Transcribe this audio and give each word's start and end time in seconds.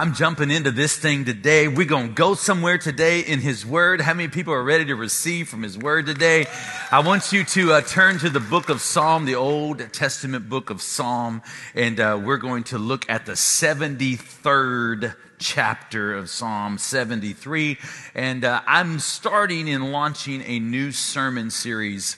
I'm 0.00 0.14
jumping 0.14 0.50
into 0.50 0.70
this 0.70 0.96
thing 0.96 1.26
today. 1.26 1.68
We're 1.68 1.84
going 1.84 2.08
to 2.08 2.14
go 2.14 2.32
somewhere 2.32 2.78
today 2.78 3.20
in 3.20 3.40
His 3.40 3.66
Word. 3.66 4.00
How 4.00 4.14
many 4.14 4.28
people 4.28 4.54
are 4.54 4.62
ready 4.62 4.86
to 4.86 4.94
receive 4.94 5.46
from 5.46 5.62
His 5.62 5.76
Word 5.76 6.06
today? 6.06 6.46
I 6.90 7.00
want 7.00 7.34
you 7.34 7.44
to 7.44 7.74
uh, 7.74 7.80
turn 7.82 8.18
to 8.20 8.30
the 8.30 8.40
book 8.40 8.70
of 8.70 8.80
Psalm, 8.80 9.26
the 9.26 9.34
Old 9.34 9.92
Testament 9.92 10.48
book 10.48 10.70
of 10.70 10.80
Psalm, 10.80 11.42
and 11.74 12.00
uh, 12.00 12.18
we're 12.24 12.38
going 12.38 12.64
to 12.64 12.78
look 12.78 13.10
at 13.10 13.26
the 13.26 13.32
73rd 13.32 15.16
chapter 15.38 16.14
of 16.14 16.30
Psalm 16.30 16.78
73. 16.78 17.76
And 18.14 18.42
uh, 18.42 18.62
I'm 18.66 19.00
starting 19.00 19.68
and 19.68 19.92
launching 19.92 20.42
a 20.46 20.60
new 20.60 20.92
sermon 20.92 21.50
series 21.50 22.16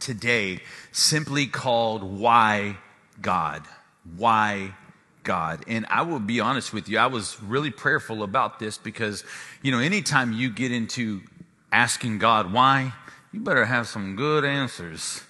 today 0.00 0.60
simply 0.92 1.46
called 1.46 2.02
Why 2.02 2.76
God? 3.22 3.62
Why 4.18 4.74
God. 5.24 5.64
And 5.66 5.86
I 5.88 6.02
will 6.02 6.20
be 6.20 6.40
honest 6.40 6.72
with 6.72 6.88
you, 6.88 6.98
I 6.98 7.06
was 7.06 7.40
really 7.42 7.70
prayerful 7.70 8.22
about 8.22 8.58
this 8.58 8.78
because, 8.78 9.24
you 9.62 9.72
know, 9.72 9.78
anytime 9.78 10.32
you 10.32 10.50
get 10.50 10.72
into 10.72 11.22
asking 11.72 12.18
God 12.18 12.52
why, 12.52 12.92
you 13.32 13.40
better 13.40 13.64
have 13.64 13.86
some 13.86 14.16
good 14.16 14.44
answers. 14.44 15.22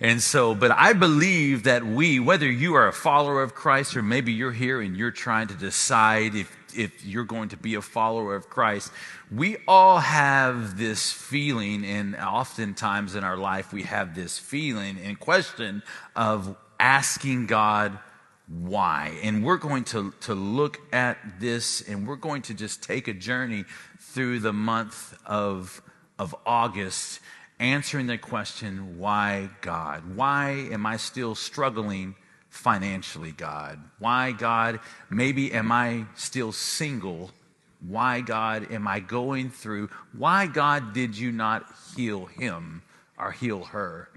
And 0.00 0.20
so, 0.20 0.54
but 0.54 0.70
I 0.72 0.92
believe 0.92 1.64
that 1.64 1.84
we, 1.84 2.18
whether 2.18 2.50
you 2.50 2.74
are 2.74 2.88
a 2.88 2.92
follower 2.92 3.42
of 3.42 3.54
Christ 3.54 3.96
or 3.96 4.02
maybe 4.02 4.32
you're 4.32 4.52
here 4.52 4.80
and 4.80 4.96
you're 4.96 5.10
trying 5.10 5.48
to 5.48 5.54
decide 5.54 6.34
if, 6.34 6.54
if 6.76 7.04
you're 7.06 7.24
going 7.24 7.48
to 7.50 7.56
be 7.56 7.76
a 7.76 7.82
follower 7.82 8.34
of 8.34 8.50
Christ, 8.50 8.92
we 9.30 9.56
all 9.66 9.98
have 9.98 10.76
this 10.76 11.12
feeling, 11.12 11.84
and 11.84 12.16
oftentimes 12.16 13.14
in 13.14 13.24
our 13.24 13.36
life 13.36 13.72
we 13.72 13.84
have 13.84 14.14
this 14.14 14.38
feeling 14.38 14.98
and 14.98 15.18
question 15.18 15.82
of 16.14 16.56
asking 16.78 17.46
God 17.46 17.98
why. 18.46 19.18
And 19.22 19.44
we're 19.44 19.56
going 19.56 19.84
to, 19.84 20.12
to 20.22 20.34
look 20.34 20.80
at 20.92 21.18
this 21.40 21.80
and 21.88 22.06
we're 22.06 22.16
going 22.16 22.42
to 22.42 22.54
just 22.54 22.82
take 22.82 23.08
a 23.08 23.14
journey 23.14 23.64
through 23.98 24.40
the 24.40 24.52
month 24.52 25.16
of, 25.24 25.82
of 26.18 26.34
August 26.44 27.20
answering 27.58 28.06
the 28.06 28.18
question, 28.18 28.98
why 28.98 29.48
God? 29.60 30.16
Why 30.16 30.50
am 30.70 30.84
I 30.86 30.96
still 30.96 31.34
struggling 31.34 32.16
financially, 32.50 33.32
God? 33.32 33.80
Why, 33.98 34.32
God? 34.32 34.80
Maybe 35.10 35.52
am 35.52 35.72
I 35.72 36.04
still 36.14 36.52
single? 36.52 37.30
Why, 37.80 38.20
God, 38.20 38.70
am 38.72 38.86
I 38.86 39.00
going 39.00 39.50
through? 39.50 39.90
Why, 40.16 40.46
God, 40.46 40.92
did 40.92 41.16
you 41.18 41.32
not 41.32 41.64
heal 41.96 42.26
him 42.26 42.82
or 43.18 43.32
heal 43.32 43.64
her? 43.64 44.08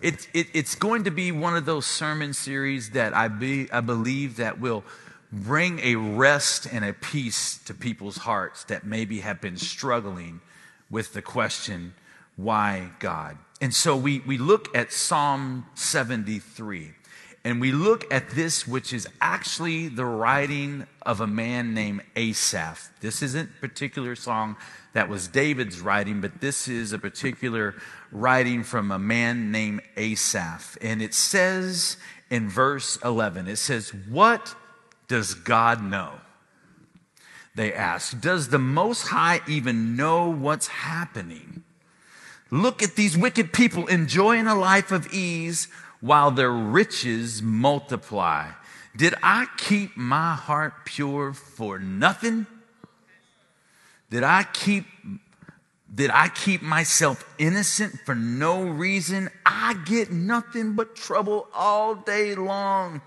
It, 0.00 0.28
it, 0.32 0.46
it's 0.54 0.76
going 0.76 1.04
to 1.04 1.10
be 1.10 1.32
one 1.32 1.56
of 1.56 1.64
those 1.64 1.84
sermon 1.84 2.32
series 2.32 2.90
that 2.90 3.14
I, 3.14 3.28
be, 3.28 3.70
I 3.72 3.80
believe 3.80 4.36
that 4.36 4.60
will 4.60 4.84
bring 5.32 5.80
a 5.80 5.96
rest 5.96 6.68
and 6.70 6.84
a 6.84 6.92
peace 6.92 7.58
to 7.64 7.74
people's 7.74 8.18
hearts 8.18 8.64
that 8.64 8.86
maybe 8.86 9.20
have 9.20 9.40
been 9.40 9.56
struggling 9.56 10.40
with 10.88 11.12
the 11.12 11.22
question, 11.22 11.94
why 12.36 12.90
God? 13.00 13.36
And 13.60 13.74
so 13.74 13.96
we, 13.96 14.20
we 14.20 14.38
look 14.38 14.74
at 14.76 14.92
Psalm 14.92 15.66
73 15.74 16.92
and 17.44 17.60
we 17.60 17.72
look 17.72 18.12
at 18.12 18.30
this, 18.30 18.68
which 18.68 18.92
is 18.92 19.08
actually 19.20 19.88
the 19.88 20.04
writing 20.04 20.86
of 21.02 21.20
a 21.20 21.26
man 21.26 21.74
named 21.74 22.02
Asaph. 22.14 22.90
This 23.00 23.22
isn't 23.22 23.60
particular 23.60 24.14
song 24.14 24.56
that 24.98 25.08
was 25.08 25.28
David's 25.28 25.80
writing, 25.80 26.20
but 26.20 26.40
this 26.40 26.66
is 26.66 26.92
a 26.92 26.98
particular 26.98 27.76
writing 28.10 28.64
from 28.64 28.90
a 28.90 28.98
man 28.98 29.52
named 29.52 29.80
Asaph. 29.96 30.76
And 30.80 31.00
it 31.00 31.14
says 31.14 31.98
in 32.30 32.48
verse 32.48 32.98
11, 33.04 33.46
it 33.46 33.58
says, 33.58 33.94
What 34.08 34.56
does 35.06 35.34
God 35.34 35.84
know? 35.84 36.14
They 37.54 37.72
ask, 37.72 38.20
Does 38.20 38.48
the 38.48 38.58
Most 38.58 39.06
High 39.06 39.40
even 39.46 39.94
know 39.94 40.32
what's 40.32 40.66
happening? 40.66 41.62
Look 42.50 42.82
at 42.82 42.96
these 42.96 43.16
wicked 43.16 43.52
people 43.52 43.86
enjoying 43.86 44.48
a 44.48 44.56
life 44.56 44.90
of 44.90 45.14
ease 45.14 45.68
while 46.00 46.32
their 46.32 46.50
riches 46.50 47.40
multiply. 47.40 48.50
Did 48.96 49.14
I 49.22 49.46
keep 49.58 49.96
my 49.96 50.34
heart 50.34 50.84
pure 50.84 51.32
for 51.32 51.78
nothing? 51.78 52.48
Did 54.10 54.24
I 54.24 54.44
keep 54.44 54.84
did 55.94 56.10
I 56.10 56.28
keep 56.28 56.60
myself 56.60 57.24
innocent 57.38 57.98
for 58.04 58.14
no 58.14 58.62
reason? 58.62 59.30
I 59.46 59.74
get 59.86 60.12
nothing 60.12 60.74
but 60.74 60.94
trouble 60.94 61.48
all 61.54 61.94
day 61.94 62.34
long. 62.34 63.00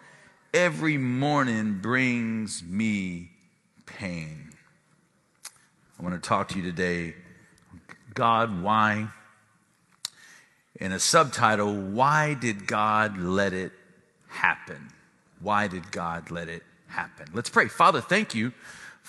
Every 0.53 0.97
morning 0.97 1.79
brings 1.79 2.63
me 2.63 3.29
pain. 3.85 4.51
I 5.99 6.03
want 6.03 6.21
to 6.21 6.27
talk 6.27 6.49
to 6.49 6.57
you 6.57 6.63
today. 6.63 7.15
God, 8.15 8.61
why? 8.61 9.07
In 10.79 10.91
a 10.91 10.99
subtitle, 10.99 11.73
Why 11.73 12.33
Did 12.33 12.65
God 12.65 13.17
Let 13.17 13.53
It 13.53 13.71
Happen? 14.27 14.91
Why 15.41 15.67
did 15.67 15.91
God 15.91 16.31
let 16.31 16.49
it 16.49 16.63
happen? 16.87 17.27
Let's 17.33 17.49
pray. 17.49 17.67
Father, 17.67 18.01
thank 18.01 18.35
you 18.35 18.53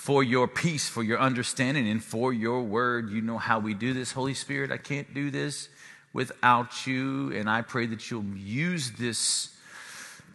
for 0.03 0.25
your 0.25 0.49
peace, 0.49 0.89
for 0.89 1.05
your 1.05 1.21
understanding, 1.21 1.89
and 1.89 2.03
for 2.03 2.33
your 2.33 2.61
word. 2.61 3.09
You 3.11 3.23
know 3.23 3.39
how 3.39 3.61
we 3.61 3.73
do 3.73 3.95
this, 3.95 4.11
Holy 4.11 4.35
Spirit. 4.35 4.73
I 4.73 4.77
can't 4.77 5.15
do 5.15 5.31
this 5.31 5.69
without 6.13 6.89
you. 6.89 7.33
And 7.33 7.49
I 7.49 7.63
pray 7.63 7.87
that 7.87 8.11
you'll 8.11 8.25
use 8.37 8.91
this 8.99 9.55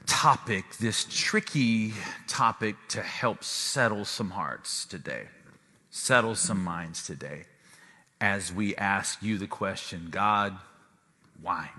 topic, 0.05 0.77
this 0.77 1.05
tricky 1.09 1.93
topic, 2.29 2.77
to 2.87 3.01
help 3.01 3.43
settle 3.43 4.05
some 4.05 4.29
hearts 4.29 4.85
today, 4.85 5.23
settle 5.89 6.35
some 6.35 6.63
minds 6.63 7.05
today 7.05 7.43
as 8.21 8.53
we 8.53 8.73
ask 8.77 9.21
you 9.21 9.37
the 9.37 9.47
question 9.47 10.07
God, 10.09 10.55
why? 11.41 11.71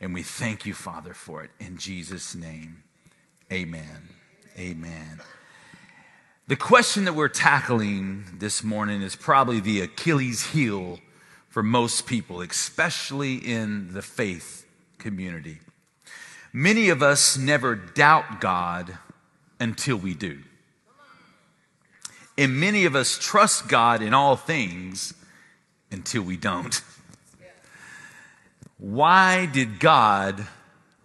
And 0.00 0.14
we 0.14 0.22
thank 0.22 0.64
you, 0.64 0.74
Father, 0.74 1.12
for 1.12 1.42
it. 1.42 1.50
In 1.58 1.76
Jesus' 1.76 2.36
name, 2.36 2.84
amen. 3.50 4.10
Amen. 4.56 5.20
The 6.50 6.56
question 6.56 7.04
that 7.04 7.12
we're 7.12 7.28
tackling 7.28 8.24
this 8.40 8.64
morning 8.64 9.02
is 9.02 9.14
probably 9.14 9.60
the 9.60 9.82
Achilles 9.82 10.46
heel 10.46 10.98
for 11.48 11.62
most 11.62 12.06
people, 12.06 12.40
especially 12.40 13.36
in 13.36 13.94
the 13.94 14.02
faith 14.02 14.66
community. 14.98 15.60
Many 16.52 16.88
of 16.88 17.04
us 17.04 17.38
never 17.38 17.76
doubt 17.76 18.40
God 18.40 18.98
until 19.60 19.94
we 19.96 20.12
do. 20.12 20.40
And 22.36 22.58
many 22.58 22.84
of 22.84 22.96
us 22.96 23.16
trust 23.16 23.68
God 23.68 24.02
in 24.02 24.12
all 24.12 24.34
things 24.34 25.14
until 25.92 26.22
we 26.22 26.36
don't. 26.36 26.82
Why 28.76 29.46
did 29.46 29.78
God 29.78 30.48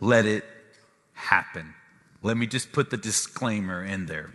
let 0.01 0.25
it 0.25 0.43
happen? 1.13 1.75
Let 2.23 2.35
me 2.35 2.47
just 2.47 2.71
put 2.71 2.89
the 2.89 2.97
disclaimer 2.97 3.85
in 3.85 4.07
there. 4.07 4.31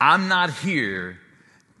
I'm 0.00 0.28
not 0.28 0.50
here 0.50 1.18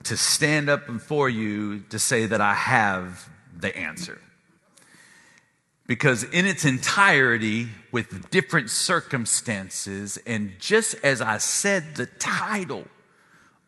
to 0.04 0.16
stand 0.16 0.68
up 0.68 0.86
before 0.86 1.28
you 1.28 1.80
to 1.90 1.98
say 1.98 2.26
that 2.26 2.40
I 2.40 2.54
have 2.54 3.28
the 3.56 3.76
answer. 3.76 4.20
Because 5.86 6.24
in 6.24 6.46
its 6.46 6.64
entirety, 6.64 7.68
with 7.92 8.30
different 8.30 8.70
circumstances, 8.70 10.18
and 10.26 10.52
just 10.58 10.96
as 11.04 11.20
I 11.20 11.38
said 11.38 11.94
the 11.94 12.06
title, 12.06 12.84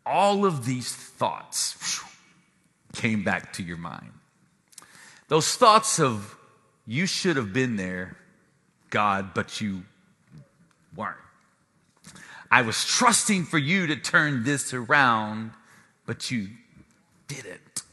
all 0.05 0.45
of 0.45 0.65
these 0.65 0.93
thoughts 0.93 2.03
came 2.93 3.23
back 3.23 3.53
to 3.53 3.63
your 3.63 3.77
mind. 3.77 4.11
Those 5.27 5.55
thoughts 5.55 5.99
of, 5.99 6.35
you 6.87 7.05
should 7.05 7.35
have 7.37 7.53
been 7.53 7.75
there, 7.75 8.17
God, 8.89 9.33
but 9.33 9.61
you 9.61 9.83
weren't. 10.95 11.17
I 12.51 12.61
was 12.63 12.83
trusting 12.83 13.45
for 13.45 13.57
you 13.57 13.87
to 13.87 13.95
turn 13.95 14.43
this 14.43 14.73
around, 14.73 15.51
but 16.05 16.31
you 16.31 16.49
didn't. 17.27 17.83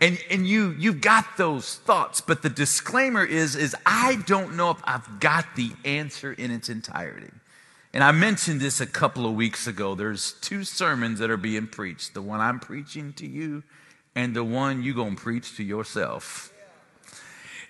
And, 0.00 0.18
and 0.30 0.46
you, 0.46 0.74
you've 0.78 1.00
got 1.00 1.36
those 1.36 1.76
thoughts, 1.76 2.20
but 2.20 2.42
the 2.42 2.48
disclaimer 2.48 3.24
is, 3.24 3.54
is 3.54 3.76
I 3.86 4.16
don't 4.26 4.56
know 4.56 4.70
if 4.70 4.78
I've 4.84 5.20
got 5.20 5.56
the 5.56 5.72
answer 5.84 6.32
in 6.32 6.50
its 6.50 6.68
entirety. 6.68 7.30
And 7.92 8.02
I 8.02 8.10
mentioned 8.10 8.60
this 8.60 8.80
a 8.80 8.86
couple 8.86 9.24
of 9.24 9.34
weeks 9.34 9.66
ago. 9.66 9.94
There's 9.94 10.32
two 10.40 10.64
sermons 10.64 11.20
that 11.20 11.30
are 11.30 11.36
being 11.36 11.68
preached 11.68 12.12
the 12.14 12.22
one 12.22 12.40
I'm 12.40 12.58
preaching 12.58 13.12
to 13.14 13.26
you, 13.26 13.62
and 14.16 14.34
the 14.34 14.44
one 14.44 14.82
you're 14.82 14.94
going 14.94 15.16
to 15.16 15.22
preach 15.22 15.56
to 15.56 15.62
yourself. 15.62 16.52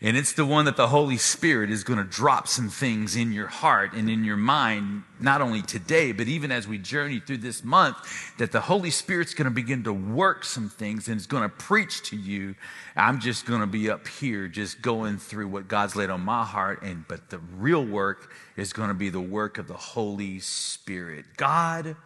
And 0.04 0.18
it's 0.18 0.34
the 0.34 0.44
one 0.44 0.66
that 0.66 0.76
the 0.76 0.88
Holy 0.88 1.16
Spirit 1.16 1.70
is 1.70 1.82
going 1.82 1.96
to 1.96 2.04
drop 2.04 2.46
some 2.46 2.68
things 2.68 3.16
in 3.16 3.32
your 3.32 3.46
heart 3.46 3.94
and 3.94 4.10
in 4.10 4.22
your 4.22 4.36
mind, 4.36 5.04
not 5.18 5.40
only 5.40 5.62
today, 5.62 6.12
but 6.12 6.28
even 6.28 6.52
as 6.52 6.68
we 6.68 6.76
journey 6.76 7.20
through 7.20 7.38
this 7.38 7.64
month, 7.64 7.96
that 8.36 8.52
the 8.52 8.60
Holy 8.60 8.90
Spirit's 8.90 9.32
going 9.32 9.46
to 9.46 9.50
begin 9.50 9.82
to 9.84 9.94
work 9.94 10.44
some 10.44 10.68
things 10.68 11.08
and 11.08 11.16
is 11.16 11.26
going 11.26 11.42
to 11.42 11.48
preach 11.48 12.02
to 12.10 12.16
you. 12.16 12.54
I'm 12.94 13.18
just 13.18 13.46
going 13.46 13.62
to 13.62 13.66
be 13.66 13.88
up 13.88 14.06
here 14.06 14.46
just 14.46 14.82
going 14.82 15.16
through 15.16 15.48
what 15.48 15.68
God's 15.68 15.96
laid 15.96 16.10
on 16.10 16.20
my 16.20 16.44
heart. 16.44 16.82
And, 16.82 17.08
but 17.08 17.30
the 17.30 17.38
real 17.38 17.82
work 17.82 18.30
is 18.58 18.74
going 18.74 18.88
to 18.88 18.94
be 18.94 19.08
the 19.08 19.22
work 19.22 19.56
of 19.56 19.68
the 19.68 19.72
Holy 19.72 20.38
Spirit. 20.38 21.24
God, 21.38 21.96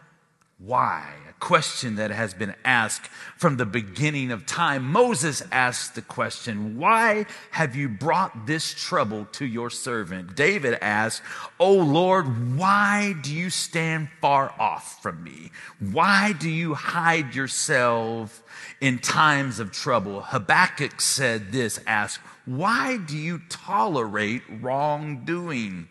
why? 0.59 1.13
A 1.29 1.33
question 1.39 1.95
that 1.95 2.11
has 2.11 2.33
been 2.33 2.53
asked 2.65 3.07
from 3.37 3.55
the 3.55 3.65
beginning 3.65 4.29
of 4.29 4.45
time. 4.45 4.83
Moses 4.83 5.41
asked 5.53 5.95
the 5.95 6.01
question, 6.01 6.77
Why 6.77 7.27
have 7.51 7.77
you 7.77 7.87
brought 7.87 8.45
this 8.45 8.73
trouble 8.73 9.23
to 9.33 9.45
your 9.45 9.69
servant? 9.69 10.35
David 10.35 10.77
asked, 10.81 11.21
Oh 11.61 11.77
Lord, 11.77 12.57
why 12.57 13.15
do 13.21 13.33
you 13.33 13.49
stand 13.49 14.09
far 14.19 14.53
off 14.59 15.01
from 15.01 15.23
me? 15.23 15.51
Why 15.79 16.33
do 16.33 16.49
you 16.49 16.73
hide 16.73 17.35
yourself 17.35 18.43
in 18.81 18.99
times 18.99 19.61
of 19.61 19.71
trouble? 19.71 20.23
Habakkuk 20.23 20.99
said 20.99 21.53
this, 21.53 21.79
asked, 21.87 22.19
Why 22.45 22.97
do 22.97 23.17
you 23.17 23.39
tolerate 23.47 24.41
wrongdoing? 24.59 25.87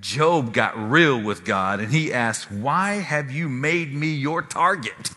Job 0.00 0.52
got 0.52 0.76
real 0.76 1.20
with 1.22 1.44
God 1.44 1.78
and 1.78 1.92
he 1.92 2.12
asked, 2.12 2.50
Why 2.50 2.94
have 2.94 3.30
you 3.30 3.48
made 3.48 3.94
me 3.94 4.08
your 4.08 4.42
target? 4.42 5.14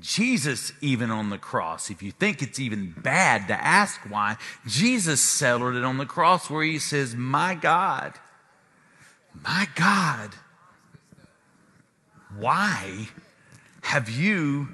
Jesus, 0.00 0.72
even 0.80 1.10
on 1.10 1.30
the 1.30 1.38
cross, 1.38 1.90
if 1.90 2.02
you 2.02 2.12
think 2.12 2.40
it's 2.40 2.60
even 2.60 2.94
bad 3.02 3.48
to 3.48 3.54
ask 3.54 4.00
why, 4.08 4.36
Jesus 4.66 5.20
settled 5.20 5.74
it 5.74 5.84
on 5.84 5.98
the 5.98 6.06
cross 6.06 6.48
where 6.48 6.62
he 6.62 6.78
says, 6.78 7.16
My 7.16 7.56
God, 7.56 8.14
my 9.44 9.66
God, 9.74 10.30
why 12.36 13.08
have 13.82 14.08
you 14.08 14.68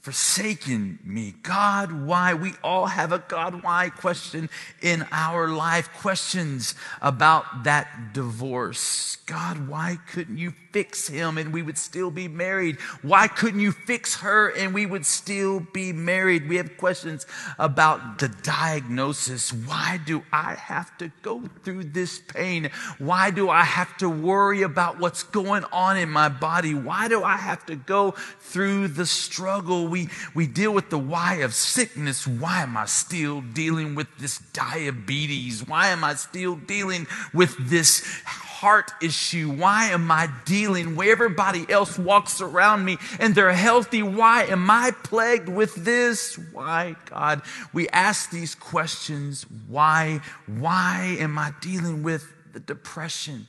forsaken 0.00 0.98
me. 1.04 1.34
God, 1.42 1.92
why? 1.92 2.32
We 2.34 2.52
all 2.62 2.86
have 2.86 3.12
a 3.12 3.18
God, 3.18 3.62
why 3.62 3.90
question 3.90 4.48
in 4.80 5.06
our 5.10 5.48
life. 5.48 5.92
Questions 5.94 6.74
about 7.02 7.64
that 7.64 8.12
divorce. 8.12 9.16
God, 9.26 9.68
why 9.68 9.98
couldn't 10.10 10.38
you 10.38 10.54
fix 10.72 11.08
him 11.08 11.36
and 11.36 11.52
we 11.52 11.60
would 11.60 11.76
still 11.76 12.10
be 12.10 12.28
married? 12.28 12.76
Why 13.02 13.26
couldn't 13.26 13.60
you 13.60 13.72
fix 13.72 14.20
her 14.20 14.48
and 14.48 14.72
we 14.72 14.86
would 14.86 15.04
still 15.04 15.60
be 15.60 15.92
married? 15.92 16.48
We 16.48 16.56
have 16.56 16.76
questions 16.76 17.26
about 17.58 18.18
the 18.18 18.28
diagnosis. 18.28 19.52
Why 19.52 20.00
do 20.06 20.22
I 20.32 20.54
have 20.54 20.96
to 20.98 21.10
go 21.22 21.42
through 21.64 21.84
this 21.84 22.18
pain? 22.18 22.70
Why 22.98 23.30
do 23.30 23.50
I 23.50 23.64
have 23.64 23.96
to 23.98 24.08
worry 24.08 24.62
about 24.62 24.98
what's 24.98 25.24
going 25.24 25.64
on 25.72 25.96
in 25.96 26.08
my 26.08 26.28
body? 26.28 26.74
Why 26.74 27.08
do 27.08 27.22
I 27.24 27.36
have 27.36 27.66
to 27.66 27.76
go 27.76 28.12
through 28.40 28.88
the 28.88 29.06
struggle? 29.06 29.87
We, 29.88 30.08
we 30.34 30.46
deal 30.46 30.72
with 30.72 30.90
the 30.90 30.98
why 30.98 31.36
of 31.36 31.54
sickness. 31.54 32.26
Why 32.26 32.62
am 32.62 32.76
I 32.76 32.86
still 32.86 33.40
dealing 33.40 33.94
with 33.94 34.06
this 34.18 34.38
diabetes? 34.52 35.66
Why 35.66 35.88
am 35.88 36.04
I 36.04 36.14
still 36.14 36.56
dealing 36.56 37.06
with 37.32 37.56
this 37.68 38.04
heart 38.24 38.90
issue? 39.00 39.50
Why 39.50 39.86
am 39.86 40.10
I 40.10 40.28
dealing 40.44 40.96
where 40.96 41.12
everybody 41.12 41.64
else 41.70 41.98
walks 41.98 42.40
around 42.40 42.84
me 42.84 42.98
and 43.20 43.34
they're 43.34 43.52
healthy? 43.52 44.02
Why 44.02 44.44
am 44.44 44.70
I 44.70 44.90
plagued 45.04 45.48
with 45.48 45.74
this? 45.76 46.38
Why, 46.52 46.96
God? 47.08 47.42
We 47.72 47.88
ask 47.88 48.30
these 48.30 48.54
questions. 48.54 49.46
Why? 49.68 50.20
Why 50.46 51.16
am 51.20 51.38
I 51.38 51.52
dealing 51.60 52.02
with 52.02 52.26
the 52.52 52.60
depression? 52.60 53.46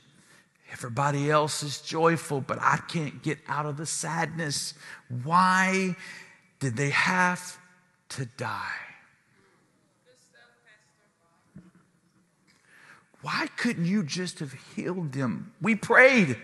Everybody 0.72 1.30
else 1.30 1.64
is 1.64 1.80
joyful, 1.80 2.40
but 2.40 2.58
I 2.60 2.78
can't 2.88 3.22
get 3.22 3.38
out 3.48 3.66
of 3.66 3.76
the 3.76 3.86
sadness. 3.86 4.74
Why 5.24 5.96
did 6.60 6.76
they 6.76 6.90
have 6.90 7.58
to 8.10 8.26
die? 8.26 8.90
Why 13.22 13.48
couldn't 13.56 13.84
you 13.84 14.02
just 14.02 14.38
have 14.38 14.54
healed 14.74 15.12
them? 15.12 15.52
We 15.60 15.74
prayed. 15.74 16.36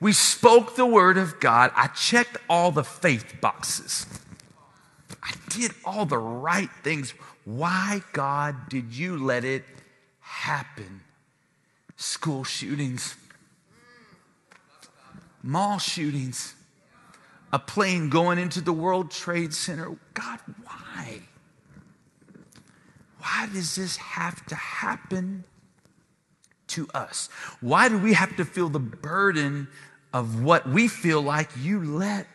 We 0.00 0.12
spoke 0.12 0.76
the 0.76 0.86
word 0.86 1.18
of 1.18 1.40
God. 1.40 1.70
I 1.76 1.88
checked 1.88 2.36
all 2.48 2.70
the 2.70 2.84
faith 2.84 3.40
boxes. 3.40 4.06
I 5.22 5.32
did 5.48 5.72
all 5.84 6.06
the 6.06 6.18
right 6.18 6.70
things. 6.82 7.14
Why, 7.44 8.02
God, 8.12 8.68
did 8.68 8.94
you 8.94 9.16
let 9.16 9.44
it 9.44 9.64
happen? 10.20 11.02
School 11.96 12.42
shootings, 12.42 13.14
mall 15.42 15.78
shootings, 15.78 16.54
a 17.52 17.58
plane 17.58 18.08
going 18.08 18.38
into 18.38 18.60
the 18.60 18.72
World 18.72 19.10
Trade 19.10 19.52
Center. 19.52 19.96
God, 20.14 20.40
why? 20.64 21.20
Why 23.18 23.48
does 23.52 23.76
this 23.76 23.96
have 23.98 24.44
to 24.46 24.54
happen 24.54 25.44
to 26.68 26.88
us? 26.94 27.28
Why 27.60 27.88
do 27.88 27.98
we 27.98 28.14
have 28.14 28.36
to 28.36 28.44
feel 28.44 28.68
the 28.68 28.80
burden 28.80 29.68
of 30.12 30.42
what 30.42 30.68
we 30.68 30.88
feel 30.88 31.20
like 31.20 31.50
you 31.60 31.84
let 31.84 32.26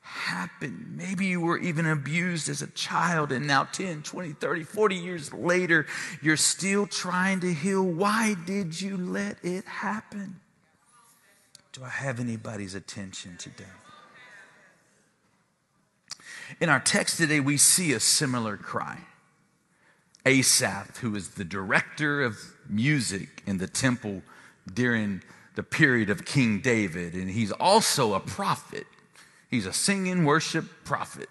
happen? 0.00 0.94
Maybe 0.96 1.26
you 1.26 1.40
were 1.40 1.58
even 1.58 1.84
abused 1.84 2.48
as 2.48 2.62
a 2.62 2.68
child, 2.68 3.32
and 3.32 3.46
now 3.46 3.64
10, 3.64 4.02
20, 4.02 4.32
30, 4.32 4.62
40 4.62 4.94
years 4.94 5.32
later, 5.34 5.86
you're 6.22 6.36
still 6.36 6.86
trying 6.86 7.40
to 7.40 7.52
heal. 7.52 7.82
Why 7.82 8.34
did 8.46 8.80
you 8.80 8.96
let 8.96 9.44
it 9.44 9.64
happen? 9.64 10.40
Do 11.72 11.82
I 11.82 11.88
have 11.88 12.20
anybody's 12.20 12.76
attention 12.76 13.36
today? 13.36 13.64
In 16.60 16.68
our 16.68 16.80
text 16.80 17.16
today, 17.18 17.40
we 17.40 17.56
see 17.56 17.92
a 17.92 18.00
similar 18.00 18.56
cry. 18.56 18.98
Asaph, 20.26 20.98
who 20.98 21.14
is 21.16 21.30
the 21.30 21.44
director 21.44 22.22
of 22.22 22.38
music 22.68 23.42
in 23.46 23.58
the 23.58 23.66
temple 23.66 24.22
during 24.72 25.22
the 25.54 25.62
period 25.62 26.10
of 26.10 26.24
King 26.24 26.60
David, 26.60 27.14
and 27.14 27.30
he's 27.30 27.52
also 27.52 28.14
a 28.14 28.20
prophet. 28.20 28.86
He's 29.50 29.66
a 29.66 29.72
singing 29.72 30.24
worship 30.24 30.64
prophet. 30.84 31.28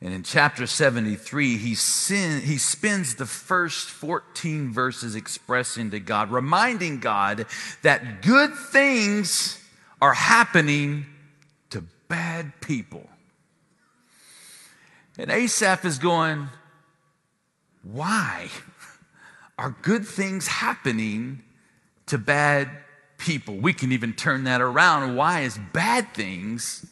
And 0.00 0.12
in 0.12 0.24
chapter 0.24 0.66
73, 0.66 1.56
he, 1.58 1.74
sin, 1.76 2.42
he 2.42 2.58
spends 2.58 3.14
the 3.14 3.24
first 3.24 3.88
14 3.88 4.72
verses 4.72 5.14
expressing 5.14 5.92
to 5.92 6.00
God, 6.00 6.32
reminding 6.32 6.98
God 6.98 7.46
that 7.82 8.20
good 8.20 8.52
things 8.54 9.64
are 10.00 10.14
happening 10.14 11.06
to 11.70 11.84
bad 12.08 12.60
people. 12.60 13.08
And 15.18 15.30
Asaph 15.30 15.84
is 15.84 15.98
going, 15.98 16.48
Why 17.82 18.48
are 19.58 19.76
good 19.82 20.06
things 20.06 20.46
happening 20.46 21.42
to 22.06 22.18
bad 22.18 22.70
people? 23.18 23.56
We 23.56 23.72
can 23.72 23.92
even 23.92 24.14
turn 24.14 24.44
that 24.44 24.60
around. 24.60 25.16
Why 25.16 25.40
is 25.40 25.58
bad 25.72 26.14
things 26.14 26.86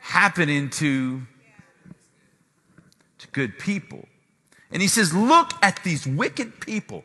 happening 0.00 0.68
to, 0.70 1.22
to 3.18 3.28
good 3.28 3.58
people? 3.58 4.06
And 4.70 4.82
he 4.82 4.88
says, 4.88 5.14
Look 5.14 5.52
at 5.62 5.82
these 5.84 6.06
wicked 6.06 6.60
people 6.60 7.04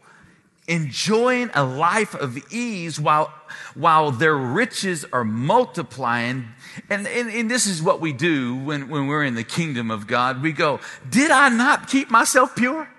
enjoying 0.67 1.50
a 1.53 1.63
life 1.63 2.13
of 2.13 2.38
ease 2.51 3.00
while, 3.00 3.33
while 3.74 4.12
their 4.12 4.36
riches 4.36 5.05
are 5.13 5.24
multiplying. 5.24 6.50
And, 6.89 7.07
and, 7.07 7.29
and, 7.29 7.50
this 7.50 7.65
is 7.65 7.81
what 7.81 8.01
we 8.01 8.13
do 8.13 8.57
when, 8.57 8.89
when 8.89 9.07
we're 9.07 9.24
in 9.24 9.36
the 9.36 9.43
kingdom 9.43 9.89
of 9.89 10.07
God. 10.07 10.41
We 10.41 10.51
go, 10.51 10.79
Did 11.09 11.31
I 11.31 11.50
not 11.50 11.88
keep 11.88 12.12
myself 12.12 12.55
pure? 12.55 12.89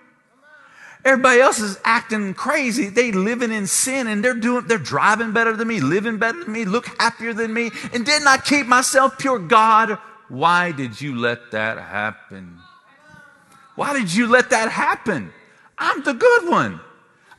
Everybody 1.04 1.40
else 1.40 1.60
is 1.60 1.78
acting 1.84 2.34
crazy. 2.34 2.88
They 2.88 3.12
living 3.12 3.52
in 3.52 3.66
sin 3.66 4.08
and 4.08 4.24
they're 4.24 4.34
doing, 4.34 4.66
they're 4.66 4.78
driving 4.78 5.32
better 5.32 5.54
than 5.56 5.68
me, 5.68 5.80
living 5.80 6.18
better 6.18 6.42
than 6.42 6.52
me, 6.52 6.64
look 6.64 6.86
happier 7.00 7.32
than 7.32 7.54
me. 7.54 7.70
And 7.92 8.04
didn't 8.04 8.26
I 8.26 8.38
keep 8.38 8.66
myself 8.66 9.16
pure? 9.16 9.38
God, 9.38 9.98
why 10.28 10.72
did 10.72 11.00
you 11.00 11.16
let 11.16 11.52
that 11.52 11.78
happen? 11.78 12.58
Why 13.76 13.92
did 13.92 14.12
you 14.12 14.26
let 14.26 14.50
that 14.50 14.70
happen? 14.70 15.32
I'm 15.78 16.02
the 16.02 16.14
good 16.14 16.48
one. 16.48 16.80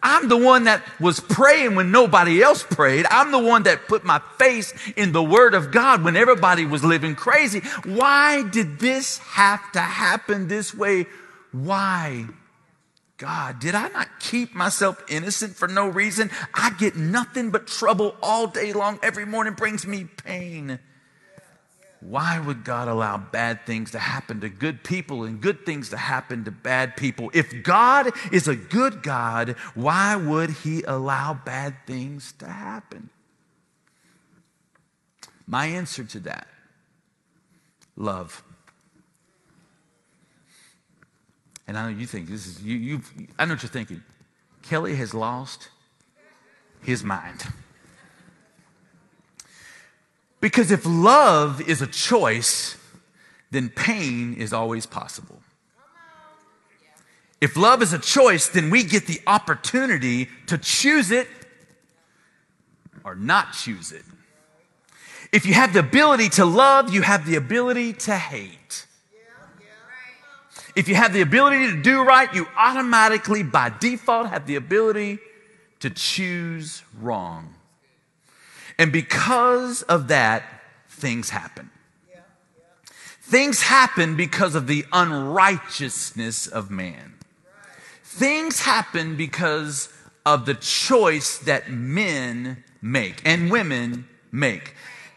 I'm 0.02 0.30
the 0.30 0.38
one 0.38 0.64
that 0.66 0.84
was 1.00 1.20
praying 1.20 1.76
when 1.76 1.92
nobody 1.92 2.42
else 2.42 2.64
prayed. 2.64 3.06
I'm 3.10 3.32
the 3.32 3.40
one 3.40 3.64
that 3.64 3.88
put 3.88 4.04
my 4.04 4.20
face 4.38 4.74
in 4.96 5.12
the 5.12 5.24
Word 5.24 5.54
of 5.54 5.72
God 5.72 6.04
when 6.04 6.16
everybody 6.16 6.66
was 6.66 6.84
living 6.84 7.16
crazy. 7.16 7.60
Why 7.84 8.44
did 8.44 8.80
this 8.80 9.18
have 9.20 9.72
to 9.74 9.82
happen 9.82 10.48
this 10.48 10.74
way? 10.74 11.06
Why? 11.52 12.28
God, 13.18 13.60
did 13.60 13.76
I 13.76 13.90
not 13.90 14.08
keep 14.22 14.56
myself 14.56 15.04
innocent 15.10 15.56
for 15.56 15.68
no 15.68 15.90
reason? 15.90 16.32
I 16.54 16.70
get 16.80 16.96
nothing 16.96 17.52
but 17.52 17.68
trouble 17.68 18.16
all 18.24 18.48
day 18.48 18.72
long. 18.72 18.98
Every 19.04 19.26
morning 19.26 19.54
brings 19.54 19.86
me 19.86 20.06
pain. 20.06 20.80
Why 22.02 22.40
would 22.40 22.64
God 22.64 22.88
allow 22.88 23.18
bad 23.18 23.66
things 23.66 23.92
to 23.92 24.00
happen 24.00 24.40
to 24.42 24.50
good 24.50 24.84
people 24.84 25.24
and 25.24 25.42
good 25.42 25.66
things 25.66 25.90
to 25.90 25.98
happen 25.98 26.46
to 26.46 26.52
bad 26.52 26.96
people? 26.96 27.30
If 27.34 27.64
God 27.64 28.12
is 28.32 28.48
a 28.48 28.56
good 28.56 29.04
God, 29.04 29.56
why 29.76 30.16
would 30.16 30.50
He 30.50 30.82
allow 30.84 31.34
bad 31.34 31.76
things 31.86 32.34
to 32.40 32.48
happen? 32.48 33.10
My 35.46 35.66
answer 35.66 36.04
to 36.06 36.20
that 36.22 36.48
love. 37.98 38.44
And 41.68 41.78
I 41.78 41.92
know 41.92 41.98
you 41.98 42.08
think 42.08 42.30
this 42.30 42.48
is, 42.48 42.64
you, 42.64 42.78
you 42.78 43.02
I 43.38 43.46
know 43.46 43.54
what 43.54 43.64
you're 43.64 43.70
thinking. 43.70 44.02
Kelly 44.64 44.96
has 44.96 45.14
lost 45.14 45.70
his 46.82 47.04
mind. 47.04 47.46
Because 50.42 50.72
if 50.72 50.86
love 50.86 51.62
is 51.62 51.82
a 51.82 51.88
choice, 51.88 52.78
then 53.52 53.70
pain 53.70 54.34
is 54.36 54.54
always 54.54 54.86
possible. 54.86 55.42
If 57.42 57.56
love 57.56 57.82
is 57.82 57.94
a 57.94 58.00
choice, 58.00 58.48
then 58.48 58.70
we 58.70 58.84
get 58.84 59.08
the 59.08 59.22
opportunity 59.26 60.30
to 60.48 60.58
choose 60.58 61.12
it 61.12 61.28
or 63.04 63.16
not 63.16 63.54
choose 63.54 63.92
it. 63.92 64.04
If 65.32 65.46
you 65.46 65.54
have 65.54 65.74
the 65.74 65.80
ability 65.80 66.30
to 66.30 66.46
love, 66.46 66.94
you 66.94 67.02
have 67.02 67.26
the 67.26 67.36
ability 67.36 67.94
to 67.94 68.16
hate. 68.16 68.86
If 70.76 70.88
you 70.88 70.96
have 70.96 71.14
the 71.14 71.22
ability 71.22 71.72
to 71.72 71.82
do 71.82 72.04
right, 72.04 72.34
you 72.34 72.48
automatically, 72.58 73.44
by 73.44 73.70
default, 73.70 74.30
have 74.30 74.46
the 74.46 74.56
ability 74.56 75.20
to 75.80 75.90
choose 75.90 76.84
wrong. 77.00 77.56
And 78.80 78.94
because 78.94 79.84
of 79.84 80.08
that, 80.08 80.44
things 80.88 81.30
happen. 81.30 81.70
Things 83.22 83.62
happen 83.62 84.16
because 84.16 84.56
of 84.56 84.66
the 84.66 84.86
unrighteousness 84.92 86.48
of 86.48 86.72
man. 86.72 87.14
Things 88.04 88.62
happen 88.62 89.18
because 89.18 89.94
of 90.26 90.46
the 90.46 90.56
choice 90.56 91.38
that 91.40 91.70
men 91.70 92.64
make 92.82 93.22
and 93.26 93.52
women 93.52 94.08
make. 94.32 94.74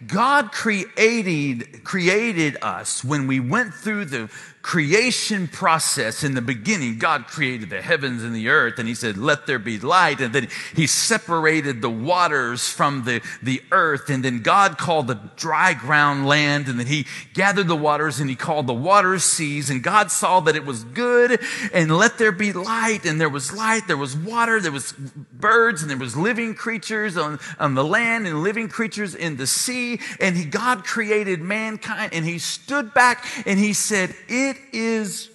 God 0.06 0.50
created, 0.50 1.84
created 1.84 2.58
us 2.60 3.04
when 3.04 3.26
we 3.26 3.40
went 3.40 3.72
through 3.72 4.06
the 4.06 4.28
creation 4.62 5.48
process 5.48 6.22
in 6.22 6.34
the 6.34 6.40
beginning. 6.40 6.96
God 6.96 7.26
created 7.26 7.68
the 7.68 7.82
heavens 7.82 8.22
and 8.22 8.34
the 8.34 8.48
earth 8.48 8.78
and 8.78 8.86
he 8.86 8.94
said, 8.94 9.18
let 9.18 9.46
there 9.46 9.58
be 9.58 9.78
light. 9.78 10.20
And 10.20 10.32
then 10.32 10.48
he 10.74 10.86
separated 10.86 11.82
the 11.82 11.90
waters 11.90 12.68
from 12.68 13.04
the, 13.04 13.20
the 13.42 13.60
earth. 13.72 14.08
And 14.08 14.24
then 14.24 14.40
God 14.40 14.78
called 14.78 15.08
the 15.08 15.20
dry 15.36 15.74
ground 15.74 16.26
land. 16.26 16.68
And 16.68 16.78
then 16.78 16.86
he 16.86 17.06
gathered 17.34 17.66
the 17.66 17.76
waters 17.76 18.20
and 18.20 18.30
he 18.30 18.36
called 18.36 18.68
the 18.68 18.72
waters 18.72 19.24
seas. 19.24 19.68
And 19.68 19.82
God 19.82 20.12
saw 20.12 20.38
that 20.40 20.54
it 20.54 20.64
was 20.64 20.84
good 20.84 21.40
and 21.72 21.96
let 21.96 22.18
there 22.18 22.32
be 22.32 22.52
light. 22.52 23.04
And 23.04 23.20
there 23.20 23.28
was 23.28 23.52
light. 23.52 23.88
There 23.88 23.96
was 23.96 24.16
water. 24.16 24.60
There 24.60 24.72
was 24.72 24.94
birds 25.42 25.82
and 25.82 25.90
there 25.90 25.98
was 25.98 26.16
living 26.16 26.54
creatures 26.54 27.18
on, 27.18 27.38
on 27.58 27.74
the 27.74 27.84
land 27.84 28.26
and 28.26 28.42
living 28.42 28.68
creatures 28.68 29.14
in 29.14 29.36
the 29.36 29.46
sea. 29.46 30.00
And 30.18 30.34
he, 30.34 30.46
God 30.46 30.84
created 30.84 31.42
mankind 31.42 32.14
and 32.14 32.24
he 32.24 32.38
stood 32.38 32.94
back 32.94 33.26
and 33.44 33.58
he 33.58 33.74
said, 33.74 34.14
it 34.28 34.56
is 34.72 35.28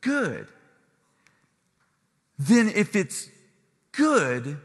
good, 0.00 0.48
then 2.38 2.68
if 2.74 2.96
it's 2.96 3.28
good, 3.92 4.58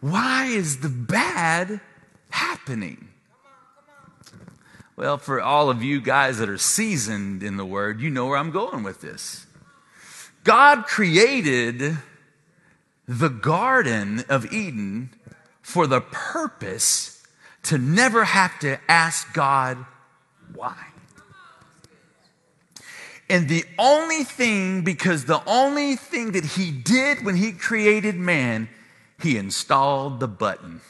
why 0.00 0.46
is 0.46 0.78
the 0.78 0.88
bad 0.88 1.80
happening? 2.30 3.08
Well, 4.96 5.16
for 5.16 5.40
all 5.40 5.70
of 5.70 5.82
you 5.82 6.00
guys 6.00 6.38
that 6.38 6.48
are 6.48 6.58
seasoned 6.58 7.42
in 7.42 7.56
the 7.56 7.64
word, 7.64 8.00
you 8.00 8.10
know 8.10 8.26
where 8.26 8.36
I'm 8.36 8.50
going 8.50 8.82
with 8.82 9.00
this. 9.00 9.46
God 10.44 10.84
created 10.84 11.96
the 13.10 13.28
Garden 13.28 14.22
of 14.28 14.52
Eden 14.52 15.10
for 15.62 15.88
the 15.88 16.00
purpose 16.00 17.20
to 17.64 17.76
never 17.76 18.22
have 18.22 18.56
to 18.60 18.78
ask 18.88 19.34
God 19.34 19.84
why. 20.54 20.76
And 23.28 23.48
the 23.48 23.64
only 23.80 24.22
thing, 24.22 24.82
because 24.82 25.24
the 25.24 25.42
only 25.44 25.96
thing 25.96 26.30
that 26.32 26.44
he 26.44 26.70
did 26.70 27.24
when 27.24 27.34
he 27.34 27.50
created 27.50 28.14
man, 28.14 28.68
he 29.20 29.36
installed 29.36 30.20
the 30.20 30.28
button. 30.28 30.80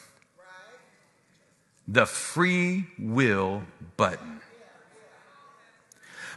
The 1.87 2.05
free 2.05 2.85
will 2.99 3.63
button. 3.97 4.40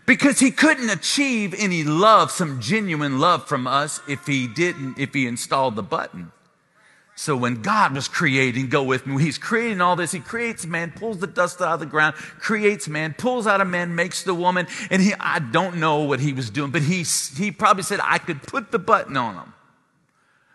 Because 0.06 0.38
he 0.38 0.50
couldn't 0.50 0.90
achieve 0.90 1.54
any 1.56 1.82
love, 1.82 2.30
some 2.30 2.60
genuine 2.60 3.18
love 3.18 3.48
from 3.48 3.66
us 3.66 4.00
if 4.06 4.26
he 4.26 4.46
didn't, 4.46 4.98
if 4.98 5.14
he 5.14 5.26
installed 5.26 5.76
the 5.76 5.82
button. 5.82 6.30
So 7.16 7.36
when 7.36 7.62
God 7.62 7.94
was 7.94 8.08
creating, 8.08 8.68
go 8.68 8.82
with 8.82 9.06
me, 9.06 9.22
he's 9.22 9.38
creating 9.38 9.80
all 9.80 9.94
this. 9.94 10.10
He 10.10 10.18
creates 10.18 10.66
man, 10.66 10.92
pulls 10.94 11.18
the 11.18 11.28
dust 11.28 11.60
out 11.60 11.74
of 11.74 11.80
the 11.80 11.86
ground, 11.86 12.16
creates 12.16 12.88
man, 12.88 13.14
pulls 13.16 13.46
out 13.46 13.60
a 13.60 13.64
man, 13.64 13.94
makes 13.94 14.24
the 14.24 14.34
woman. 14.34 14.66
And 14.90 15.00
he, 15.00 15.14
I 15.20 15.38
don't 15.38 15.76
know 15.76 16.00
what 16.00 16.20
he 16.20 16.32
was 16.32 16.50
doing, 16.50 16.70
but 16.72 16.82
he, 16.82 17.04
he 17.36 17.52
probably 17.52 17.84
said, 17.84 18.00
I 18.02 18.18
could 18.18 18.42
put 18.42 18.72
the 18.72 18.80
button 18.80 19.16
on 19.16 19.36
them 19.36 19.54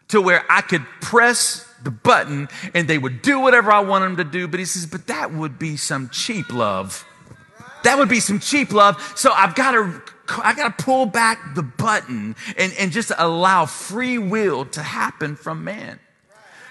to 0.10 0.22
where 0.22 0.44
I 0.50 0.62
could 0.62 0.86
press 1.02 1.66
the 1.84 1.92
button 1.92 2.50
and 2.74 2.88
they 2.88 2.98
would 2.98 3.22
do 3.22 3.40
whatever 3.40 3.72
I 3.72 3.80
want 3.80 4.04
them 4.04 4.18
to 4.18 4.30
do. 4.30 4.48
But 4.48 4.60
he 4.60 4.66
says, 4.66 4.86
but 4.86 5.08
that 5.08 5.34
would 5.34 5.58
be 5.58 5.78
some 5.78 6.10
cheap 6.10 6.52
love. 6.52 7.06
That 7.84 7.98
would 7.98 8.10
be 8.10 8.20
some 8.20 8.40
cheap 8.40 8.72
love. 8.74 9.14
So 9.16 9.32
I've 9.32 9.56
got 9.56 9.72
to, 9.72 10.02
I 10.44 10.54
got 10.54 10.78
to 10.78 10.84
pull 10.84 11.06
back 11.06 11.56
the 11.56 11.64
button 11.64 12.36
and, 12.58 12.74
and 12.80 12.92
just 12.92 13.12
allow 13.18 13.66
free 13.66 14.18
will 14.18 14.66
to 14.66 14.82
happen 14.82 15.36
from 15.36 15.64
man 15.64 16.00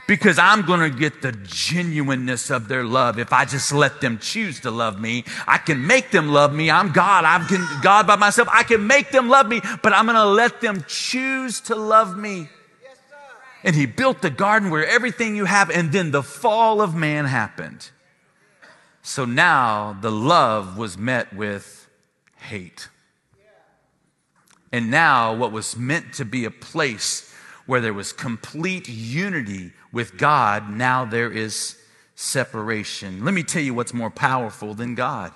because 0.09 0.39
I'm 0.39 0.63
going 0.63 0.81
to 0.81 0.99
get 0.99 1.23
the 1.23 1.33
genuineness 1.33 2.51
of 2.51 2.67
their 2.67 2.83
love 2.83 3.19
if 3.19 3.33
I 3.33 3.45
just 3.45 3.73
let 3.73 4.01
them 4.01 4.19
choose 4.19 4.61
to 4.61 4.71
love 4.71 4.99
me. 4.99 5.25
I 5.47 5.59
can 5.59 5.87
make 5.87 6.11
them 6.11 6.31
love 6.31 6.53
me. 6.53 6.71
I'm 6.71 6.93
God. 6.93 7.25
I'm 7.25 7.47
God 7.83 8.07
by 8.07 8.17
myself. 8.17 8.49
I 8.51 8.65
can 8.65 8.87
make 8.87 9.11
them 9.11 9.29
love 9.29 9.47
me, 9.47 9.61
but 9.83 9.93
I'm 9.93 10.07
going 10.07 10.17
to 10.17 10.25
let 10.25 10.61
them 10.61 10.83
choose 10.89 11.61
to 11.63 11.77
love 11.77 12.17
me. 12.17 12.49
And 13.63 13.77
he 13.77 13.87
built 13.87 14.23
the 14.23 14.31
garden 14.31 14.71
where 14.71 14.87
everything 14.87 15.37
you 15.37 15.45
have, 15.45 15.69
and 15.69 15.93
then 15.93 16.11
the 16.11 16.23
fall 16.23 16.81
of 16.81 16.95
man 16.95 17.27
happened. 17.27 17.91
So 19.03 19.25
now 19.25 19.97
the 20.01 20.11
love 20.11 20.77
was 20.77 20.99
met 20.99 21.33
with 21.33 21.89
hate. 22.37 22.89
And 24.71 24.91
now 24.91 25.35
what 25.35 25.53
was 25.53 25.77
meant 25.77 26.13
to 26.15 26.25
be 26.25 26.45
a 26.45 26.51
place 26.51 27.33
where 27.67 27.81
there 27.81 27.95
was 27.95 28.13
complete 28.13 28.89
unity 28.89 29.73
with 29.93 30.19
God, 30.19 30.71
now 30.71 31.05
there 31.05 31.31
is 31.31 31.79
separation. 32.15 33.25
Let 33.25 33.33
me 33.35 33.43
tell 33.43 33.63
you 33.63 33.75
what's 33.75 33.95
more 33.95 34.11
powerful 34.11 34.75
than 34.75 34.95
God 34.95 35.33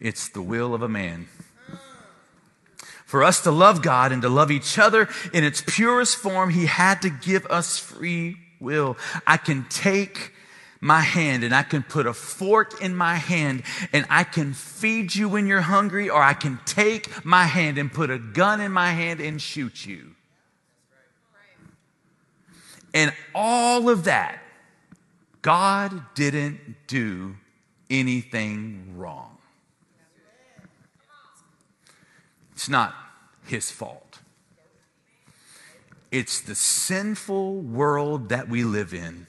it's 0.00 0.28
the 0.28 0.42
will 0.42 0.74
of 0.74 0.82
a 0.82 0.88
man. 0.88 1.26
For 3.04 3.24
us 3.24 3.42
to 3.42 3.50
love 3.50 3.82
God 3.82 4.12
and 4.12 4.22
to 4.22 4.28
love 4.28 4.50
each 4.50 4.78
other 4.78 5.08
in 5.32 5.42
its 5.42 5.62
purest 5.66 6.16
form, 6.16 6.50
He 6.50 6.66
had 6.66 7.02
to 7.02 7.10
give 7.10 7.46
us 7.46 7.78
free 7.78 8.36
will. 8.60 8.96
I 9.26 9.38
can 9.38 9.66
take 9.70 10.32
my 10.80 11.00
hand 11.00 11.44
and 11.44 11.54
I 11.54 11.62
can 11.62 11.82
put 11.82 12.06
a 12.06 12.12
fork 12.12 12.80
in 12.80 12.94
my 12.94 13.16
hand 13.16 13.62
and 13.92 14.06
I 14.08 14.24
can 14.24 14.52
feed 14.54 15.14
you 15.14 15.28
when 15.28 15.46
you're 15.46 15.60
hungry, 15.60 16.08
or 16.08 16.22
I 16.22 16.34
can 16.34 16.60
take 16.64 17.24
my 17.24 17.44
hand 17.44 17.78
and 17.78 17.92
put 17.92 18.10
a 18.10 18.18
gun 18.18 18.60
in 18.60 18.72
my 18.72 18.92
hand 18.92 19.20
and 19.20 19.40
shoot 19.40 19.84
you. 19.84 20.14
And 22.94 23.12
all 23.34 23.88
of 23.88 24.04
that, 24.04 24.40
God 25.42 26.02
didn't 26.14 26.86
do 26.86 27.36
anything 27.90 28.94
wrong. 28.96 29.38
It's 32.52 32.68
not 32.68 32.94
his 33.44 33.70
fault. 33.70 34.18
It's 36.10 36.40
the 36.40 36.54
sinful 36.54 37.60
world 37.60 38.30
that 38.30 38.48
we 38.48 38.64
live 38.64 38.94
in. 38.94 39.26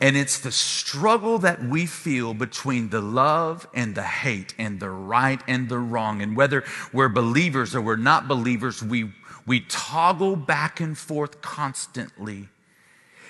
And 0.00 0.16
it's 0.16 0.38
the 0.38 0.52
struggle 0.52 1.38
that 1.38 1.64
we 1.64 1.86
feel 1.86 2.34
between 2.34 2.90
the 2.90 3.00
love 3.00 3.66
and 3.72 3.94
the 3.94 4.02
hate 4.02 4.54
and 4.58 4.78
the 4.78 4.90
right 4.90 5.40
and 5.48 5.68
the 5.68 5.78
wrong. 5.78 6.20
And 6.20 6.36
whether 6.36 6.64
we're 6.92 7.08
believers 7.08 7.74
or 7.74 7.80
we're 7.80 7.96
not 7.96 8.28
believers, 8.28 8.82
we 8.82 9.12
we 9.46 9.60
toggle 9.60 10.36
back 10.36 10.80
and 10.80 10.98
forth 10.98 11.40
constantly. 11.40 12.48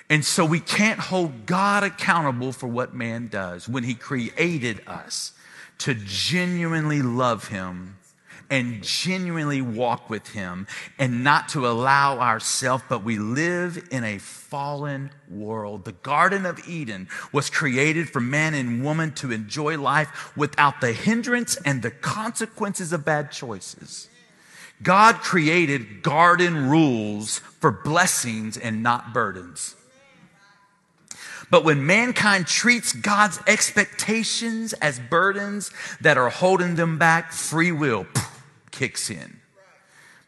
And 0.09 0.25
so 0.25 0.45
we 0.45 0.61
can't 0.61 0.99
hold 0.99 1.47
God 1.47 1.83
accountable 1.83 2.53
for 2.53 2.69
what 2.69 2.95
man 2.95 3.27
does 3.27 3.69
when 3.69 3.85
he 3.85 3.95
created 3.95 4.81
us 4.87 5.33
to 5.79 5.95
genuinely 5.95 7.03
love 7.03 7.49
him 7.49 7.97
and 8.51 8.83
genuinely 8.83 9.61
walk 9.61 10.09
with 10.09 10.29
him 10.29 10.67
and 10.99 11.25
not 11.25 11.49
to 11.51 11.67
allow 11.67 12.19
ourselves, 12.19 12.85
but 12.89 13.05
we 13.05 13.19
live 13.19 13.89
in 13.91 14.05
a 14.05 14.19
fallen 14.19 15.11
world. 15.29 15.85
The 15.85 15.93
Garden 15.93 16.47
of 16.47 16.69
Eden 16.69 17.09
was 17.33 17.51
created 17.51 18.09
for 18.09 18.21
man 18.21 18.55
and 18.55 18.85
woman 18.85 19.13
to 19.15 19.33
enjoy 19.33 19.79
life 19.79 20.37
without 20.37 20.81
the 20.81 20.93
hindrance 20.93 21.57
and 21.65 21.83
the 21.83 21.91
consequences 21.91 22.93
of 22.93 23.05
bad 23.05 23.33
choices. 23.33 24.09
God 24.83 25.17
created 25.17 26.03
garden 26.03 26.69
rules 26.69 27.39
for 27.39 27.71
blessings 27.71 28.57
and 28.57 28.83
not 28.83 29.13
burdens. 29.13 29.75
But 31.51 31.65
when 31.65 31.87
mankind 31.87 32.47
treats 32.47 32.93
God's 32.93 33.41
expectations 33.47 34.73
as 34.75 34.99
burdens 34.99 35.71
that 36.01 36.19
are 36.19 36.29
holding 36.29 36.75
them 36.75 36.99
back, 36.99 37.33
free 37.33 37.73
will 37.73 38.07
kicks 38.77 39.11
in. 39.11 39.41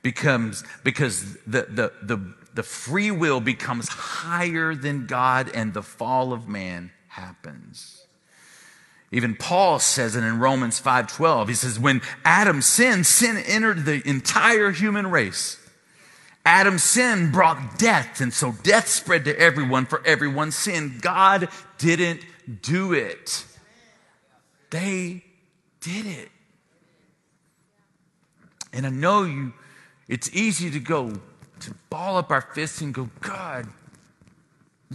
Becomes 0.03 0.65
because 0.85 1.35
the, 1.47 1.63
the, 1.69 1.93
the, 2.03 2.35
the 2.55 2.63
free 2.63 3.11
will 3.11 3.41
becomes 3.41 3.89
higher 3.89 4.75
than 4.75 5.07
God 5.07 5.51
and 5.55 5.75
the 5.75 5.83
fall 5.83 6.33
of 6.33 6.49
man 6.49 6.93
happens. 7.09 8.07
Even 9.11 9.35
Paul 9.35 9.79
says 9.79 10.17
it 10.17 10.23
in 10.23 10.39
Romans 10.39 10.81
5:12. 10.81 11.49
He 11.49 11.55
says 11.55 11.79
when 11.79 12.03
Adam 12.25 12.63
sinned, 12.63 13.07
sin 13.07 13.37
entered 13.39 13.85
the 13.85 14.07
entire 14.09 14.71
human 14.71 15.11
race. 15.11 15.59
Adam's 16.45 16.83
sin 16.83 17.31
brought 17.31 17.79
death, 17.79 18.21
and 18.21 18.33
so 18.33 18.53
death 18.63 18.89
spread 18.89 19.25
to 19.25 19.39
everyone 19.39 19.87
for 19.87 20.05
everyone's 20.07 20.57
sin. 20.57 20.99
God 21.01 21.49
didn't 21.79 22.21
do 22.63 22.93
it. 22.93 23.45
They 24.71 25.25
did 25.81 26.07
it. 26.07 26.29
And 28.79 28.87
I 28.87 28.91
know 28.91 29.25
you 29.25 29.55
it's 30.07 30.33
easy 30.33 30.71
to 30.71 30.79
go 30.79 31.21
to 31.59 31.75
ball 31.91 32.17
up 32.17 32.31
our 32.31 32.43
fists 32.43 32.81
and 32.81 32.95
go, 32.95 33.11
God, 33.21 33.67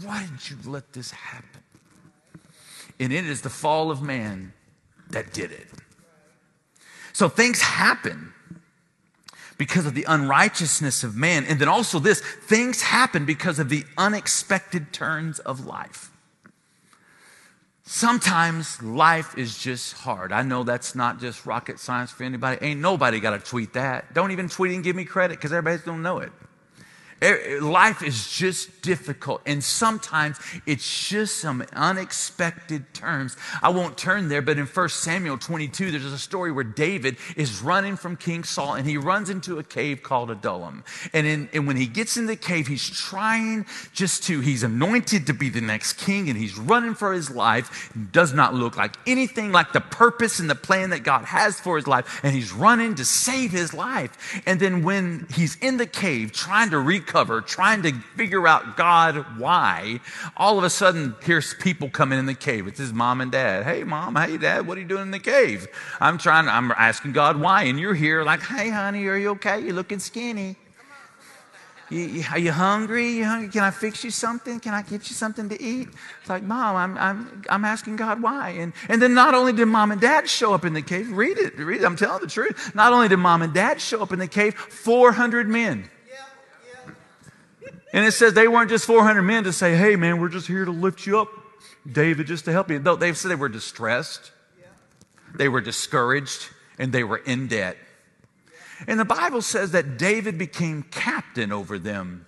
why 0.01 0.25
did 0.25 0.49
you 0.49 0.55
let 0.65 0.93
this 0.93 1.11
happen? 1.11 1.59
And 2.97 3.11
it 3.11 3.25
is 3.25 3.41
the 3.41 3.49
fall 3.49 3.91
of 3.91 4.01
man 4.01 4.53
that 5.09 5.33
did 5.33 5.51
it. 5.51 5.67
So 7.11 7.27
things 7.27 7.61
happen 7.61 8.31
because 9.57 9.85
of 9.85 9.95
the 9.95 10.05
unrighteousness 10.07 11.03
of 11.03 11.17
man. 11.17 11.43
And 11.43 11.59
then 11.59 11.67
also 11.67 11.99
this 11.99 12.21
things 12.21 12.83
happen 12.83 13.25
because 13.25 13.59
of 13.59 13.67
the 13.67 13.83
unexpected 13.97 14.93
turns 14.93 15.39
of 15.39 15.65
life. 15.65 16.09
Sometimes 17.85 18.81
life 18.81 19.37
is 19.37 19.57
just 19.57 19.93
hard. 19.93 20.31
I 20.31 20.41
know 20.41 20.63
that's 20.63 20.95
not 20.95 21.19
just 21.19 21.45
rocket 21.45 21.79
science 21.79 22.11
for 22.11 22.23
anybody. 22.23 22.57
Ain't 22.65 22.79
nobody 22.79 23.19
got 23.19 23.31
to 23.31 23.39
tweet 23.39 23.73
that. 23.73 24.13
Don't 24.13 24.31
even 24.31 24.47
tweet 24.47 24.73
and 24.73 24.83
give 24.83 24.95
me 24.95 25.03
credit 25.03 25.37
because 25.37 25.51
everybody's 25.51 25.83
don't 25.83 26.01
know 26.01 26.19
it. 26.19 26.31
Eh, 27.23 27.37
eh, 27.55 27.59
life 27.61 28.03
is 28.03 28.29
just 28.29 28.81
difficult, 28.81 29.41
and 29.45 29.63
sometimes 29.63 30.37
it's 30.65 31.07
just 31.07 31.37
some 31.37 31.63
unexpected 31.71 32.93
terms. 32.93 33.37
I 33.61 33.69
won't 33.69 33.97
turn 33.97 34.27
there, 34.27 34.41
but 34.41 34.57
in 34.57 34.65
1 34.65 34.89
Samuel 34.89 35.37
22, 35.37 35.91
there's 35.91 36.03
a 36.03 36.17
story 36.17 36.51
where 36.51 36.65
David 36.65 37.15
is 37.37 37.61
running 37.61 37.95
from 37.95 38.17
King 38.17 38.43
Saul, 38.43 38.73
and 38.73 38.85
he 38.85 38.97
runs 38.97 39.29
into 39.29 39.57
a 39.57 39.63
cave 39.63 40.03
called 40.03 40.31
Adullam. 40.31 40.83
And, 41.13 41.25
in, 41.25 41.49
and 41.53 41.65
when 41.65 41.77
he 41.77 41.87
gets 41.87 42.17
in 42.17 42.25
the 42.25 42.35
cave, 42.35 42.67
he's 42.67 42.89
trying 42.89 43.67
just 43.93 44.23
to, 44.23 44.41
he's 44.41 44.63
anointed 44.63 45.25
to 45.27 45.33
be 45.33 45.47
the 45.47 45.61
next 45.61 45.93
king, 45.93 46.27
and 46.27 46.37
he's 46.37 46.57
running 46.57 46.93
for 46.93 47.13
his 47.13 47.31
life. 47.31 47.93
Does 48.11 48.33
not 48.33 48.53
look 48.53 48.75
like 48.75 48.97
anything 49.07 49.53
like 49.53 49.71
the 49.71 49.79
purpose 49.79 50.39
and 50.39 50.49
the 50.49 50.55
plan 50.55 50.89
that 50.89 51.03
God 51.03 51.23
has 51.23 51.57
for 51.57 51.77
his 51.77 51.87
life, 51.87 52.19
and 52.21 52.35
he's 52.35 52.51
running 52.51 52.95
to 52.95 53.05
save 53.05 53.51
his 53.51 53.73
life. 53.73 54.41
And 54.45 54.59
then 54.59 54.83
when 54.83 55.25
he's 55.33 55.55
in 55.61 55.77
the 55.77 55.87
cave 55.87 56.33
trying 56.33 56.71
to 56.71 56.79
recover, 56.79 57.12
cover, 57.13 57.41
trying 57.41 57.83
to 57.83 57.93
figure 58.17 58.47
out 58.47 58.75
God 58.75 59.37
why, 59.37 59.99
all 60.35 60.57
of 60.57 60.63
a 60.63 60.69
sudden 60.69 61.15
here's 61.21 61.53
people 61.53 61.87
coming 61.87 62.17
in 62.17 62.25
the 62.25 62.33
cave. 62.33 62.65
It's 62.65 62.79
his 62.79 62.91
mom 62.91 63.21
and 63.21 63.31
dad. 63.31 63.65
Hey, 63.65 63.83
mom. 63.83 64.15
Hey, 64.15 64.37
dad. 64.37 64.65
What 64.65 64.79
are 64.79 64.81
you 64.81 64.87
doing 64.87 65.03
in 65.03 65.11
the 65.11 65.19
cave? 65.19 65.67
I'm 65.99 66.17
trying, 66.17 66.47
I'm 66.47 66.71
asking 66.71 67.11
God 67.11 67.39
why. 67.39 67.65
And 67.65 67.79
you're 67.79 67.93
here 67.93 68.23
like, 68.23 68.41
hey, 68.41 68.71
honey, 68.71 69.05
are 69.05 69.15
you 69.15 69.29
okay? 69.29 69.59
You're 69.59 69.73
looking 69.73 69.99
skinny. 69.99 70.55
You, 71.91 72.23
are 72.31 72.39
you 72.39 72.51
hungry? 72.51 73.09
you 73.09 73.25
hungry? 73.25 73.49
Can 73.49 73.63
I 73.63 73.69
fix 73.69 74.03
you 74.03 74.09
something? 74.09 74.59
Can 74.59 74.73
I 74.73 74.81
get 74.81 75.07
you 75.09 75.15
something 75.15 75.49
to 75.49 75.61
eat? 75.61 75.89
It's 76.21 76.29
like, 76.29 76.41
Mom, 76.41 76.75
I'm, 76.75 76.97
I'm, 76.97 77.43
I'm 77.47 77.65
asking 77.65 77.97
God 77.97 78.23
why. 78.23 78.51
And, 78.51 78.73
and 78.89 78.99
then 78.99 79.13
not 79.13 79.35
only 79.35 79.53
did 79.53 79.67
mom 79.67 79.91
and 79.91 80.01
dad 80.01 80.27
show 80.27 80.55
up 80.55 80.65
in 80.65 80.73
the 80.73 80.81
cave, 80.81 81.11
read 81.11 81.37
it, 81.37 81.55
read 81.59 81.81
it, 81.81 81.85
I'm 81.85 81.95
telling 81.95 82.21
the 82.21 82.27
truth. 82.27 82.73
Not 82.73 82.91
only 82.91 83.09
did 83.09 83.17
mom 83.17 83.43
and 83.43 83.53
dad 83.53 83.79
show 83.79 84.01
up 84.01 84.11
in 84.11 84.17
the 84.17 84.27
cave, 84.27 84.55
400 84.55 85.47
men. 85.47 85.87
And 87.93 88.05
it 88.05 88.11
says 88.11 88.33
they 88.33 88.47
weren't 88.47 88.71
just 88.71 88.85
400 88.85 89.21
men 89.21 89.43
to 89.43 89.53
say, 89.53 89.77
hey, 89.77 89.95
man, 89.95 90.19
we're 90.19 90.29
just 90.29 90.47
here 90.47 90.65
to 90.65 90.71
lift 90.71 91.05
you 91.05 91.19
up, 91.19 91.29
David, 91.89 92.25
just 92.25 92.45
to 92.45 92.51
help 92.51 92.71
you. 92.71 92.79
No, 92.79 92.95
they 92.95 93.13
said 93.13 93.29
they 93.29 93.35
were 93.35 93.49
distressed, 93.49 94.31
they 95.35 95.47
were 95.47 95.61
discouraged, 95.61 96.49
and 96.79 96.91
they 96.91 97.03
were 97.03 97.17
in 97.17 97.47
debt. 97.47 97.77
And 98.87 98.99
the 98.99 99.05
Bible 99.05 99.43
says 99.43 99.71
that 99.71 99.97
David 99.97 100.39
became 100.39 100.83
captain 100.83 101.51
over 101.51 101.77
them. 101.77 102.25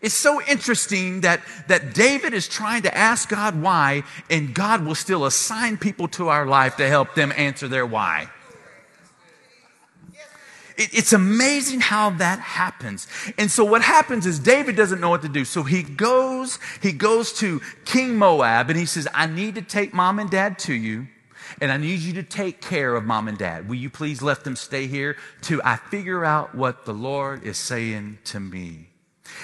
It's 0.00 0.14
so 0.14 0.42
interesting 0.42 1.22
that, 1.22 1.42
that 1.68 1.94
David 1.94 2.32
is 2.32 2.48
trying 2.48 2.82
to 2.82 2.96
ask 2.96 3.28
God 3.28 3.60
why, 3.60 4.02
and 4.30 4.54
God 4.54 4.84
will 4.84 4.94
still 4.94 5.26
assign 5.26 5.76
people 5.76 6.08
to 6.08 6.28
our 6.28 6.46
life 6.46 6.76
to 6.76 6.88
help 6.88 7.14
them 7.14 7.32
answer 7.36 7.68
their 7.68 7.86
why. 7.86 8.28
It, 10.76 10.90
it's 10.92 11.12
amazing 11.12 11.80
how 11.80 12.10
that 12.10 12.40
happens. 12.40 13.06
And 13.38 13.50
so 13.50 13.64
what 13.64 13.82
happens 13.82 14.26
is 14.26 14.38
David 14.38 14.76
doesn't 14.76 15.00
know 15.00 15.10
what 15.10 15.22
to 15.22 15.28
do. 15.28 15.44
So 15.44 15.62
he 15.62 15.82
goes, 15.82 16.58
he 16.80 16.92
goes 16.92 17.32
to 17.34 17.60
King 17.84 18.16
Moab 18.16 18.70
and 18.70 18.78
he 18.78 18.86
says, 18.86 19.08
I 19.14 19.26
need 19.26 19.54
to 19.56 19.62
take 19.62 19.94
mom 19.94 20.18
and 20.18 20.30
dad 20.30 20.58
to 20.60 20.74
you. 20.74 21.08
And 21.60 21.70
I 21.70 21.76
need 21.76 22.00
you 22.00 22.12
to 22.14 22.22
take 22.22 22.60
care 22.60 22.96
of 22.96 23.04
mom 23.04 23.28
and 23.28 23.38
dad. 23.38 23.68
Will 23.68 23.76
you 23.76 23.88
please 23.88 24.20
let 24.20 24.44
them 24.44 24.56
stay 24.56 24.86
here 24.86 25.16
till 25.42 25.60
I 25.64 25.76
figure 25.76 26.24
out 26.24 26.54
what 26.54 26.84
the 26.84 26.92
Lord 26.92 27.44
is 27.44 27.56
saying 27.56 28.18
to 28.24 28.40
me? 28.40 28.88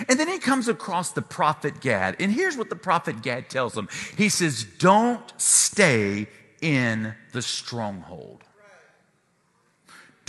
And 0.09 0.19
then 0.19 0.29
he 0.29 0.39
comes 0.39 0.69
across 0.69 1.13
the 1.13 1.23
prophet 1.23 1.81
Gad. 1.81 2.17
And 2.19 2.33
here's 2.33 2.57
what 2.57 2.71
the 2.71 2.77
prophet 2.77 3.23
Gad 3.23 3.49
tells 3.51 3.77
him 3.77 3.89
He 4.17 4.29
says, 4.29 4.65
Don't 4.65 5.33
stay 5.41 6.27
in 6.61 7.15
the 7.33 7.43
stronghold. 7.43 8.45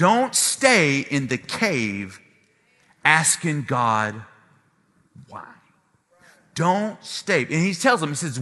Don't 0.03 0.35
stay 0.35 0.99
in 0.99 1.27
the 1.27 1.37
cave 1.37 2.19
asking 3.05 3.61
God 3.63 4.21
why. 5.29 5.47
Don't 6.55 7.01
stay. 7.01 7.43
And 7.43 7.53
he 7.53 7.73
tells 7.73 8.01
them, 8.01 8.09
he 8.09 8.15
says, 8.15 8.37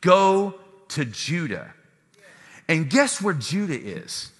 go 0.00 0.54
to 0.90 1.04
Judah. 1.04 1.74
And 2.68 2.88
guess 2.88 3.20
where 3.20 3.34
Judah 3.34 3.76
is? 3.76 4.30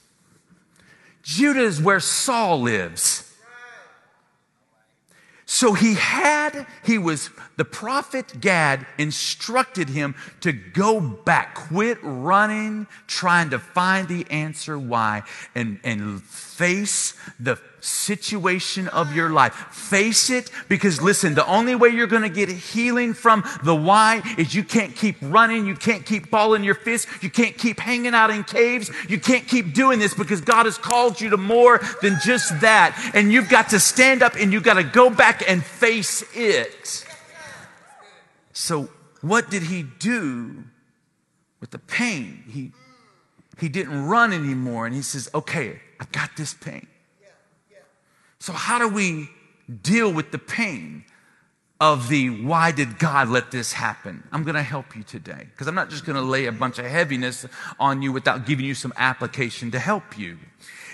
Judah 1.25 1.63
is 1.63 1.83
where 1.83 1.99
Saul 1.99 2.61
lives. 2.61 3.26
So 5.49 5.75
he 5.75 5.95
had, 5.95 6.67
he 6.85 6.99
was, 6.99 7.31
the 7.57 7.65
prophet 7.65 8.41
Gad 8.41 8.85
instructed 8.99 9.89
him 9.89 10.17
to 10.41 10.53
go 10.53 10.99
back, 11.01 11.55
quit 11.55 11.99
running, 12.03 12.89
trying 13.07 13.51
to 13.51 13.61
find 13.61 14.09
the 14.09 14.29
answer 14.29 14.77
why, 14.77 15.23
and, 15.55 15.79
and 15.85 16.21
face 16.21 17.15
the 17.39 17.61
situation 17.81 18.89
of 18.89 19.15
your 19.15 19.31
life. 19.31 19.55
Face 19.71 20.31
it 20.31 20.51
because 20.69 21.01
listen, 21.01 21.35
the 21.35 21.47
only 21.47 21.75
way 21.75 21.89
you're 21.89 22.07
going 22.07 22.23
to 22.23 22.29
get 22.29 22.49
healing 22.49 23.15
from 23.15 23.45
the 23.63 23.75
why 23.75 24.23
is 24.39 24.55
you 24.55 24.65
can't 24.65 24.95
keep 24.95 25.17
running. 25.23 25.67
You 25.67 25.75
can't 25.75 26.05
keep 26.05 26.31
balling 26.31 26.65
your 26.65 26.75
fists. 26.75 27.07
You 27.23 27.31
can't 27.31 27.57
keep 27.57 27.79
hanging 27.79 28.15
out 28.15 28.31
in 28.31 28.45
caves. 28.45 28.91
You 29.09 29.21
can't 29.21 29.47
keep 29.47 29.75
doing 29.75 29.99
this 29.99 30.15
because 30.15 30.41
God 30.41 30.67
has 30.67 30.79
called 30.79 31.21
you 31.21 31.31
to 31.31 31.37
more 31.37 31.81
than 32.03 32.19
just 32.25 32.61
that. 32.61 33.13
And 33.15 33.33
you've 33.33 33.49
got 33.49 33.71
to 33.71 33.81
stand 33.81 34.23
up 34.23 34.35
and 34.37 34.53
you've 34.53 34.65
got 34.65 34.75
to 34.75 34.85
go 34.85 35.11
back 35.11 35.49
and 35.49 35.65
face 35.65 36.25
it. 36.35 37.05
So 38.53 38.89
what 39.21 39.51
did 39.51 39.65
he 39.65 39.83
do 39.83 40.65
with 41.61 41.71
the 41.71 41.79
pain? 41.79 42.45
He, 42.49 42.73
he 43.59 43.69
didn't 43.69 44.07
run 44.07 44.33
anymore. 44.33 44.87
And 44.87 44.95
he 44.95 45.03
says, 45.03 45.29
okay, 45.35 45.81
I've 46.01 46.13
got 46.13 46.31
this 46.37 46.55
pain. 46.55 46.87
So, 48.39 48.53
how 48.53 48.79
do 48.79 48.89
we 48.89 49.29
deal 49.83 50.13
with 50.13 50.31
the 50.31 50.39
pain 50.39 51.05
of 51.81 52.09
the 52.09 52.31
why 52.31 52.73
did 52.73 52.99
God 52.99 53.29
let 53.29 53.51
this 53.51 53.73
happen? 53.73 54.23
I'm 54.33 54.45
going 54.45 54.55
to 54.55 54.63
help 54.63 54.97
you 54.97 55.03
today 55.03 55.47
because 55.51 55.67
I'm 55.67 55.75
not 55.75 55.91
just 55.91 56.05
going 56.05 56.17
to 56.17 56.23
lay 56.23 56.47
a 56.47 56.53
bunch 56.53 56.79
of 56.79 56.87
heaviness 56.87 57.47
on 57.79 58.03
you 58.03 58.13
without 58.13 58.47
giving 58.47 58.65
you 58.65 58.75
some 58.75 58.93
application 58.97 59.71
to 59.73 59.79
help 59.79 60.19
you. 60.19 60.39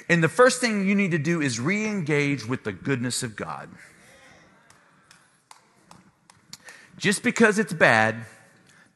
And 0.08 0.22
the 0.22 0.28
first 0.28 0.60
thing 0.60 0.88
you 0.88 0.94
need 0.94 1.12
to 1.12 1.18
do 1.18 1.40
is 1.40 1.60
re 1.60 1.86
engage 1.86 2.46
with 2.46 2.64
the 2.64 2.72
goodness 2.72 3.22
of 3.22 3.36
God. 3.36 3.68
Just 6.96 7.22
because 7.22 7.58
it's 7.58 7.72
bad 7.72 8.26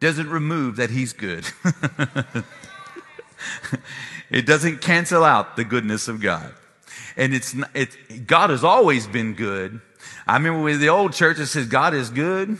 doesn't 0.00 0.28
remove 0.28 0.76
that 0.76 0.90
He's 0.90 1.12
good. 1.12 1.46
it 4.30 4.46
doesn't 4.46 4.80
cancel 4.80 5.24
out 5.24 5.56
the 5.56 5.64
goodness 5.64 6.08
of 6.08 6.20
God. 6.20 6.54
And 7.16 7.34
it's, 7.34 7.54
it's, 7.74 7.96
God 8.26 8.50
has 8.50 8.62
always 8.62 9.06
been 9.06 9.34
good. 9.34 9.80
I 10.26 10.34
remember 10.34 10.62
with 10.62 10.80
the 10.80 10.88
old 10.88 11.12
church, 11.12 11.38
it 11.38 11.46
says 11.46 11.66
God 11.66 11.94
is 11.94 12.10
good. 12.10 12.58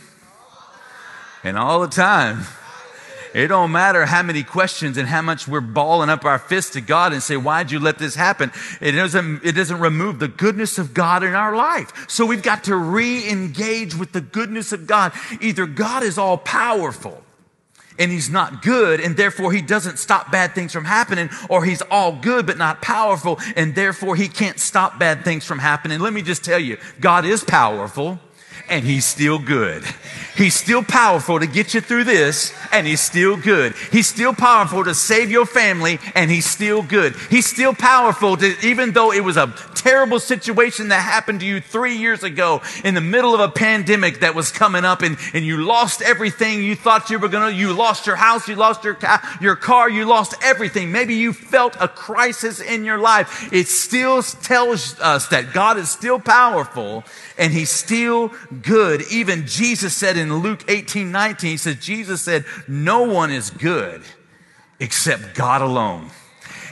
And 1.43 1.57
all 1.57 1.81
the 1.81 1.87
time. 1.87 2.45
It 3.33 3.49
don't 3.49 3.71
matter 3.71 4.05
how 4.05 4.23
many 4.23 4.41
questions 4.41 4.97
and 4.97 5.07
how 5.07 5.21
much 5.21 5.47
we're 5.47 5.61
balling 5.61 6.09
up 6.09 6.25
our 6.25 6.39
fists 6.39 6.71
to 6.71 6.81
God 6.81 7.13
and 7.13 7.21
say, 7.21 7.37
why'd 7.37 7.69
you 7.69 7.77
let 7.77 7.99
this 7.99 8.15
happen? 8.15 8.51
It 8.81 8.93
doesn't, 8.93 9.43
it 9.43 9.51
doesn't 9.51 9.79
remove 9.79 10.17
the 10.17 10.27
goodness 10.27 10.79
of 10.79 10.93
God 10.93 11.23
in 11.23 11.35
our 11.35 11.55
life. 11.55 12.09
So 12.09 12.25
we've 12.25 12.41
got 12.41 12.63
to 12.63 12.75
re-engage 12.75 13.93
with 13.93 14.11
the 14.13 14.21
goodness 14.21 14.71
of 14.71 14.87
God. 14.87 15.11
Either 15.39 15.67
God 15.67 16.01
is 16.01 16.17
all 16.17 16.37
powerful 16.37 17.23
and 17.99 18.11
he's 18.11 18.29
not 18.29 18.61
good 18.61 18.99
and 18.99 19.17
therefore 19.17 19.51
he 19.51 19.61
doesn't 19.61 19.97
stop 19.97 20.31
bad 20.31 20.53
things 20.53 20.73
from 20.73 20.85
happening 20.85 21.29
or 21.49 21.65
he's 21.65 21.81
all 21.83 22.11
good 22.11 22.45
but 22.45 22.57
not 22.57 22.81
powerful 22.81 23.39
and 23.55 23.75
therefore 23.75 24.15
he 24.15 24.27
can't 24.27 24.59
stop 24.59 24.99
bad 24.99 25.23
things 25.23 25.45
from 25.45 25.59
happening. 25.59 25.99
Let 25.99 26.13
me 26.13 26.21
just 26.21 26.43
tell 26.43 26.59
you, 26.59 26.77
God 26.99 27.25
is 27.25 27.43
powerful 27.43 28.19
and 28.69 28.85
he's 28.85 29.05
still 29.05 29.39
good. 29.39 29.83
He's 30.35 30.53
still 30.53 30.83
powerful 30.83 31.39
to 31.39 31.47
get 31.47 31.73
you 31.73 31.81
through 31.81 32.03
this, 32.03 32.53
and 32.71 32.85
he's 32.85 33.01
still 33.01 33.37
good. 33.37 33.73
He's 33.91 34.05
still 34.05 34.35
powerful 34.35 34.83
to 34.83 34.93
save 34.93 35.31
your 35.31 35.47
family, 35.47 35.99
and 36.13 36.29
he's 36.29 36.45
still 36.45 36.83
good. 36.83 37.15
He's 37.31 37.47
still 37.47 37.73
powerful 37.73 38.37
to, 38.37 38.55
even 38.63 38.91
though 38.91 39.11
it 39.11 39.23
was 39.23 39.37
a 39.37 39.51
terrible 39.73 40.19
situation 40.19 40.89
that 40.89 41.01
happened 41.01 41.39
to 41.39 41.45
you 41.45 41.59
three 41.59 41.95
years 41.95 42.23
ago 42.23 42.61
in 42.83 42.93
the 42.93 43.01
middle 43.01 43.33
of 43.33 43.39
a 43.39 43.49
pandemic 43.49 44.19
that 44.19 44.35
was 44.35 44.51
coming 44.51 44.85
up, 44.85 45.01
and, 45.01 45.17
and 45.33 45.43
you 45.43 45.57
lost 45.65 46.03
everything 46.03 46.63
you 46.63 46.75
thought 46.75 47.09
you 47.09 47.17
were 47.17 47.29
gonna, 47.29 47.51
you 47.51 47.73
lost 47.73 48.05
your 48.05 48.15
house, 48.15 48.47
you 48.47 48.55
lost 48.55 48.83
your, 48.83 48.97
your 49.41 49.55
car, 49.55 49.89
you 49.89 50.05
lost 50.05 50.35
everything. 50.43 50.91
Maybe 50.91 51.15
you 51.15 51.33
felt 51.33 51.75
a 51.79 51.87
crisis 51.87 52.61
in 52.61 52.85
your 52.85 52.99
life. 52.99 53.51
It 53.51 53.67
still 53.67 54.21
tells 54.21 54.99
us 54.99 55.27
that 55.29 55.51
God 55.51 55.77
is 55.77 55.89
still 55.89 56.19
powerful 56.19 57.03
and 57.37 57.53
he's 57.53 57.69
still 57.69 58.31
good. 58.61 59.03
Even 59.11 59.47
Jesus 59.47 59.95
said 59.95 60.17
in 60.17 60.37
Luke 60.37 60.63
18, 60.67 61.11
19, 61.11 61.51
he 61.51 61.57
says, 61.57 61.75
Jesus 61.77 62.21
said, 62.21 62.45
no 62.67 63.03
one 63.03 63.31
is 63.31 63.49
good 63.49 64.01
except 64.79 65.35
God 65.35 65.61
alone. 65.61 66.09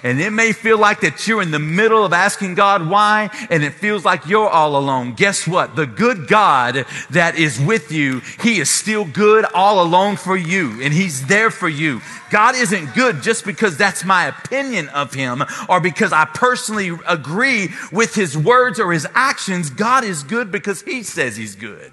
And 0.06 0.22
it 0.22 0.30
may 0.30 0.52
feel 0.52 0.78
like 0.78 1.02
that 1.02 1.28
you're 1.28 1.42
in 1.42 1.50
the 1.50 1.58
middle 1.58 2.06
of 2.06 2.14
asking 2.14 2.54
God 2.54 2.88
why, 2.88 3.32
and 3.50 3.64
it 3.64 3.74
feels 3.74 4.06
like 4.06 4.28
you're 4.28 4.48
all 4.48 4.78
alone. 4.78 5.16
Guess 5.16 5.48
what? 5.48 5.76
The 5.76 5.88
good 5.88 6.28
God 6.28 6.86
that 7.10 7.40
is 7.40 7.60
with 7.60 7.92
you, 7.92 8.22
He 8.44 8.60
is 8.60 8.70
still 8.70 9.04
good 9.04 9.46
all 9.56 9.82
alone 9.82 10.18
for 10.18 10.38
you, 10.38 10.80
and 10.84 10.94
He's 10.94 11.26
there 11.26 11.50
for 11.50 11.68
you. 11.68 12.02
God 12.30 12.54
isn't 12.56 12.94
good 12.94 13.24
just 13.24 13.46
because 13.46 13.78
that's 13.78 14.06
my 14.06 14.28
opinion 14.28 14.90
of 14.90 15.12
Him 15.12 15.44
or 15.68 15.80
because 15.80 16.14
I 16.14 16.26
personally 16.26 16.92
agree 17.08 17.70
with 17.92 18.14
His 18.14 18.38
words 18.38 18.80
or 18.80 18.94
His 18.94 19.08
actions. 19.16 19.72
God 19.72 20.04
is 20.04 20.22
good 20.22 20.52
because 20.52 20.84
He 20.84 21.02
says 21.02 21.36
He's 21.36 21.56
good. 21.56 21.92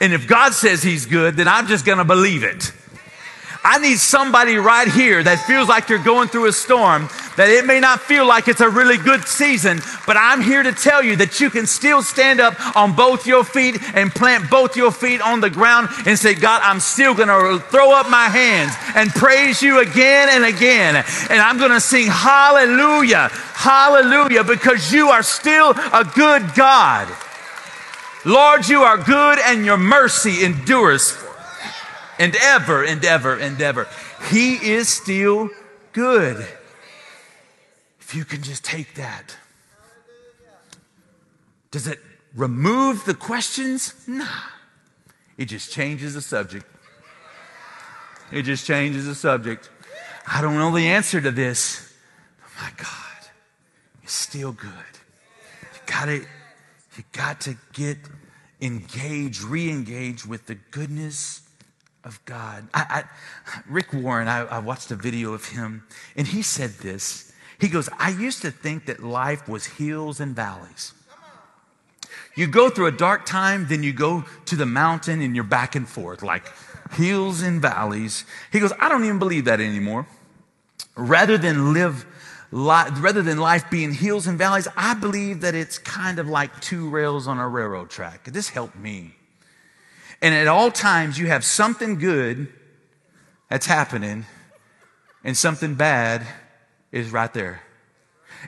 And 0.00 0.12
if 0.12 0.28
God 0.28 0.52
says 0.52 0.84
He's 0.84 1.06
good, 1.06 1.34
then 1.34 1.48
I'm 1.48 1.66
just 1.66 1.84
going 1.84 1.98
to 1.98 2.04
believe 2.04 2.44
it. 2.44 2.72
I 3.64 3.78
need 3.78 3.98
somebody 3.98 4.56
right 4.56 4.88
here 4.88 5.22
that 5.22 5.46
feels 5.46 5.68
like 5.68 5.88
you're 5.88 6.02
going 6.02 6.28
through 6.28 6.46
a 6.46 6.52
storm, 6.52 7.08
that 7.36 7.48
it 7.48 7.64
may 7.64 7.78
not 7.78 8.00
feel 8.00 8.26
like 8.26 8.48
it's 8.48 8.60
a 8.60 8.68
really 8.68 8.96
good 8.96 9.22
season, 9.22 9.80
but 10.04 10.16
I'm 10.16 10.40
here 10.40 10.64
to 10.64 10.72
tell 10.72 11.00
you 11.00 11.14
that 11.16 11.38
you 11.38 11.48
can 11.48 11.66
still 11.66 12.02
stand 12.02 12.40
up 12.40 12.76
on 12.76 12.96
both 12.96 13.24
your 13.24 13.44
feet 13.44 13.80
and 13.94 14.10
plant 14.10 14.50
both 14.50 14.76
your 14.76 14.90
feet 14.90 15.20
on 15.20 15.40
the 15.40 15.48
ground 15.48 15.90
and 16.06 16.18
say, 16.18 16.34
God, 16.34 16.60
I'm 16.64 16.80
still 16.80 17.14
going 17.14 17.28
to 17.28 17.64
throw 17.66 17.94
up 17.94 18.10
my 18.10 18.26
hands 18.26 18.74
and 18.96 19.10
praise 19.10 19.62
you 19.62 19.78
again 19.78 20.28
and 20.32 20.44
again. 20.44 20.96
And 21.30 21.40
I'm 21.40 21.58
going 21.58 21.70
to 21.70 21.80
sing 21.80 22.08
hallelujah, 22.08 23.28
hallelujah, 23.54 24.42
because 24.42 24.92
you 24.92 25.10
are 25.10 25.22
still 25.22 25.70
a 25.70 26.04
good 26.16 26.54
God. 26.56 27.06
Lord, 28.24 28.68
you 28.68 28.82
are 28.82 28.98
good 28.98 29.38
and 29.38 29.64
your 29.64 29.78
mercy 29.78 30.44
endures 30.44 31.16
and 32.18 32.36
ever 32.36 32.84
and 32.84 33.04
ever 33.04 33.36
and 33.36 33.60
ever. 33.60 33.88
He 34.30 34.54
is 34.54 34.88
still 34.88 35.50
good. 35.92 36.46
If 38.00 38.14
you 38.14 38.24
can 38.24 38.42
just 38.42 38.64
take 38.64 38.94
that. 38.94 39.36
Does 41.70 41.86
it 41.86 41.98
remove 42.34 43.04
the 43.04 43.14
questions? 43.14 43.94
Nah. 44.06 44.26
It 45.38 45.46
just 45.46 45.72
changes 45.72 46.14
the 46.14 46.20
subject. 46.20 46.66
It 48.30 48.42
just 48.42 48.66
changes 48.66 49.06
the 49.06 49.14
subject. 49.14 49.70
I 50.26 50.40
don't 50.40 50.56
know 50.56 50.74
the 50.74 50.86
answer 50.86 51.20
to 51.20 51.30
this. 51.30 51.94
But 52.38 52.62
my 52.62 52.70
God, 52.76 53.30
it's 54.02 54.12
still 54.12 54.52
good. 54.52 54.70
You 55.74 55.80
gotta, 55.86 56.16
you 56.96 57.04
got 57.12 57.40
to 57.42 57.56
get 57.72 57.98
engaged, 58.60 59.42
re-engage 59.42 60.24
with 60.24 60.46
the 60.46 60.54
goodness 60.54 61.42
of 62.04 62.24
God. 62.24 62.68
I, 62.74 62.86
I, 62.88 63.04
Rick 63.68 63.92
Warren, 63.92 64.28
I, 64.28 64.40
I 64.44 64.58
watched 64.58 64.90
a 64.90 64.96
video 64.96 65.32
of 65.32 65.46
him, 65.46 65.84
and 66.16 66.26
he 66.26 66.42
said 66.42 66.70
this. 66.80 67.32
He 67.60 67.68
goes, 67.68 67.88
I 67.98 68.10
used 68.10 68.42
to 68.42 68.50
think 68.50 68.86
that 68.86 69.02
life 69.02 69.48
was 69.48 69.66
hills 69.66 70.20
and 70.20 70.34
valleys. 70.34 70.94
You 72.34 72.46
go 72.46 72.70
through 72.70 72.86
a 72.86 72.92
dark 72.92 73.26
time, 73.26 73.66
then 73.68 73.82
you 73.82 73.92
go 73.92 74.24
to 74.46 74.56
the 74.56 74.66
mountain 74.66 75.20
and 75.20 75.34
you're 75.34 75.44
back 75.44 75.74
and 75.74 75.86
forth, 75.88 76.22
like 76.22 76.50
hills 76.92 77.42
and 77.42 77.60
valleys. 77.60 78.24
He 78.50 78.58
goes, 78.58 78.72
I 78.78 78.88
don't 78.88 79.04
even 79.04 79.18
believe 79.18 79.44
that 79.44 79.60
anymore. 79.60 80.06
Rather 80.96 81.36
than 81.38 81.72
live, 81.72 82.06
rather 82.50 83.22
than 83.22 83.38
life 83.38 83.70
being 83.70 83.92
hills 83.92 84.26
and 84.26 84.38
valleys, 84.38 84.66
I 84.76 84.94
believe 84.94 85.42
that 85.42 85.54
it's 85.54 85.78
kind 85.78 86.18
of 86.18 86.26
like 86.26 86.60
two 86.60 86.88
rails 86.88 87.26
on 87.26 87.38
a 87.38 87.48
railroad 87.48 87.90
track. 87.90 88.24
This 88.24 88.48
helped 88.48 88.76
me. 88.76 89.14
And 90.22 90.34
at 90.34 90.46
all 90.46 90.70
times, 90.70 91.18
you 91.18 91.26
have 91.26 91.44
something 91.44 91.98
good 91.98 92.46
that's 93.50 93.66
happening, 93.66 94.24
and 95.24 95.36
something 95.36 95.74
bad 95.74 96.26
is 96.92 97.10
right 97.10 97.32
there. 97.34 97.60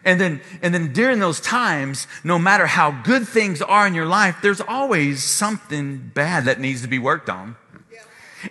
And 0.04 0.20
then, 0.20 0.40
and 0.62 0.72
then 0.72 0.92
during 0.92 1.18
those 1.18 1.40
times, 1.40 2.06
no 2.22 2.38
matter 2.38 2.66
how 2.66 2.90
good 3.02 3.26
things 3.26 3.60
are 3.60 3.86
in 3.86 3.94
your 3.94 4.06
life, 4.06 4.36
there's 4.40 4.60
always 4.60 5.22
something 5.22 6.10
bad 6.14 6.44
that 6.46 6.60
needs 6.60 6.82
to 6.82 6.88
be 6.88 6.98
worked 6.98 7.28
on. 7.28 7.56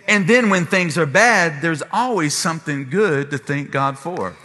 And 0.06 0.26
then 0.26 0.50
when 0.50 0.66
things 0.66 0.98
are 0.98 1.06
bad, 1.06 1.62
there's 1.62 1.82
always 1.92 2.34
something 2.34 2.90
good 2.90 3.30
to 3.30 3.38
thank 3.38 3.70
God 3.70 3.98
for. 3.98 4.36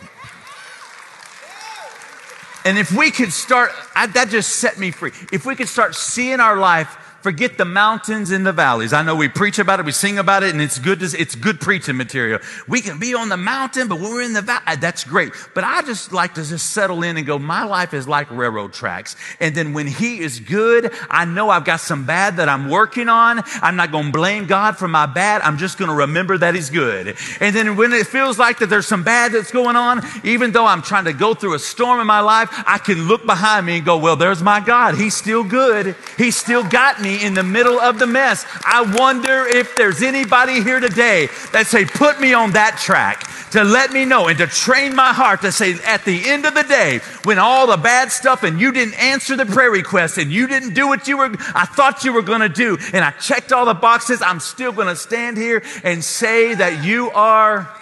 And 2.66 2.78
if 2.78 2.92
we 2.92 3.12
could 3.12 3.34
start, 3.34 3.72
I, 3.96 4.06
that 4.08 4.30
just 4.30 4.58
set 4.58 4.78
me 4.78 4.92
free. 4.92 5.12
If 5.32 5.46
we 5.46 5.56
could 5.56 5.70
start 5.70 5.96
seeing 5.96 6.40
our 6.40 6.58
life 6.58 6.98
Forget 7.22 7.58
the 7.58 7.66
mountains 7.66 8.32
and 8.32 8.46
the 8.46 8.54
valleys. 8.54 8.94
I 8.94 9.02
know 9.02 9.14
we 9.14 9.28
preach 9.28 9.60
about 9.60 9.82
it, 9.82 9.86
we 9.86 9.92
sing 9.92 10.18
about 10.18 10.44
it, 10.44 10.52
and 10.52 10.62
it's 10.62 10.80
good. 10.80 11.02
To, 11.02 11.06
it's 11.20 11.36
good 11.36 11.60
preaching 11.60 11.98
material. 11.98 12.40
We 12.68 12.80
can 12.80 12.98
be 12.98 13.14
on 13.14 13.28
the 13.28 13.36
mountain, 13.36 13.90
but 13.90 14.00
when 14.00 14.12
we're 14.12 14.22
in 14.22 14.34
the 14.34 14.42
valley, 14.42 14.64
uh, 14.66 14.76
that's 14.78 15.04
great. 15.04 15.34
But 15.54 15.66
I 15.66 15.82
just 15.82 16.14
like 16.14 16.36
to 16.36 16.46
just 16.46 16.72
settle 16.72 17.04
in 17.04 17.18
and 17.18 17.28
go. 17.28 17.38
My 17.38 17.66
life 17.66 17.94
is 17.94 18.08
like 18.08 18.32
railroad 18.32 18.72
tracks, 18.72 19.18
and 19.42 19.54
then 19.54 19.74
when 19.74 19.86
He 19.86 20.20
is 20.20 20.40
good, 20.40 20.94
I 21.10 21.26
know 21.26 21.50
I've 21.50 21.66
got 21.66 21.82
some 21.82 22.06
bad 22.06 22.38
that 22.38 22.48
I'm 22.48 22.70
working 22.70 23.10
on. 23.10 23.42
I'm 23.62 23.76
not 23.76 23.92
going 23.92 24.06
to 24.06 24.12
blame 24.12 24.46
God 24.46 24.78
for 24.78 24.88
my 24.88 25.06
bad. 25.06 25.42
I'm 25.42 25.58
just 25.58 25.78
going 25.78 25.90
to 25.90 25.96
remember 25.96 26.38
that 26.38 26.56
He's 26.56 26.70
good. 26.70 27.18
And 27.42 27.54
then 27.54 27.76
when 27.76 27.92
it 27.92 28.08
feels 28.08 28.40
like 28.40 28.60
that 28.60 28.68
there's 28.68 28.88
some 28.88 29.04
bad 29.04 29.34
that's 29.34 29.52
going 29.52 29.76
on, 29.76 30.06
even 30.24 30.52
though 30.52 30.66
I'm 30.66 30.82
trying 30.82 31.06
to 31.06 31.14
go 31.14 31.34
through 31.34 31.56
a 31.56 31.60
storm 31.60 32.00
in 32.00 32.08
my 32.08 32.22
life, 32.22 32.50
I 32.66 32.78
can 32.78 33.10
look 33.10 33.26
behind 33.26 33.66
me 33.66 33.78
and 33.78 33.86
go, 33.86 33.98
"Well, 33.98 34.16
there's 34.16 34.42
my 34.42 34.62
God. 34.62 34.96
He's 34.96 35.16
still 35.16 35.44
good. 35.44 35.98
He's 36.18 36.38
still 36.38 36.64
got 36.64 37.02
me." 37.02 37.09
Me 37.10 37.26
in 37.26 37.34
the 37.34 37.44
middle 37.44 37.80
of 37.80 38.00
the 38.00 38.08
mess. 38.08 38.46
I 38.64 38.82
wonder 38.98 39.46
if 39.48 39.76
there's 39.76 40.02
anybody 40.02 40.62
here 40.62 40.80
today 40.80 41.30
that 41.52 41.66
say, 41.68 41.86
put 41.86 42.20
me 42.20 42.34
on 42.34 42.52
that 42.52 42.78
track 42.78 43.24
to 43.52 43.64
let 43.64 43.92
me 43.92 44.06
know 44.06 44.28
and 44.28 44.38
to 44.38 44.48
train 44.48 44.96
my 44.96 45.12
heart 45.12 45.42
to 45.42 45.52
say 45.52 45.74
at 45.86 46.06
the 46.06 46.30
end 46.30 46.46
of 46.46 46.54
the 46.54 46.64
day, 46.64 47.00
when 47.24 47.40
all 47.40 47.66
the 47.68 47.78
bad 47.78 48.12
stuff 48.12 48.44
and 48.44 48.62
you 48.62 48.72
didn't 48.72 48.94
answer 49.00 49.36
the 49.36 49.46
prayer 49.46 49.72
request 49.72 50.18
and 50.18 50.32
you 50.32 50.48
didn't 50.48 50.74
do 50.76 50.88
what 50.88 51.08
you 51.08 51.18
were, 51.18 51.32
I 51.56 51.66
thought 51.66 52.04
you 52.04 52.14
were 52.14 52.22
going 52.22 52.42
to 52.42 52.50
do, 52.50 52.78
and 52.94 53.04
I 53.04 53.12
checked 53.12 53.52
all 53.52 53.66
the 53.66 53.74
boxes, 53.74 54.22
I'm 54.22 54.40
still 54.40 54.72
going 54.72 54.88
to 54.88 54.96
stand 54.96 55.38
here 55.38 55.64
and 55.84 56.04
say 56.04 56.54
that 56.54 56.84
you 56.84 57.10
are. 57.12 57.74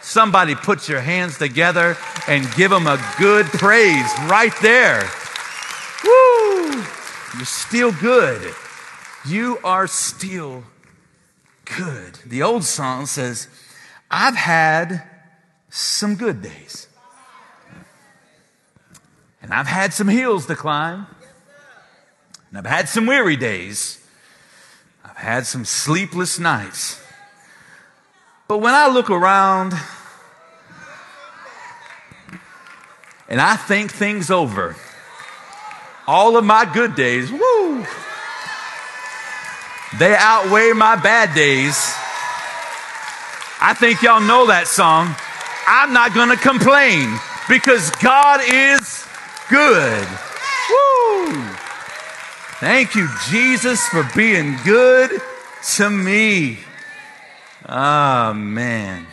Somebody 0.00 0.54
put 0.54 0.88
your 0.88 1.00
hands 1.00 1.38
together 1.38 1.96
and 2.26 2.50
give 2.54 2.70
them 2.70 2.86
a 2.86 3.00
good 3.18 3.46
praise 3.46 4.10
right 4.26 4.54
there. 4.60 5.08
You're 7.34 7.46
still 7.46 7.92
good. 7.92 8.54
You 9.26 9.58
are 9.64 9.86
still 9.86 10.64
good. 11.64 12.18
The 12.26 12.42
old 12.42 12.64
song 12.64 13.06
says, 13.06 13.48
I've 14.10 14.36
had 14.36 15.02
some 15.70 16.16
good 16.16 16.42
days. 16.42 16.88
And 19.40 19.52
I've 19.52 19.66
had 19.66 19.94
some 19.94 20.08
hills 20.08 20.46
to 20.46 20.54
climb. 20.54 21.06
And 22.50 22.58
I've 22.58 22.66
had 22.66 22.88
some 22.88 23.06
weary 23.06 23.36
days. 23.36 23.98
I've 25.02 25.16
had 25.16 25.46
some 25.46 25.64
sleepless 25.64 26.38
nights. 26.38 27.02
But 28.46 28.58
when 28.58 28.74
I 28.74 28.88
look 28.88 29.08
around 29.08 29.72
and 33.26 33.40
I 33.40 33.56
think 33.56 33.90
things 33.90 34.30
over, 34.30 34.76
all 36.06 36.36
of 36.36 36.44
my 36.44 36.64
good 36.64 36.94
days, 36.94 37.30
woo, 37.30 37.86
they 39.98 40.14
outweigh 40.16 40.72
my 40.72 40.96
bad 40.96 41.34
days. 41.34 41.76
I 43.60 43.74
think 43.74 44.02
y'all 44.02 44.20
know 44.20 44.46
that 44.46 44.66
song. 44.66 45.14
I'm 45.66 45.92
not 45.92 46.14
going 46.14 46.30
to 46.30 46.36
complain 46.36 47.18
because 47.48 47.90
God 48.02 48.40
is 48.42 49.06
good. 49.48 50.08
Woo! 50.70 51.32
Thank 52.58 52.94
you, 52.94 53.08
Jesus, 53.28 53.86
for 53.88 54.08
being 54.16 54.56
good 54.64 55.20
to 55.76 55.90
me. 55.90 56.58
Oh, 57.68 58.32
man. 58.34 59.06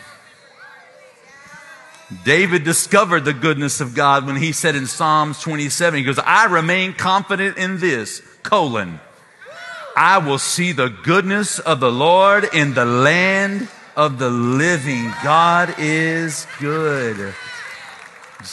David 2.24 2.64
discovered 2.64 3.24
the 3.24 3.32
goodness 3.32 3.80
of 3.80 3.94
God 3.94 4.26
when 4.26 4.36
he 4.36 4.50
said 4.52 4.74
in 4.74 4.86
Psalms 4.86 5.40
27, 5.40 5.98
he 5.98 6.04
goes, 6.04 6.18
I 6.18 6.46
remain 6.46 6.92
confident 6.92 7.56
in 7.56 7.78
this. 7.78 8.20
colon. 8.42 9.00
I 9.96 10.18
will 10.18 10.38
see 10.38 10.72
the 10.72 10.88
goodness 10.88 11.58
of 11.58 11.78
the 11.78 11.90
Lord 11.90 12.48
in 12.52 12.74
the 12.74 12.84
land 12.84 13.68
of 13.96 14.18
the 14.18 14.30
living. 14.30 15.12
God 15.22 15.74
is 15.78 16.46
good. 16.58 17.34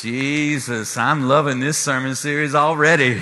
Jesus, 0.02 0.98
I'm 0.98 1.28
loving 1.28 1.60
this 1.60 1.78
sermon 1.78 2.16
series 2.16 2.54
already. 2.54 3.22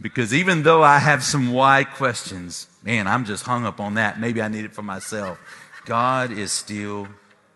Because 0.00 0.34
even 0.34 0.64
though 0.64 0.82
I 0.82 0.98
have 0.98 1.22
some 1.22 1.52
why 1.52 1.84
questions, 1.84 2.66
man, 2.82 3.06
I'm 3.06 3.24
just 3.24 3.44
hung 3.44 3.64
up 3.64 3.80
on 3.80 3.94
that. 3.94 4.18
Maybe 4.18 4.42
I 4.42 4.48
need 4.48 4.64
it 4.64 4.72
for 4.72 4.82
myself. 4.82 5.38
God 5.84 6.32
is 6.32 6.52
still 6.52 7.06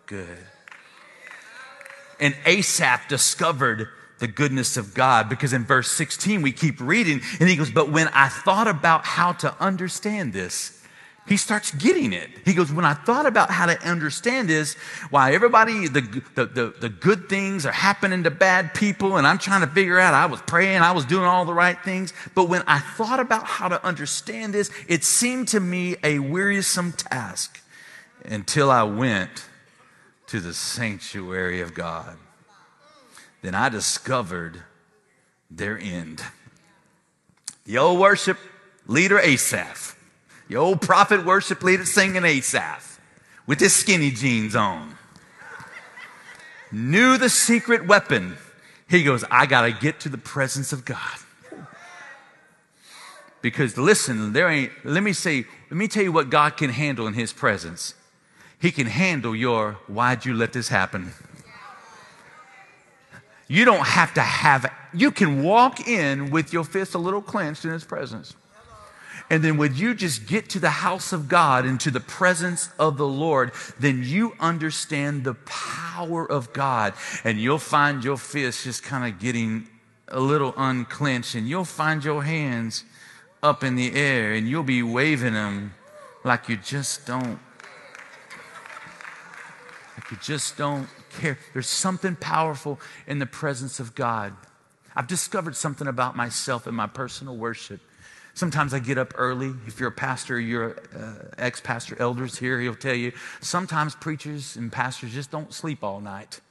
good. 0.05 0.37
And 2.19 2.35
Asaph 2.45 3.07
discovered 3.07 3.89
the 4.19 4.27
goodness 4.27 4.77
of 4.77 4.93
God 4.93 5.27
because 5.27 5.53
in 5.53 5.65
verse 5.65 5.91
16 5.91 6.41
we 6.41 6.51
keep 6.51 6.79
reading 6.79 7.21
and 7.39 7.49
he 7.49 7.55
goes, 7.55 7.69
But 7.69 7.91
when 7.91 8.07
I 8.09 8.29
thought 8.29 8.67
about 8.67 9.05
how 9.05 9.33
to 9.33 9.53
understand 9.61 10.31
this, 10.31 10.71
he 11.27 11.37
starts 11.37 11.71
getting 11.71 12.13
it. 12.13 12.29
He 12.45 12.53
goes, 12.53 12.71
When 12.71 12.85
I 12.85 12.93
thought 12.93 13.25
about 13.25 13.49
how 13.49 13.65
to 13.65 13.81
understand 13.81 14.47
this, 14.47 14.75
why 15.09 15.33
everybody, 15.33 15.87
the, 15.87 16.01
the, 16.35 16.45
the, 16.45 16.73
the, 16.79 16.89
good 16.89 17.27
things 17.27 17.65
are 17.65 17.71
happening 17.71 18.23
to 18.23 18.31
bad 18.31 18.73
people, 18.73 19.17
and 19.17 19.25
I'm 19.25 19.39
trying 19.39 19.61
to 19.61 19.67
figure 19.67 19.99
out, 19.99 20.13
I 20.13 20.27
was 20.27 20.41
praying, 20.43 20.81
I 20.81 20.91
was 20.91 21.03
doing 21.03 21.25
all 21.25 21.43
the 21.43 21.53
right 21.53 21.81
things. 21.83 22.13
But 22.35 22.47
when 22.47 22.63
I 22.67 22.79
thought 22.79 23.19
about 23.19 23.45
how 23.45 23.67
to 23.69 23.83
understand 23.83 24.53
this, 24.53 24.69
it 24.87 25.03
seemed 25.03 25.47
to 25.49 25.59
me 25.59 25.95
a 26.03 26.19
wearisome 26.19 26.91
task 26.91 27.59
until 28.23 28.69
I 28.69 28.83
went 28.83 29.45
to 30.27 30.39
the 30.39 30.53
sanctuary 30.53 31.61
of 31.61 31.73
God. 31.73 32.17
Then 33.41 33.55
I 33.55 33.69
discovered 33.69 34.63
their 35.51 35.77
end. 35.77 36.23
The 37.65 37.77
old 37.77 37.99
worship 37.99 38.37
leader 38.87 39.19
Asaph 39.19 39.95
the 40.47 40.57
old 40.57 40.81
prophet 40.81 41.25
worship 41.25 41.63
leader 41.63 41.85
singing 41.85 42.23
Asaph 42.23 42.99
with 43.47 43.59
his 43.59 43.75
skinny 43.75 44.11
jeans 44.11 44.55
on. 44.55 44.95
Knew 46.71 47.17
the 47.17 47.29
secret 47.29 47.87
weapon. 47.87 48.37
He 48.87 49.03
goes, 49.03 49.23
I 49.31 49.45
got 49.45 49.61
to 49.61 49.71
get 49.71 49.99
to 50.01 50.09
the 50.09 50.17
presence 50.17 50.71
of 50.71 50.85
God. 50.85 50.99
Because 53.41 53.77
listen, 53.77 54.33
there 54.33 54.49
ain't, 54.49 54.71
let 54.83 55.03
me 55.03 55.13
say, 55.13 55.45
let 55.69 55.77
me 55.77 55.87
tell 55.87 56.03
you 56.03 56.11
what 56.11 56.29
God 56.29 56.57
can 56.57 56.71
handle 56.71 57.07
in 57.07 57.13
his 57.13 57.31
presence. 57.31 57.93
He 58.59 58.71
can 58.71 58.87
handle 58.87 59.35
your, 59.35 59.73
why'd 59.87 60.25
you 60.25 60.33
let 60.33 60.53
this 60.53 60.69
happen? 60.69 61.11
You 63.47 63.65
don't 63.65 63.85
have 63.85 64.13
to 64.15 64.21
have, 64.21 64.71
you 64.93 65.11
can 65.11 65.43
walk 65.43 65.87
in 65.87 66.31
with 66.31 66.51
your 66.51 66.63
fist 66.63 66.95
a 66.95 66.97
little 66.97 67.21
clenched 67.21 67.63
in 67.65 67.71
his 67.71 67.83
presence. 67.83 68.35
And 69.29 69.43
then 69.43 69.57
when 69.57 69.75
you 69.75 69.95
just 69.95 70.27
get 70.27 70.49
to 70.49 70.59
the 70.59 70.69
house 70.69 71.11
of 71.11 71.27
God 71.27 71.65
and 71.65 71.79
to 71.81 71.89
the 71.89 71.99
presence 71.99 72.69
of 72.77 72.97
the 72.97 73.07
Lord, 73.07 73.51
then 73.79 74.03
you 74.03 74.33
understand 74.39 75.23
the 75.23 75.33
power 75.45 76.29
of 76.29 76.53
God. 76.53 76.93
And 77.23 77.39
you'll 77.39 77.57
find 77.57 78.03
your 78.03 78.17
fist 78.17 78.63
just 78.65 78.83
kind 78.83 79.11
of 79.11 79.19
getting 79.19 79.67
a 80.07 80.19
little 80.19 80.53
unclenched, 80.57 81.33
and 81.33 81.47
you'll 81.47 81.65
find 81.65 82.03
your 82.03 82.23
hands 82.23 82.83
up 83.41 83.63
in 83.63 83.75
the 83.75 83.95
air, 83.95 84.33
and 84.33 84.47
you'll 84.47 84.63
be 84.63 84.83
waving 84.83 85.33
them 85.33 85.73
like 86.23 86.47
you 86.47 86.57
just 86.57 87.07
don't. 87.07 87.39
Like 89.95 90.11
you 90.11 90.17
just 90.21 90.57
don't 90.57 90.87
care. 91.19 91.37
There's 91.53 91.67
something 91.67 92.15
powerful 92.15 92.79
in 93.07 93.19
the 93.19 93.25
presence 93.25 93.79
of 93.79 93.95
God. 93.95 94.33
I've 94.95 95.07
discovered 95.07 95.55
something 95.55 95.87
about 95.87 96.15
myself 96.15 96.67
in 96.67 96.75
my 96.75 96.87
personal 96.87 97.35
worship 97.35 97.81
Sometimes 98.35 98.73
I 98.73 98.79
get 98.79 98.97
up 98.97 99.13
early. 99.15 99.53
If 99.65 99.79
you're 99.79 99.89
a 99.89 99.93
pastor, 99.93 100.37
you're 100.37 100.75
uh, 100.93 101.13
ex 101.37 101.61
pastor 101.61 101.95
elders 101.99 102.37
here, 102.37 102.59
he'll 102.59 102.75
tell 102.75 102.93
you. 102.93 103.13
Sometimes 103.39 103.95
preachers 103.95 104.57
and 104.57 104.69
pastors 104.69 105.13
just 105.13 105.31
don't 105.31 105.53
sleep 105.53 105.85
all 105.85 106.01
night. 106.01 106.41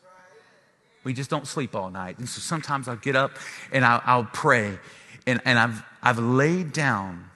We 1.04 1.12
just 1.12 1.28
don't 1.28 1.46
sleep 1.46 1.76
all 1.76 1.90
night. 1.90 2.18
And 2.18 2.26
so 2.26 2.40
sometimes 2.40 2.88
I'll 2.88 2.96
get 2.96 3.16
up 3.16 3.32
and 3.70 3.84
I'll, 3.84 4.00
I'll 4.06 4.24
pray. 4.24 4.78
And, 5.26 5.42
and 5.44 5.58
I've, 5.58 5.82
I've 6.02 6.18
laid 6.18 6.72
down 6.72 7.28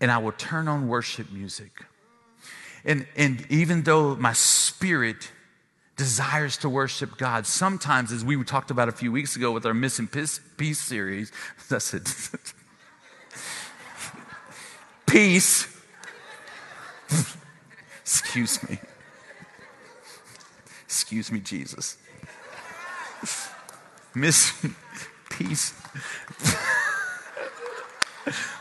and 0.00 0.08
I 0.08 0.18
will 0.18 0.32
turn 0.32 0.68
on 0.68 0.86
worship 0.86 1.32
music. 1.32 1.72
And, 2.84 3.06
and 3.16 3.46
even 3.50 3.82
though 3.82 4.14
my 4.16 4.34
spirit 4.34 5.30
desires 5.96 6.56
to 6.58 6.68
worship 6.68 7.16
God, 7.16 7.46
sometimes, 7.46 8.12
as 8.12 8.24
we 8.24 8.42
talked 8.44 8.70
about 8.70 8.88
a 8.88 8.92
few 8.92 9.10
weeks 9.10 9.36
ago 9.36 9.52
with 9.52 9.64
our 9.64 9.74
Missing 9.74 10.08
Peace, 10.08 10.40
Peace 10.56 10.80
series, 10.80 11.32
that's 11.68 11.94
it. 11.94 12.08
peace. 15.06 15.68
Excuse 18.02 18.68
me. 18.68 18.78
Excuse 20.84 21.32
me, 21.32 21.40
Jesus. 21.40 21.96
Missing 24.14 24.74
peace. 25.30 25.74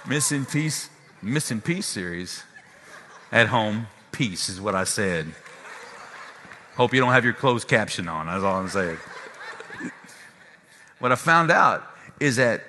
missing 0.08 0.46
peace. 0.46 0.90
Missing 1.22 1.62
peace 1.62 1.86
series. 1.86 2.44
At 3.32 3.48
home, 3.48 3.88
peace 4.14 4.48
is 4.48 4.62
what 4.62 4.76
I 4.76 4.86
said. 4.86 5.28
Hope 6.76 6.94
you 6.94 7.02
don't 7.02 7.12
have 7.12 7.26
your 7.26 7.34
closed 7.34 7.68
caption 7.68 8.08
on. 8.08 8.28
That's 8.28 8.44
all 8.44 8.62
I'm 8.62 8.70
saying. 8.70 8.98
What 11.00 11.12
I 11.12 11.16
found 11.16 11.52
out 11.52 11.84
is 12.20 12.38
that 12.38 12.64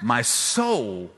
my 0.00 0.22
soul 0.22 1.10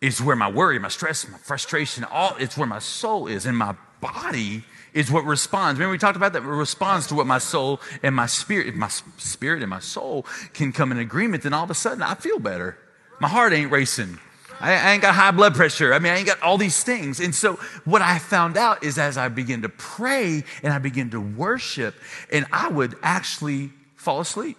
is 0.00 0.20
where 0.20 0.36
my 0.36 0.50
worry, 0.50 0.78
my 0.78 0.88
stress, 0.88 1.28
my 1.28 1.38
frustration, 1.38 2.04
all 2.04 2.34
it's 2.38 2.56
where 2.56 2.66
my 2.66 2.80
soul 2.80 3.28
is. 3.28 3.46
And 3.46 3.56
my 3.56 3.74
body 4.00 4.64
is 4.92 5.10
what 5.10 5.24
responds. 5.24 5.78
Remember 5.78 5.92
we 5.92 5.98
talked 5.98 6.16
about 6.16 6.32
that? 6.32 6.42
It 6.42 6.46
responds 6.46 7.06
to 7.08 7.14
what 7.14 7.26
my 7.26 7.38
soul 7.38 7.80
and 8.02 8.14
my 8.14 8.26
spirit, 8.26 8.66
if 8.66 8.74
my 8.74 8.88
spirit 8.88 9.62
and 9.62 9.70
my 9.70 9.80
soul 9.80 10.26
can 10.54 10.72
come 10.72 10.92
in 10.92 10.98
agreement, 10.98 11.42
then 11.42 11.52
all 11.52 11.64
of 11.64 11.70
a 11.70 11.74
sudden 11.74 12.02
I 12.02 12.14
feel 12.14 12.38
better. 12.38 12.76
My 13.20 13.28
heart 13.28 13.52
ain't 13.52 13.70
racing. 13.70 14.18
I, 14.60 14.92
ain't 14.92 15.02
got 15.02 15.14
high 15.14 15.30
blood 15.30 15.54
pressure. 15.54 15.94
I 15.94 15.98
mean, 15.98 16.12
I 16.12 16.16
ain't 16.16 16.26
got 16.26 16.42
all 16.42 16.58
these 16.58 16.82
things. 16.82 17.20
And 17.20 17.34
so 17.34 17.54
what 17.84 18.02
I 18.02 18.18
found 18.18 18.56
out 18.56 18.82
is 18.82 18.98
as 18.98 19.16
I 19.16 19.28
begin 19.28 19.62
to 19.62 19.68
pray 19.68 20.44
and 20.62 20.72
I 20.72 20.78
begin 20.78 21.10
to 21.10 21.20
worship, 21.20 21.94
and 22.32 22.46
I 22.52 22.68
would 22.68 22.96
actually 23.02 23.70
fall 23.96 24.20
asleep. 24.20 24.56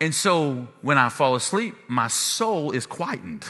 And 0.00 0.14
so 0.14 0.66
when 0.80 0.98
I 0.98 1.08
fall 1.08 1.36
asleep, 1.36 1.74
my 1.88 2.08
soul 2.08 2.72
is 2.72 2.86
quietened. 2.86 3.44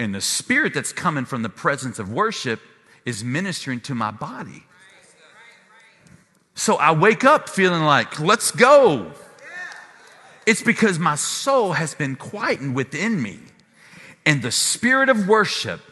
And 0.00 0.14
the 0.14 0.20
spirit 0.20 0.74
that's 0.74 0.92
coming 0.92 1.24
from 1.24 1.42
the 1.42 1.48
presence 1.48 1.98
of 1.98 2.12
worship 2.12 2.60
is 3.04 3.24
ministering 3.24 3.80
to 3.80 3.94
my 3.94 4.12
body. 4.12 4.64
So 6.54 6.76
I 6.76 6.92
wake 6.92 7.24
up 7.24 7.48
feeling 7.48 7.82
like, 7.82 8.20
let's 8.20 8.50
go. 8.50 9.12
It's 10.48 10.62
because 10.62 10.98
my 10.98 11.14
soul 11.14 11.74
has 11.74 11.92
been 11.92 12.16
quietened 12.16 12.74
within 12.74 13.20
me. 13.22 13.38
And 14.24 14.40
the 14.40 14.50
spirit 14.50 15.10
of 15.10 15.28
worship, 15.28 15.82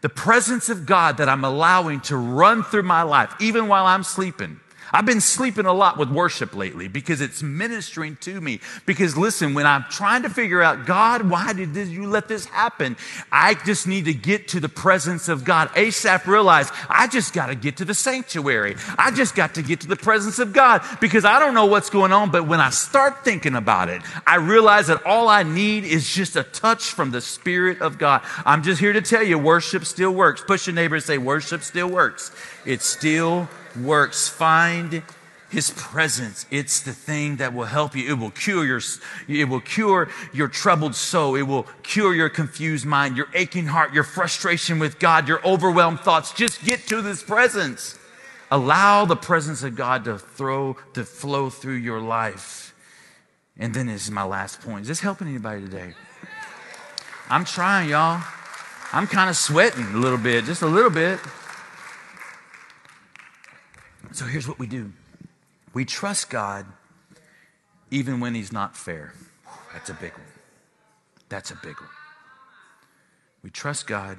the 0.00 0.08
presence 0.08 0.68
of 0.68 0.86
God 0.86 1.16
that 1.16 1.28
I'm 1.28 1.42
allowing 1.42 2.00
to 2.02 2.16
run 2.16 2.62
through 2.62 2.84
my 2.84 3.02
life, 3.02 3.34
even 3.40 3.66
while 3.66 3.86
I'm 3.86 4.04
sleeping, 4.04 4.60
I've 4.92 5.06
been 5.06 5.20
sleeping 5.20 5.66
a 5.66 5.72
lot 5.72 5.98
with 5.98 6.10
worship 6.10 6.54
lately 6.54 6.88
because 6.88 7.20
it's 7.20 7.42
ministering 7.42 8.16
to 8.22 8.40
me. 8.40 8.60
Because 8.86 9.16
listen, 9.16 9.54
when 9.54 9.66
I'm 9.66 9.84
trying 9.90 10.22
to 10.22 10.30
figure 10.30 10.62
out, 10.62 10.86
God, 10.86 11.28
why 11.28 11.52
did 11.52 11.74
this, 11.74 11.88
you 11.88 12.06
let 12.06 12.28
this 12.28 12.44
happen? 12.46 12.96
I 13.30 13.54
just 13.54 13.86
need 13.86 14.06
to 14.06 14.14
get 14.14 14.48
to 14.48 14.60
the 14.60 14.68
presence 14.68 15.28
of 15.28 15.44
God. 15.44 15.70
Asaph 15.76 16.26
realized, 16.26 16.72
I 16.88 17.06
just 17.06 17.32
got 17.32 17.46
to 17.46 17.54
get 17.54 17.76
to 17.78 17.84
the 17.84 17.94
sanctuary. 17.94 18.76
I 18.98 19.10
just 19.10 19.34
got 19.34 19.54
to 19.54 19.62
get 19.62 19.80
to 19.80 19.86
the 19.88 19.96
presence 19.96 20.38
of 20.38 20.52
God 20.52 20.82
because 21.00 21.24
I 21.24 21.38
don't 21.38 21.54
know 21.54 21.66
what's 21.66 21.90
going 21.90 22.12
on. 22.12 22.30
But 22.30 22.46
when 22.46 22.60
I 22.60 22.70
start 22.70 23.24
thinking 23.24 23.54
about 23.54 23.88
it, 23.88 24.02
I 24.26 24.36
realize 24.36 24.88
that 24.88 25.04
all 25.06 25.28
I 25.28 25.42
need 25.42 25.84
is 25.84 26.08
just 26.08 26.36
a 26.36 26.42
touch 26.42 26.90
from 26.90 27.10
the 27.10 27.20
Spirit 27.20 27.80
of 27.80 27.98
God. 27.98 28.22
I'm 28.44 28.62
just 28.62 28.80
here 28.80 28.92
to 28.92 29.02
tell 29.02 29.22
you, 29.22 29.38
worship 29.38 29.84
still 29.84 30.12
works. 30.12 30.42
Push 30.46 30.66
your 30.66 30.74
neighbor 30.74 30.96
and 30.96 31.04
say, 31.04 31.18
worship 31.18 31.62
still 31.62 31.88
works. 31.88 32.32
It 32.64 32.82
still 32.82 33.48
works. 33.76 34.28
Find 34.28 35.02
his 35.50 35.70
presence. 35.70 36.46
It's 36.50 36.80
the 36.80 36.92
thing 36.92 37.36
that 37.36 37.52
will 37.52 37.64
help 37.64 37.96
you. 37.96 38.08
It 38.08 38.18
will 38.18 38.30
cure 38.30 38.64
your, 38.64 38.80
it 39.28 39.48
will 39.48 39.60
cure 39.60 40.08
your 40.32 40.48
troubled 40.48 40.94
soul. 40.94 41.34
It 41.34 41.42
will 41.42 41.64
cure 41.82 42.14
your 42.14 42.28
confused 42.28 42.86
mind, 42.86 43.16
your 43.16 43.26
aching 43.34 43.66
heart, 43.66 43.92
your 43.92 44.04
frustration 44.04 44.78
with 44.78 44.98
God, 44.98 45.26
your 45.26 45.44
overwhelmed 45.44 46.00
thoughts. 46.00 46.32
Just 46.32 46.64
get 46.64 46.86
to 46.86 47.02
this 47.02 47.22
presence. 47.22 47.98
Allow 48.50 49.04
the 49.04 49.16
presence 49.16 49.62
of 49.62 49.74
God 49.74 50.04
to 50.04 50.18
throw, 50.18 50.76
to 50.94 51.04
flow 51.04 51.50
through 51.50 51.74
your 51.74 52.00
life. 52.00 52.74
And 53.58 53.74
then 53.74 53.86
this 53.86 54.04
is 54.04 54.10
my 54.10 54.24
last 54.24 54.60
point. 54.60 54.82
Is 54.82 54.88
this 54.88 55.00
helping 55.00 55.28
anybody 55.28 55.62
today? 55.62 55.94
I'm 57.28 57.44
trying, 57.44 57.90
y'all. 57.90 58.22
I'm 58.92 59.06
kind 59.06 59.30
of 59.30 59.36
sweating 59.36 59.84
a 59.86 59.98
little 59.98 60.18
bit, 60.18 60.44
just 60.44 60.62
a 60.62 60.66
little 60.66 60.90
bit. 60.90 61.20
So 64.20 64.26
here's 64.26 64.46
what 64.46 64.58
we 64.58 64.66
do 64.66 64.92
we 65.72 65.86
trust 65.86 66.28
God 66.28 66.66
even 67.90 68.20
when 68.20 68.34
he's 68.34 68.52
not 68.52 68.76
fair. 68.76 69.14
That's 69.72 69.88
a 69.88 69.94
big 69.94 70.12
one. 70.12 70.20
That's 71.30 71.50
a 71.50 71.54
big 71.54 71.80
one. 71.80 71.88
We 73.42 73.48
trust 73.48 73.86
God 73.86 74.18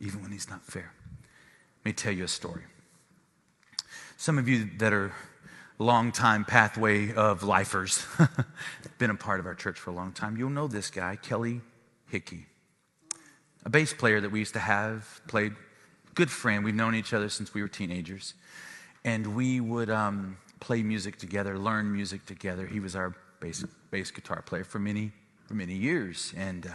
even 0.00 0.22
when 0.22 0.30
he's 0.30 0.48
not 0.48 0.62
fair. 0.62 0.92
Let 1.80 1.84
me 1.84 1.92
tell 1.94 2.12
you 2.12 2.22
a 2.22 2.28
story. 2.28 2.62
Some 4.18 4.38
of 4.38 4.46
you 4.48 4.70
that 4.78 4.92
are 4.92 5.12
longtime 5.80 6.44
pathway 6.44 7.12
of 7.12 7.42
lifers, 7.42 8.06
been 8.98 9.10
a 9.10 9.16
part 9.16 9.40
of 9.40 9.46
our 9.46 9.56
church 9.56 9.80
for 9.80 9.90
a 9.90 9.94
long 9.94 10.12
time, 10.12 10.36
you'll 10.36 10.48
know 10.48 10.68
this 10.68 10.90
guy, 10.90 11.16
Kelly 11.16 11.60
Hickey. 12.08 12.46
A 13.64 13.68
bass 13.68 13.92
player 13.92 14.20
that 14.20 14.30
we 14.30 14.38
used 14.38 14.52
to 14.52 14.60
have, 14.60 15.22
played, 15.26 15.54
good 16.14 16.30
friend. 16.30 16.64
We've 16.64 16.72
known 16.72 16.94
each 16.94 17.12
other 17.12 17.28
since 17.28 17.52
we 17.52 17.62
were 17.62 17.68
teenagers. 17.68 18.34
And 19.06 19.36
we 19.36 19.60
would 19.60 19.88
um, 19.88 20.36
play 20.58 20.82
music 20.82 21.16
together, 21.16 21.56
learn 21.56 21.92
music 21.92 22.26
together. 22.26 22.66
He 22.66 22.80
was 22.80 22.96
our 22.96 23.14
bass, 23.38 23.64
bass 23.92 24.10
guitar 24.10 24.42
player 24.42 24.64
for 24.64 24.80
many, 24.80 25.12
for 25.46 25.54
many 25.54 25.74
years. 25.74 26.34
And 26.36 26.66
uh, 26.66 26.70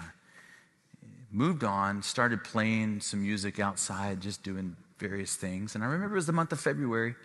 moved 1.30 1.66
on, 1.66 2.02
started 2.02 2.42
playing 2.46 3.02
some 3.02 3.22
music 3.22 3.60
outside, 3.60 4.22
just 4.22 4.44
doing 4.44 4.78
various 4.98 5.36
things. 5.36 5.76
And 5.76 5.84
I 5.84 5.88
remember 5.88 6.16
it 6.16 6.20
was 6.20 6.26
the 6.26 6.32
month 6.32 6.54
of 6.54 6.62
February, 6.62 7.16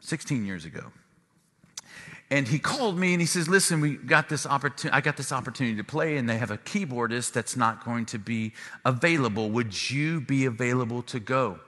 16 0.00 0.46
years 0.46 0.64
ago. 0.64 0.90
And 2.30 2.48
he 2.48 2.58
called 2.58 2.98
me 2.98 3.12
and 3.12 3.20
he 3.20 3.26
says, 3.26 3.46
Listen, 3.46 3.82
we 3.82 3.96
got 3.96 4.30
this 4.30 4.46
opportunity, 4.46 4.96
I 4.96 5.02
got 5.02 5.18
this 5.18 5.32
opportunity 5.32 5.76
to 5.76 5.84
play, 5.84 6.16
and 6.16 6.26
they 6.26 6.38
have 6.38 6.50
a 6.50 6.56
keyboardist 6.56 7.32
that's 7.32 7.58
not 7.58 7.84
going 7.84 8.06
to 8.06 8.18
be 8.18 8.54
available. 8.86 9.50
Would 9.50 9.90
you 9.90 10.22
be 10.22 10.46
available 10.46 11.02
to 11.02 11.20
go? 11.20 11.60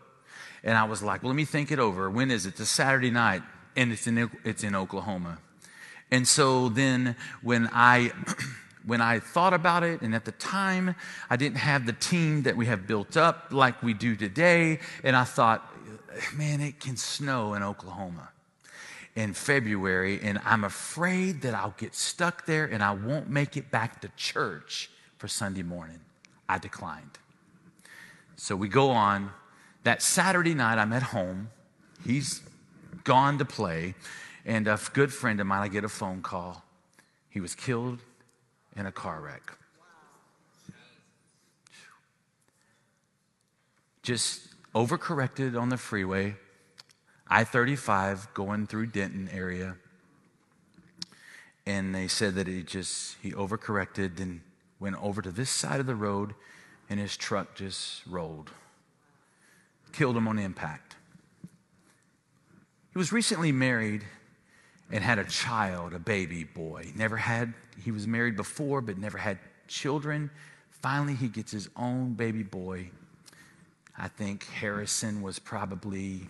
And 0.67 0.77
I 0.77 0.85
was 0.85 1.01
like, 1.01 1.23
Well, 1.23 1.31
let 1.31 1.37
me 1.37 1.45
think 1.47 1.71
it 1.71 1.79
over. 1.79 2.11
When 2.11 2.31
is 2.31 2.45
it? 2.45 2.51
It's 2.51 2.61
a 2.61 2.67
Saturday 2.67 3.11
night, 3.11 3.43
and 3.77 3.93
it's 3.93 4.07
in, 4.07 4.31
it's 4.45 4.65
in 4.65 4.75
Oklahoma. 4.75 5.39
And 6.11 6.27
so 6.27 6.69
then 6.69 7.17
when 7.41 7.71
I 7.73 8.11
when 8.85 9.01
I 9.01 9.21
thought 9.21 9.55
about 9.55 9.85
it, 9.85 10.03
and 10.03 10.15
at 10.15 10.25
the 10.25 10.33
time, 10.33 10.97
I 11.31 11.37
didn't 11.37 11.59
have 11.59 11.87
the 11.87 11.93
team 11.93 12.43
that 12.43 12.57
we 12.57 12.67
have 12.67 12.87
built 12.87 13.17
up 13.17 13.49
like 13.51 13.83
we 13.83 13.95
do 13.95 14.17
today. 14.17 14.81
And 15.03 15.17
I 15.17 15.25
thought, 15.25 15.73
man, 16.37 16.61
it 16.61 16.81
can 16.81 16.97
snow 16.97 17.55
in 17.55 17.63
Oklahoma 17.63 18.29
in 19.17 19.33
February, 19.33 20.21
and 20.23 20.39
I'm 20.45 20.63
afraid 20.65 21.43
that 21.43 21.55
I'll 21.55 21.75
get 21.79 21.95
stuck 21.95 22.45
there 22.45 22.67
and 22.67 22.83
I 22.83 22.93
won't 22.93 23.31
make 23.31 23.57
it 23.57 23.71
back 23.71 24.03
to 24.03 24.11
church 24.15 24.91
for 25.17 25.27
Sunday 25.27 25.63
morning. 25.63 26.01
I 26.49 26.59
declined. 26.59 27.19
So 28.37 28.55
we 28.55 28.69
go 28.69 28.91
on. 28.91 29.31
That 29.87 30.03
Saturday 30.03 30.53
night, 30.53 30.79
I'm 30.79 30.93
at 30.93 31.05
home. 31.05 31.49
He's 32.05 32.43
gone 33.05 33.39
to 33.39 33.45
play, 33.45 33.95
and 34.45 34.67
a 34.67 34.81
good 34.93 35.13
friend 35.13 35.41
of 35.41 35.47
mine, 35.47 35.63
I 35.63 35.69
get 35.69 35.85
a 35.85 35.89
phone 35.89 36.23
call. 36.23 36.65
He 37.31 37.39
was 37.39 37.55
killed 37.55 38.01
in 38.75 38.85
a 38.87 38.91
car 38.91 39.21
wreck. 39.21 39.53
Just 44.03 44.49
overcorrected 44.75 45.57
on 45.57 45.69
the 45.69 45.77
freeway, 45.77 46.35
I 47.29 47.45
35 47.45 48.35
going 48.35 48.67
through 48.67 48.89
Denton 48.89 49.29
area. 49.33 49.77
And 51.65 51.95
they 51.95 52.09
said 52.09 52.35
that 52.35 52.49
he 52.49 52.65
just, 52.65 53.19
he 53.23 53.31
overcorrected 53.31 54.19
and 54.19 54.41
went 54.81 55.01
over 55.01 55.23
to 55.23 55.31
this 55.31 55.51
side 55.51 55.79
of 55.79 55.87
the 55.87 55.95
road 55.95 56.35
and 56.91 56.99
his 56.99 57.17
truck 57.17 57.55
just 57.55 58.05
rolled. 58.05 58.51
Killed 59.97 60.15
him 60.15 60.29
on 60.29 60.39
impact. 60.39 60.95
He 62.93 62.99
was 62.99 63.13
recently 63.13 63.51
married 63.51 64.05
and 64.91 65.03
had 65.03 65.19
a 65.19 65.25
child, 65.25 65.95
a 65.95 65.99
baby 65.99 66.45
boy. 66.45 66.93
Never 66.95 67.17
had, 67.17 67.55
he 67.83 67.91
was 67.91 68.07
married 68.07 68.37
before, 68.37 68.83
but 68.83 68.99
never 68.99 69.17
had 69.17 69.39
children. 69.69 70.31
Finally, 70.69 71.15
he 71.15 71.29
gets 71.29 71.51
his 71.51 71.71
own 71.77 72.13
baby 72.13 72.43
boy. 72.43 72.91
I 73.97 74.09
think 74.09 74.47
Harrison 74.49 75.23
was 75.23 75.39
probably 75.39 76.29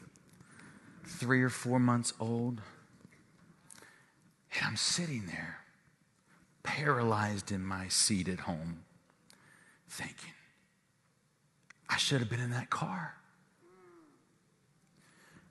three 1.04 1.42
or 1.42 1.50
four 1.50 1.80
months 1.80 2.12
old. 2.20 2.60
And 4.54 4.64
I'm 4.64 4.76
sitting 4.76 5.26
there, 5.26 5.58
paralyzed 6.62 7.50
in 7.50 7.64
my 7.64 7.88
seat 7.88 8.28
at 8.28 8.38
home, 8.38 8.84
thinking, 9.88 10.34
I 11.88 11.96
should 11.96 12.20
have 12.20 12.30
been 12.30 12.38
in 12.38 12.50
that 12.50 12.70
car. 12.70 13.16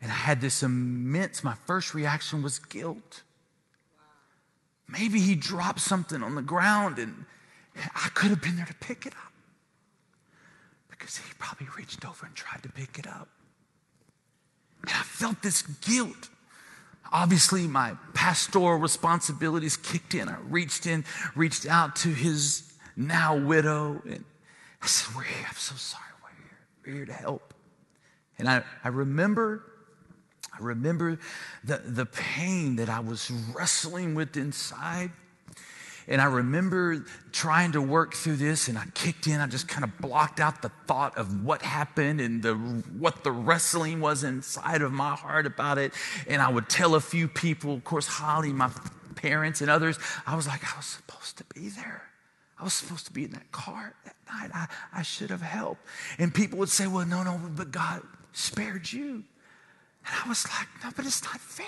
And 0.06 0.12
I 0.12 0.18
had 0.18 0.40
this 0.40 0.62
immense, 0.62 1.44
my 1.44 1.56
first 1.66 1.96
reaction 1.96 2.44
was 2.44 2.60
guilt. 2.60 3.24
Maybe 4.88 5.20
he 5.20 5.34
dropped 5.34 5.80
something 5.80 6.22
on 6.22 6.36
the 6.36 6.44
ground 6.44 7.00
and 7.00 7.26
I 7.96 8.10
could 8.14 8.30
have 8.30 8.40
been 8.40 8.56
there 8.56 8.68
to 8.68 8.76
pick 8.76 9.08
it 9.08 9.14
up. 9.14 9.34
Because 10.92 11.18
he 11.18 11.34
probably 11.40 11.70
reached 11.76 12.06
over 12.08 12.28
and 12.28 12.36
tried 12.36 12.62
to 12.62 12.70
pick 12.70 13.00
it 13.00 13.08
up. 13.08 13.30
And 14.84 14.92
I 14.92 15.02
felt 15.02 15.42
this 15.42 15.64
guilt. 15.64 16.30
Obviously, 17.12 17.66
my 17.66 17.94
pastoral 18.14 18.78
responsibilities 18.78 19.76
kicked 19.76 20.14
in. 20.14 20.30
I 20.30 20.38
reached 20.48 20.86
in, 20.86 21.04
reached 21.34 21.66
out 21.66 21.96
to 21.96 22.10
his 22.10 22.76
now 22.96 23.36
widow, 23.36 24.04
and 24.06 24.24
I 24.84 24.86
said, 24.86 25.16
We're 25.16 25.24
here. 25.24 25.48
I'm 25.50 25.56
so 25.56 25.74
sorry. 25.78 26.04
We're 26.22 26.30
here. 26.38 26.58
We're 26.86 26.94
here 26.94 27.06
to 27.08 27.14
help. 27.14 27.56
And 28.38 28.48
I, 28.48 28.62
I 28.84 28.90
remember 28.90 29.64
I 30.58 30.64
remember 30.64 31.20
the, 31.64 31.78
the 31.78 32.06
pain 32.06 32.78
that 32.78 32.90
I 32.90 33.00
was 33.00 33.32
wrestling 33.54 34.16
with 34.16 34.38
inside. 34.38 35.12
And 36.08 36.22
I 36.22 36.26
remember 36.26 37.04
trying 37.32 37.72
to 37.72 37.82
work 37.82 38.14
through 38.14 38.36
this, 38.36 38.68
and 38.68 38.78
I 38.78 38.86
kicked 38.94 39.26
in. 39.26 39.42
I 39.42 39.48
just 39.48 39.68
kind 39.68 39.84
of 39.84 39.98
blocked 40.00 40.40
out 40.40 40.62
the 40.62 40.70
thought 40.86 41.18
of 41.18 41.44
what 41.44 41.64
happened 41.64 42.22
and 42.22 42.44
the, 42.44 42.54
what 42.54 43.24
the 43.24 43.32
wrestling 43.32 44.00
was 44.02 44.24
inside 44.24 44.84
of 44.84 44.94
my 44.94 45.16
heart 45.16 45.48
about 45.48 45.80
it. 45.80 45.94
And 46.28 46.42
I 46.44 46.50
would 46.50 46.70
tell 46.70 46.94
a 46.94 47.02
few 47.02 47.28
people, 47.28 47.74
of 47.74 47.84
course, 47.84 48.06
Holly, 48.06 48.54
my 48.54 48.70
parents, 49.16 49.62
and 49.62 49.72
others, 49.72 49.98
I 50.28 50.36
was 50.36 50.46
like, 50.46 50.64
I 50.64 50.78
was 50.78 50.86
supposed 50.86 51.38
to 51.40 51.44
be 51.56 51.70
there. 51.70 52.04
I 52.60 52.64
was 52.64 52.74
supposed 52.74 53.08
to 53.08 53.14
be 53.14 53.26
in 53.26 53.32
that 53.32 53.52
car 53.52 53.96
that 54.06 54.16
night. 54.32 54.52
I, 54.54 54.68
I 54.94 55.02
should 55.02 55.30
have 55.30 55.42
helped. 55.42 55.82
And 56.18 56.34
people 56.34 56.60
would 56.60 56.70
say, 56.70 56.88
Well, 56.88 57.06
no, 57.06 57.24
no, 57.24 57.40
but 57.56 57.72
God 57.72 58.02
spared 58.32 58.92
you. 58.92 59.24
And 60.06 60.16
I 60.24 60.30
was 60.30 60.48
like, 60.50 60.68
no, 60.84 60.92
but 60.96 61.06
it's 61.06 61.24
not 61.24 61.40
fair. 61.40 61.66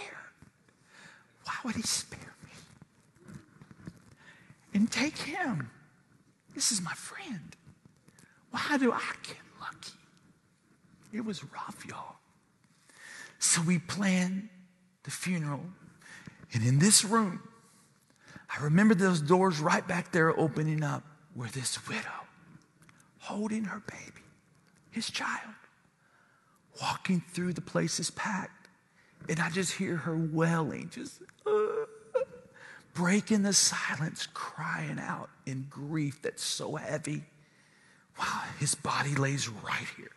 Why 1.44 1.54
would 1.64 1.76
he 1.76 1.82
spare 1.82 2.34
me? 2.44 2.52
And 4.74 4.92
take 4.92 5.18
him. 5.18 5.70
This 6.54 6.72
is 6.72 6.82
my 6.82 6.94
friend. 6.94 7.56
Why 8.52 8.78
do 8.78 8.92
I 8.92 9.12
get 9.24 9.38
lucky? 9.60 9.98
It 11.14 11.26
was 11.26 11.44
rough, 11.44 11.86
y'all. 11.88 12.16
So 13.40 13.62
we 13.62 13.80
planned 13.80 14.50
the 15.04 15.12
funeral. 15.12 15.64
And 16.54 16.66
in 16.66 16.80
this 16.80 17.06
room, 17.06 17.42
I 18.50 18.64
remember 18.64 18.96
those 18.96 19.22
doors 19.22 19.60
right 19.60 19.88
back 19.88 20.12
there 20.12 20.38
opening 20.38 20.84
up 20.84 21.04
where 21.34 21.50
this 21.50 21.88
widow 21.88 22.02
holding 23.20 23.66
her 23.66 23.82
baby, 23.88 24.24
his 24.90 25.10
child, 25.12 25.54
walking 26.82 27.24
through 27.32 27.54
the 27.54 27.62
place 27.62 28.00
is 28.00 28.12
packed. 28.12 28.68
And 29.30 29.40
I 29.40 29.50
just 29.50 29.74
hear 29.74 29.98
her 29.98 30.18
wailing, 30.18 30.90
just 30.94 31.22
uh, 31.46 31.52
breaking 32.94 33.44
the 33.44 33.54
silence, 33.54 34.28
crying 34.34 35.00
out 35.00 35.30
in 35.46 35.68
grief 35.70 36.22
that's 36.22 36.44
so 36.44 36.76
heavy. 36.76 37.24
Wow, 38.18 38.44
his 38.60 38.74
body 38.76 39.16
lays 39.16 39.50
right 39.50 39.88
here. 39.98 40.12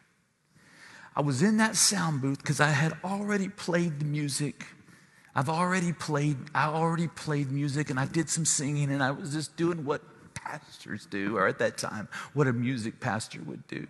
I 1.16 1.22
was 1.22 1.42
in 1.42 1.56
that 1.56 1.76
sound 1.76 2.22
booth 2.22 2.38
because 2.38 2.60
I 2.60 2.70
had 2.70 2.94
already 3.04 3.48
played 3.48 3.98
the 3.98 4.04
music. 4.04 4.64
I've 5.34 5.48
already 5.48 5.92
played, 5.92 6.36
I 6.54 6.66
already 6.66 7.08
played 7.08 7.50
music 7.50 7.90
and 7.90 7.98
I 7.98 8.06
did 8.06 8.28
some 8.28 8.44
singing 8.44 8.90
and 8.92 9.02
I 9.02 9.10
was 9.10 9.32
just 9.32 9.56
doing 9.56 9.84
what 9.84 10.02
pastors 10.34 11.06
do, 11.06 11.36
or 11.36 11.46
at 11.46 11.58
that 11.58 11.76
time, 11.76 12.08
what 12.34 12.46
a 12.46 12.52
music 12.52 12.98
pastor 13.00 13.40
would 13.42 13.66
do. 13.66 13.86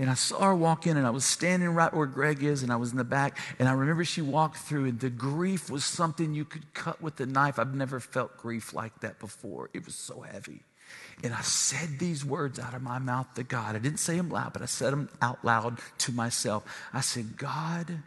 And 0.00 0.08
I 0.08 0.14
saw 0.14 0.46
her 0.46 0.54
walk 0.54 0.86
in, 0.86 0.96
and 0.96 1.06
I 1.06 1.10
was 1.10 1.26
standing 1.26 1.68
right 1.68 1.92
where 1.92 2.06
Greg 2.06 2.42
is, 2.42 2.62
and 2.62 2.72
I 2.72 2.76
was 2.76 2.90
in 2.90 2.96
the 2.96 3.04
back. 3.04 3.36
And 3.58 3.68
I 3.68 3.72
remember 3.72 4.02
she 4.02 4.22
walked 4.22 4.56
through, 4.56 4.86
and 4.86 4.98
the 4.98 5.10
grief 5.10 5.68
was 5.68 5.84
something 5.84 6.32
you 6.32 6.46
could 6.46 6.72
cut 6.72 7.02
with 7.02 7.20
a 7.20 7.26
knife. 7.26 7.58
I've 7.58 7.74
never 7.74 8.00
felt 8.00 8.38
grief 8.38 8.72
like 8.72 8.98
that 9.00 9.18
before. 9.18 9.68
It 9.74 9.84
was 9.84 9.94
so 9.94 10.22
heavy. 10.22 10.62
And 11.22 11.34
I 11.34 11.42
said 11.42 11.98
these 11.98 12.24
words 12.24 12.58
out 12.58 12.72
of 12.72 12.80
my 12.80 12.98
mouth 12.98 13.26
to 13.34 13.42
God. 13.42 13.76
I 13.76 13.78
didn't 13.78 13.98
say 13.98 14.16
them 14.16 14.30
loud, 14.30 14.54
but 14.54 14.62
I 14.62 14.66
said 14.66 14.94
them 14.94 15.10
out 15.20 15.44
loud 15.44 15.78
to 15.98 16.12
myself. 16.12 16.64
I 16.94 17.02
said, 17.02 17.36
God, 17.36 17.98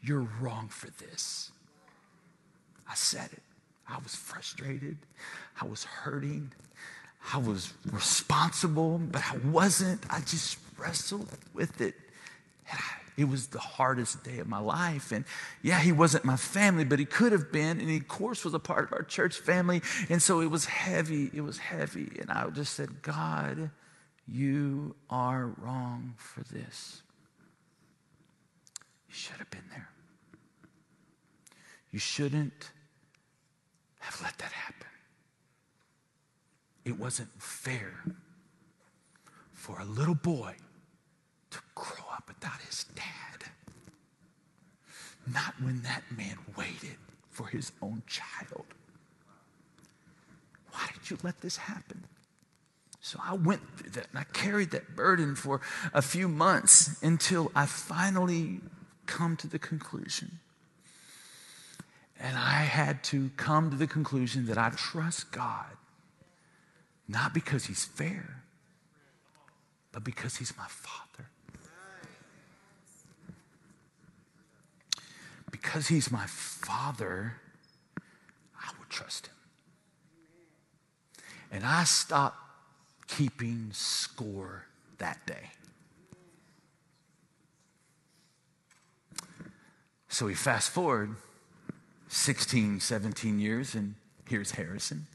you're 0.00 0.28
wrong 0.40 0.68
for 0.68 0.90
this. 1.04 1.50
I 2.88 2.94
said 2.94 3.30
it. 3.32 3.42
I 3.88 3.98
was 4.00 4.14
frustrated. 4.14 4.96
I 5.60 5.64
was 5.64 5.82
hurting. 5.82 6.52
I 7.34 7.38
was 7.38 7.72
responsible, 7.90 8.98
but 8.98 9.22
I 9.28 9.38
wasn't. 9.38 10.02
I 10.08 10.20
just 10.20 10.58
wrestled 10.82 11.28
with 11.54 11.80
it. 11.80 11.94
It 13.16 13.28
was 13.28 13.48
the 13.48 13.58
hardest 13.58 14.24
day 14.24 14.38
of 14.38 14.48
my 14.48 14.58
life. 14.58 15.12
And 15.12 15.24
yeah, 15.60 15.78
he 15.78 15.92
wasn't 15.92 16.24
my 16.24 16.36
family, 16.36 16.84
but 16.84 16.98
he 16.98 17.04
could 17.04 17.32
have 17.32 17.52
been. 17.52 17.78
And 17.78 17.88
he, 17.88 17.98
of 17.98 18.08
course, 18.08 18.44
was 18.44 18.54
a 18.54 18.58
part 18.58 18.84
of 18.84 18.92
our 18.94 19.02
church 19.02 19.36
family. 19.36 19.82
And 20.08 20.22
so 20.22 20.40
it 20.40 20.50
was 20.50 20.64
heavy. 20.64 21.30
It 21.34 21.42
was 21.42 21.58
heavy. 21.58 22.10
And 22.20 22.30
I 22.30 22.48
just 22.48 22.72
said, 22.74 23.02
God, 23.02 23.70
you 24.26 24.94
are 25.10 25.46
wrong 25.58 26.14
for 26.16 26.42
this. 26.44 27.02
You 29.08 29.14
should 29.14 29.36
have 29.36 29.50
been 29.50 29.68
there. 29.70 29.90
You 31.90 31.98
shouldn't 31.98 32.70
have 33.98 34.22
let 34.22 34.38
that 34.38 34.52
happen. 34.52 34.86
It 36.86 36.98
wasn't 36.98 37.28
fair 37.40 38.02
for 39.52 39.78
a 39.78 39.84
little 39.84 40.14
boy 40.14 40.54
to 41.52 41.58
grow 41.74 42.04
up 42.12 42.24
without 42.28 42.60
his 42.62 42.84
dad. 42.94 43.50
Not 45.32 45.54
when 45.62 45.82
that 45.82 46.02
man 46.16 46.38
waited 46.56 46.96
for 47.30 47.46
his 47.46 47.72
own 47.80 48.02
child. 48.06 48.66
Why 50.72 50.88
did 50.92 51.10
you 51.10 51.18
let 51.22 51.40
this 51.40 51.56
happen? 51.56 52.04
So 53.00 53.18
I 53.22 53.34
went 53.34 53.60
through 53.76 53.90
that 53.90 54.08
and 54.10 54.18
I 54.18 54.24
carried 54.32 54.70
that 54.70 54.94
burden 54.96 55.34
for 55.34 55.60
a 55.92 56.02
few 56.02 56.28
months 56.28 57.02
until 57.02 57.50
I 57.54 57.66
finally 57.66 58.60
come 59.06 59.36
to 59.38 59.46
the 59.46 59.58
conclusion. 59.58 60.38
And 62.18 62.38
I 62.38 62.62
had 62.62 63.02
to 63.04 63.30
come 63.36 63.70
to 63.70 63.76
the 63.76 63.88
conclusion 63.88 64.46
that 64.46 64.56
I 64.56 64.70
trust 64.70 65.32
God, 65.32 65.66
not 67.08 67.34
because 67.34 67.66
He's 67.66 67.84
fair, 67.84 68.42
but 69.90 70.04
because 70.04 70.36
He's 70.36 70.56
my 70.56 70.68
Father. 70.68 71.01
Because 75.52 75.86
He's 75.86 76.10
my 76.10 76.26
Father, 76.26 77.34
I 77.98 78.70
would 78.80 78.90
trust 78.90 79.28
Him. 79.28 79.34
And 81.52 81.64
I 81.64 81.84
stopped 81.84 82.38
keeping 83.06 83.68
score 83.72 84.66
that 84.98 85.24
day. 85.26 85.50
So 90.08 90.26
we 90.26 90.34
fast 90.34 90.70
forward 90.70 91.14
16, 92.08 92.80
17 92.80 93.38
years, 93.38 93.74
and 93.74 93.94
here's 94.28 94.50
Harrison. 94.52 95.06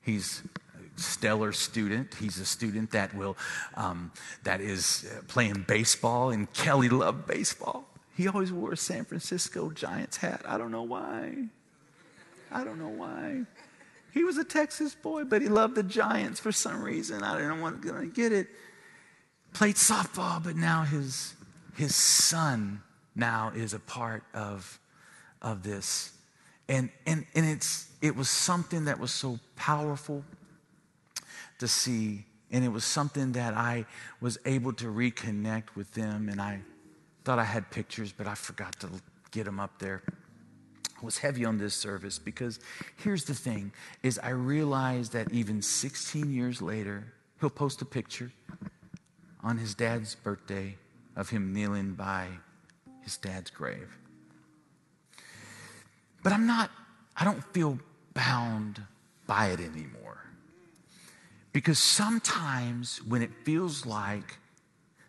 He's 0.00 0.42
a 0.74 1.00
stellar 1.00 1.52
student. 1.52 2.14
He's 2.14 2.38
a 2.38 2.46
student 2.46 2.90
that 2.92 3.14
will, 3.14 3.36
um, 3.74 4.10
that 4.44 4.60
is 4.60 5.06
uh, 5.10 5.22
playing 5.28 5.66
baseball, 5.68 6.30
and 6.30 6.50
Kelly 6.54 6.88
loved 6.88 7.26
baseball. 7.26 7.91
He 8.16 8.28
always 8.28 8.52
wore 8.52 8.72
a 8.72 8.76
San 8.76 9.04
Francisco 9.04 9.70
Giants 9.70 10.18
hat. 10.18 10.42
I 10.46 10.58
don't 10.58 10.70
know 10.70 10.82
why. 10.82 11.48
I 12.50 12.64
don't 12.64 12.78
know 12.78 12.88
why. 12.88 13.44
He 14.12 14.24
was 14.24 14.36
a 14.36 14.44
Texas 14.44 14.94
boy, 14.94 15.24
but 15.24 15.40
he 15.40 15.48
loved 15.48 15.74
the 15.74 15.82
Giants 15.82 16.38
for 16.38 16.52
some 16.52 16.82
reason. 16.82 17.22
I 17.22 17.38
don't 17.38 17.60
want 17.60 17.82
to 17.82 18.06
get 18.06 18.32
it. 18.32 18.48
Played 19.54 19.76
softball, 19.76 20.42
but 20.42 20.56
now 20.56 20.82
his, 20.82 21.34
his 21.76 21.94
son 21.94 22.82
now 23.14 23.52
is 23.54 23.72
a 23.72 23.78
part 23.78 24.24
of, 24.34 24.78
of 25.40 25.62
this. 25.62 26.12
And, 26.68 26.90
and, 27.06 27.26
and 27.34 27.46
it's, 27.46 27.88
it 28.02 28.14
was 28.14 28.28
something 28.28 28.84
that 28.84 28.98
was 28.98 29.10
so 29.10 29.38
powerful 29.56 30.24
to 31.58 31.68
see. 31.68 32.26
And 32.50 32.64
it 32.64 32.68
was 32.68 32.84
something 32.84 33.32
that 33.32 33.54
I 33.54 33.86
was 34.20 34.38
able 34.44 34.74
to 34.74 34.86
reconnect 34.86 35.74
with 35.74 35.92
them. 35.92 36.28
And 36.28 36.40
I 36.40 36.60
thought 37.24 37.38
I 37.38 37.44
had 37.44 37.70
pictures, 37.70 38.12
but 38.12 38.26
I 38.26 38.34
forgot 38.34 38.78
to 38.80 38.88
get 39.30 39.44
them 39.44 39.60
up 39.60 39.78
there. 39.78 40.02
I 41.00 41.04
was 41.04 41.18
heavy 41.18 41.44
on 41.44 41.58
this 41.58 41.74
service 41.74 42.18
because 42.18 42.60
here's 42.96 43.24
the 43.24 43.34
thing 43.34 43.72
is 44.02 44.18
I 44.18 44.30
realized 44.30 45.12
that 45.12 45.32
even 45.32 45.62
16 45.62 46.32
years 46.32 46.62
later, 46.62 47.12
he'll 47.40 47.50
post 47.50 47.82
a 47.82 47.84
picture 47.84 48.30
on 49.42 49.58
his 49.58 49.74
dad's 49.74 50.14
birthday 50.14 50.76
of 51.16 51.28
him 51.28 51.52
kneeling 51.52 51.94
by 51.94 52.28
his 53.02 53.16
dad's 53.16 53.50
grave. 53.50 53.88
But 56.22 56.32
I'm 56.32 56.46
not, 56.46 56.70
I 57.16 57.24
don't 57.24 57.42
feel 57.52 57.78
bound 58.14 58.80
by 59.26 59.48
it 59.48 59.60
anymore. 59.60 60.18
Because 61.52 61.78
sometimes 61.78 63.02
when 63.02 63.22
it 63.22 63.30
feels 63.44 63.84
like 63.84 64.38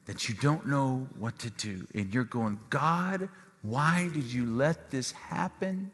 that 0.05 0.27
you 0.27 0.35
don't 0.35 0.67
know 0.67 1.07
what 1.17 1.39
to 1.39 1.49
do 1.49 1.87
and 1.93 2.13
you're 2.13 2.23
going, 2.23 2.59
God, 2.69 3.29
why 3.61 4.09
did 4.13 4.25
you 4.25 4.45
let 4.45 4.91
this 4.91 5.11
happen? 5.11 5.91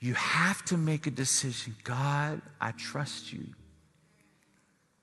You 0.00 0.14
have 0.14 0.64
to 0.66 0.76
make 0.76 1.06
a 1.06 1.10
decision. 1.10 1.74
God, 1.84 2.42
I 2.60 2.72
trust 2.72 3.32
you 3.32 3.44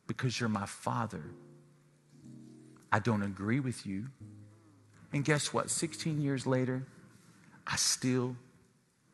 because 0.07 0.39
you're 0.39 0.49
my 0.49 0.65
father. 0.65 1.23
I 2.91 2.99
don't 2.99 3.23
agree 3.23 3.59
with 3.59 3.85
you. 3.85 4.05
And 5.13 5.23
guess 5.23 5.53
what? 5.53 5.69
16 5.69 6.21
years 6.21 6.45
later, 6.45 6.83
I 7.65 7.75
still 7.75 8.35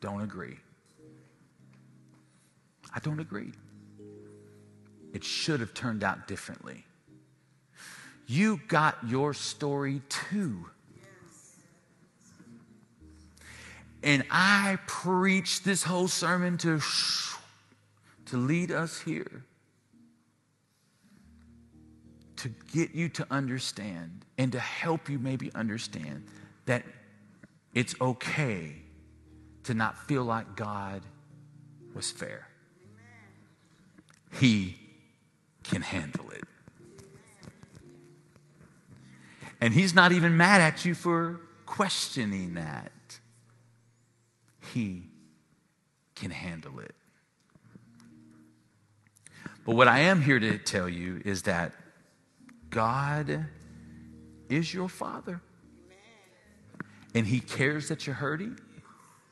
don't 0.00 0.22
agree. 0.22 0.56
I 2.94 2.98
don't 2.98 3.20
agree. 3.20 3.52
It 5.12 5.24
should 5.24 5.60
have 5.60 5.74
turned 5.74 6.02
out 6.02 6.26
differently. 6.26 6.84
You 8.30 8.60
got 8.68 8.96
your 9.08 9.34
story 9.34 10.02
too. 10.08 10.66
And 14.04 14.22
I 14.30 14.78
preached 14.86 15.64
this 15.64 15.82
whole 15.82 16.06
sermon 16.06 16.56
to, 16.58 16.80
to 18.26 18.36
lead 18.36 18.70
us 18.70 19.00
here, 19.00 19.42
to 22.36 22.50
get 22.72 22.94
you 22.94 23.08
to 23.08 23.26
understand 23.32 24.24
and 24.38 24.52
to 24.52 24.60
help 24.60 25.08
you 25.08 25.18
maybe 25.18 25.50
understand 25.56 26.24
that 26.66 26.84
it's 27.74 27.96
okay 28.00 28.76
to 29.64 29.74
not 29.74 29.98
feel 30.06 30.22
like 30.22 30.54
God 30.54 31.02
was 31.96 32.12
fair. 32.12 32.46
He 34.38 34.76
can 35.64 35.82
handle 35.82 36.30
it. 36.30 36.44
And 39.60 39.74
He's 39.74 39.94
not 39.94 40.12
even 40.12 40.36
mad 40.36 40.60
at 40.60 40.84
you 40.84 40.94
for 40.94 41.40
questioning 41.66 42.54
that. 42.54 42.92
He 44.72 45.04
can 46.14 46.30
handle 46.30 46.80
it. 46.80 46.94
But 49.64 49.74
what 49.76 49.88
I 49.88 50.00
am 50.00 50.22
here 50.22 50.40
to 50.40 50.58
tell 50.58 50.88
you 50.88 51.20
is 51.24 51.42
that 51.42 51.72
God 52.70 53.46
is 54.48 54.72
your 54.72 54.88
Father. 54.88 55.40
And 57.14 57.26
He 57.26 57.40
cares 57.40 57.88
that 57.88 58.06
you're 58.06 58.16
hurting. 58.16 58.58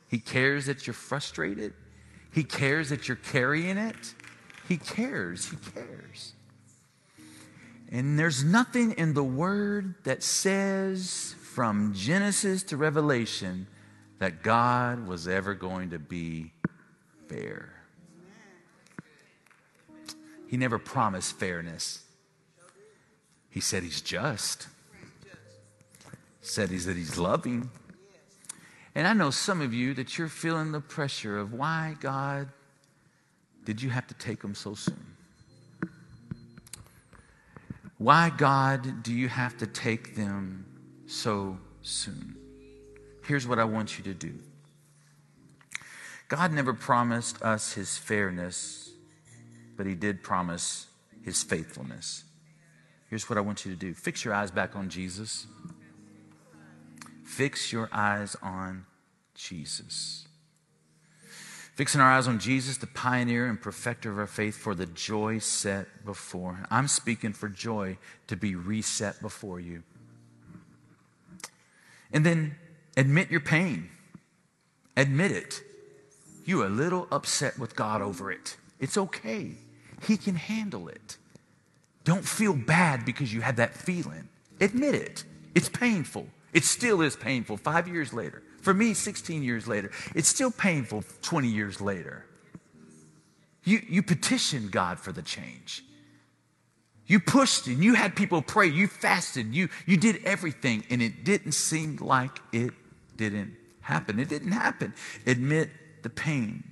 He 0.07 0.19
cares 0.19 0.65
that 0.65 0.85
you're 0.87 0.93
frustrated. 0.93 1.73
He 2.31 2.43
cares 2.43 2.89
that 2.89 3.07
you're 3.07 3.17
carrying 3.17 3.77
it. 3.77 4.13
He 4.67 4.77
cares. 4.77 5.49
He 5.49 5.57
cares. 5.73 6.33
And 7.91 8.19
there's 8.19 8.43
nothing 8.43 8.91
in 8.93 9.13
the 9.15 9.23
Word 9.23 9.95
that 10.03 10.21
says 10.21 11.35
from 11.41 11.93
Genesis 11.93 12.61
to 12.63 12.77
Revelation 12.77 13.67
that 14.19 14.43
God 14.43 15.07
was 15.07 15.27
ever 15.27 15.55
going 15.55 15.89
to 15.89 15.99
be 15.99 16.53
fair. 17.27 17.73
He 20.47 20.57
never 20.57 20.77
promised 20.77 21.37
fairness. 21.37 22.03
He 23.49 23.59
said 23.59 23.83
he's 23.83 24.01
just. 24.01 24.67
Said 26.41 26.69
he's 26.69 26.85
that 26.85 26.97
he's 26.97 27.17
loving. 27.17 27.69
And 28.93 29.07
I 29.07 29.13
know 29.13 29.29
some 29.31 29.61
of 29.61 29.73
you 29.73 29.93
that 29.95 30.17
you're 30.17 30.27
feeling 30.27 30.71
the 30.71 30.81
pressure 30.81 31.37
of 31.37 31.53
why 31.53 31.95
God 31.99 32.49
did 33.63 33.81
you 33.81 33.89
have 33.89 34.07
to 34.07 34.13
take 34.15 34.41
them 34.41 34.55
so 34.55 34.73
soon? 34.73 35.08
Why 37.99 38.29
God 38.29 39.03
do 39.03 39.13
you 39.13 39.27
have 39.27 39.57
to 39.57 39.67
take 39.67 40.15
them 40.15 40.65
so 41.05 41.57
soon? 41.81 42.37
Here's 43.25 43.45
what 43.45 43.59
I 43.59 43.65
want 43.65 43.97
you 43.97 44.05
to 44.05 44.13
do 44.13 44.33
God 46.29 46.53
never 46.53 46.73
promised 46.73 47.41
us 47.41 47.73
his 47.73 47.97
fairness, 47.97 48.89
but 49.75 49.85
he 49.85 49.95
did 49.95 50.23
promise 50.23 50.87
his 51.23 51.43
faithfulness. 51.43 52.23
Here's 53.09 53.29
what 53.29 53.37
I 53.37 53.41
want 53.41 53.65
you 53.65 53.71
to 53.71 53.77
do 53.77 53.93
fix 53.93 54.23
your 54.23 54.33
eyes 54.33 54.49
back 54.49 54.77
on 54.77 54.87
Jesus. 54.87 55.45
Fix 57.25 57.73
your 57.73 57.89
eyes 57.91 58.37
on 58.41 58.85
Jesus. 59.35 60.28
Fixing 61.79 62.01
our 62.01 62.11
eyes 62.11 62.27
on 62.27 62.39
Jesus, 62.39 62.75
the 62.75 62.87
pioneer 62.87 63.45
and 63.47 63.61
perfecter 63.61 64.11
of 64.11 64.17
our 64.17 64.27
faith, 64.27 64.57
for 64.57 64.75
the 64.75 64.85
joy 64.85 65.39
set 65.39 66.03
before. 66.03 66.65
I'm 66.69 66.89
speaking 66.89 67.31
for 67.31 67.47
joy 67.47 67.97
to 68.27 68.35
be 68.35 68.53
reset 68.53 69.21
before 69.21 69.61
you. 69.61 69.83
And 72.11 72.25
then 72.25 72.57
admit 72.97 73.31
your 73.31 73.39
pain. 73.39 73.89
Admit 74.97 75.31
it. 75.31 75.63
You're 76.43 76.65
a 76.65 76.69
little 76.69 77.07
upset 77.13 77.57
with 77.57 77.77
God 77.77 78.01
over 78.01 78.29
it. 78.29 78.57
It's 78.81 78.97
okay. 78.97 79.53
He 80.05 80.17
can 80.17 80.35
handle 80.35 80.89
it. 80.89 81.15
Don't 82.03 82.25
feel 82.25 82.51
bad 82.51 83.05
because 83.05 83.33
you 83.33 83.39
had 83.39 83.55
that 83.55 83.73
feeling. 83.73 84.27
Admit 84.59 84.95
it. 84.95 85.23
It's 85.55 85.69
painful. 85.69 86.27
It 86.51 86.65
still 86.65 87.01
is 87.01 87.15
painful 87.15 87.55
five 87.55 87.87
years 87.87 88.11
later. 88.11 88.43
For 88.61 88.73
me, 88.73 88.93
16 88.93 89.43
years 89.43 89.67
later. 89.67 89.91
It's 90.15 90.27
still 90.27 90.51
painful 90.51 91.03
20 91.21 91.47
years 91.47 91.81
later. 91.81 92.25
You, 93.63 93.81
you 93.87 94.03
petitioned 94.03 94.71
God 94.71 94.99
for 94.99 95.11
the 95.11 95.21
change. 95.21 95.83
You 97.05 97.19
pushed 97.19 97.67
and 97.67 97.83
you 97.83 97.95
had 97.95 98.15
people 98.15 98.41
pray. 98.41 98.67
You 98.67 98.87
fasted. 98.87 99.53
You, 99.53 99.69
you 99.85 99.97
did 99.97 100.23
everything, 100.25 100.83
and 100.89 101.01
it 101.01 101.23
didn't 101.23 101.53
seem 101.53 101.97
like 101.97 102.39
it 102.51 102.71
didn't 103.17 103.55
happen. 103.81 104.19
It 104.19 104.29
didn't 104.29 104.51
happen. 104.51 104.93
Admit 105.25 105.69
the 106.03 106.09
pain. 106.09 106.63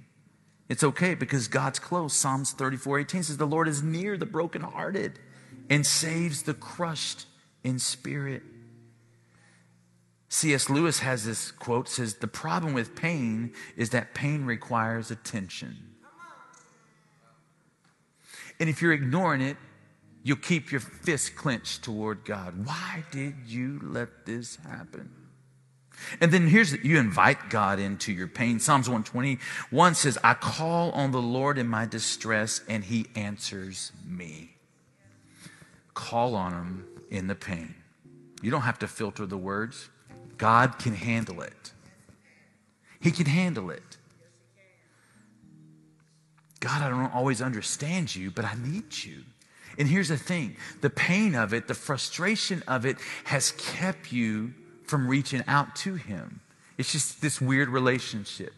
It's 0.70 0.84
okay 0.84 1.16
because 1.16 1.48
God's 1.48 1.80
close. 1.80 2.14
Psalms 2.14 2.52
34 2.52 3.00
18 3.00 3.24
says, 3.24 3.38
The 3.38 3.48
Lord 3.48 3.68
is 3.68 3.82
near 3.82 4.18
the 4.18 4.26
brokenhearted 4.26 5.20
and 5.70 5.86
saves 5.86 6.44
the 6.44 6.54
crushed 6.54 7.26
in 7.64 7.80
spirit. 7.80 8.44
C.S. 10.30 10.70
Lewis 10.70 11.00
has 11.00 11.26
this 11.26 11.52
quote 11.52 11.88
says, 11.88 12.16
The 12.16 12.28
problem 12.28 12.74
with 12.74 12.96
pain 12.96 13.54
is 13.76 13.92
that 13.92 14.14
pain 14.14 14.46
requires 14.46 15.10
attention. 15.10 15.78
And 18.60 18.70
if 18.70 18.82
you're 18.82 18.94
ignoring 18.94 19.42
it, 19.42 19.58
you'll 20.24 20.38
keep 20.38 20.72
your 20.72 20.82
fist 20.82 21.36
clenched 21.36 21.84
toward 21.84 22.26
God. 22.26 22.66
Why 22.66 23.04
did 23.12 23.36
you 23.46 23.80
let 23.84 24.26
this 24.26 24.58
happen? 24.58 25.12
And 26.20 26.32
then 26.32 26.48
here's 26.48 26.74
you 26.84 27.00
invite 27.00 27.50
God 27.50 27.80
into 27.80 28.12
your 28.12 28.28
pain. 28.28 28.60
Psalms 28.60 28.88
121 28.88 29.96
says, 29.96 30.18
I 30.24 30.34
call 30.34 30.92
on 30.92 31.12
the 31.12 31.22
Lord 31.22 31.58
in 31.58 31.68
my 31.68 31.86
distress, 31.86 32.62
and 32.68 32.84
he 32.84 33.08
answers 33.16 33.92
me. 34.06 34.56
Call 35.94 36.36
on 36.36 36.54
him 36.54 36.88
in 37.10 37.28
the 37.28 37.36
pain. 37.36 37.74
You 38.42 38.52
don't 38.52 38.62
have 38.62 38.80
to 38.80 38.88
filter 38.88 39.26
the 39.26 39.38
words. 39.38 39.90
God 40.38 40.80
can 40.80 40.94
handle 40.94 41.42
it. 41.42 41.72
He 43.00 43.12
can 43.12 43.26
handle 43.26 43.70
it. 43.70 43.98
God, 46.60 46.82
I 46.82 46.90
don't 46.90 47.14
always 47.14 47.42
understand 47.42 48.16
you, 48.16 48.32
but 48.32 48.46
I 48.46 48.56
need 48.56 49.04
you. 49.04 49.24
And 49.78 49.88
here's 49.88 50.10
the 50.10 50.18
thing 50.18 50.58
the 50.82 50.90
pain 50.90 51.36
of 51.36 51.54
it, 51.54 51.68
the 51.68 51.74
frustration 51.74 52.64
of 52.68 52.86
it 52.86 52.98
has 53.26 53.52
kept 53.52 54.12
you 54.12 54.54
from 54.86 55.08
reaching 55.08 55.44
out 55.48 55.76
to 55.78 55.96
Him. 55.96 56.42
It's 56.78 56.92
just 56.92 57.22
this 57.22 57.40
weird 57.40 57.70
relationship. 57.70 58.54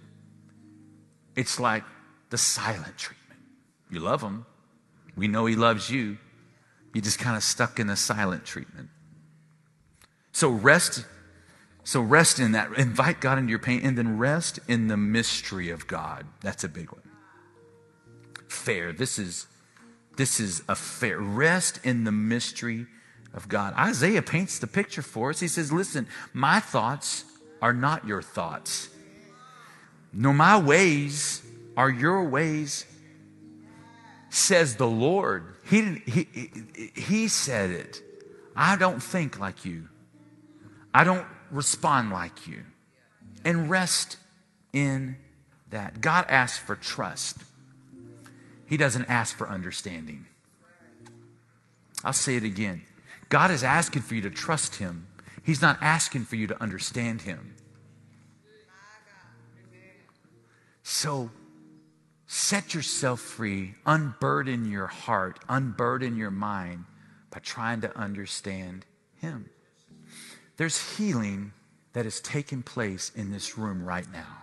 It's 1.35 1.59
like 1.59 1.83
the 2.29 2.37
silent 2.37 2.97
treatment. 2.97 3.39
You 3.89 3.99
love 3.99 4.21
Him, 4.21 4.45
we 5.15 5.27
know 5.27 5.45
He 5.45 5.55
loves 5.55 5.89
you. 5.89 6.17
You're 6.93 7.03
just 7.03 7.19
kind 7.19 7.37
of 7.37 7.43
stuck 7.43 7.79
in 7.79 7.87
the 7.87 7.95
silent 7.95 8.45
treatment. 8.45 8.89
So 10.31 10.49
rest. 10.49 11.05
So 11.89 12.01
rest 12.01 12.37
in 12.37 12.51
that. 12.51 12.71
Invite 12.77 13.19
God 13.19 13.39
into 13.39 13.49
your 13.49 13.57
pain 13.57 13.81
and 13.83 13.97
then 13.97 14.19
rest 14.19 14.59
in 14.67 14.89
the 14.89 14.95
mystery 14.95 15.71
of 15.71 15.87
God. 15.87 16.27
That's 16.41 16.63
a 16.63 16.69
big 16.69 16.91
one. 16.91 17.01
Fair. 18.47 18.93
This 18.93 19.17
is 19.17 19.47
this 20.15 20.39
is 20.39 20.61
a 20.69 20.75
fair. 20.75 21.17
Rest 21.17 21.79
in 21.83 22.03
the 22.03 22.11
mystery 22.11 22.85
of 23.33 23.47
God. 23.47 23.73
Isaiah 23.73 24.21
paints 24.21 24.59
the 24.59 24.67
picture 24.67 25.01
for 25.01 25.31
us. 25.31 25.39
He 25.39 25.47
says, 25.47 25.71
Listen, 25.71 26.07
my 26.31 26.59
thoughts 26.59 27.25
are 27.59 27.73
not 27.73 28.05
your 28.05 28.21
thoughts, 28.21 28.89
nor 30.13 30.35
my 30.35 30.59
ways 30.59 31.41
are 31.75 31.89
your 31.89 32.23
ways, 32.23 32.85
says 34.29 34.75
the 34.75 34.87
Lord. 34.87 35.55
He, 35.65 35.81
didn't, 35.81 36.07
he, 36.07 36.91
he 36.95 37.27
said 37.27 37.71
it. 37.71 38.03
I 38.55 38.75
don't 38.75 39.01
think 39.01 39.39
like 39.39 39.65
you, 39.65 39.89
I 40.93 41.03
don't 41.03 41.25
respond 41.51 42.11
like 42.11 42.47
you. 42.47 42.63
And 43.43 43.69
rest 43.69 44.17
in 44.73 45.17
that. 45.69 46.01
God 46.01 46.25
asks 46.29 46.57
for 46.57 46.75
trust, 46.75 47.37
He 48.65 48.77
doesn't 48.77 49.05
ask 49.05 49.35
for 49.35 49.49
understanding. 49.49 50.25
I'll 52.03 52.13
say 52.13 52.35
it 52.35 52.43
again. 52.43 52.83
God 53.29 53.51
is 53.51 53.63
asking 53.63 54.01
for 54.03 54.15
you 54.15 54.21
to 54.21 54.29
trust 54.29 54.75
Him. 54.75 55.07
He's 55.43 55.61
not 55.61 55.77
asking 55.81 56.25
for 56.25 56.35
you 56.35 56.47
to 56.47 56.61
understand 56.61 57.21
Him. 57.21 57.55
So 60.83 61.29
set 62.25 62.73
yourself 62.73 63.19
free, 63.19 63.75
unburden 63.85 64.69
your 64.69 64.87
heart, 64.87 65.39
unburden 65.47 66.15
your 66.15 66.31
mind 66.31 66.85
by 67.31 67.39
trying 67.39 67.81
to 67.81 67.97
understand 67.97 68.85
Him. 69.17 69.49
There's 70.59 70.97
healing 70.97 71.53
that 71.93 72.05
is 72.05 72.21
taking 72.21 72.61
place 72.61 73.11
in 73.15 73.31
this 73.31 73.57
room 73.57 73.83
right 73.83 74.05
now. 74.13 74.37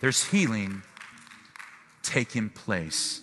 There's 0.00 0.24
healing 0.24 0.82
taking 2.02 2.50
place. 2.50 3.20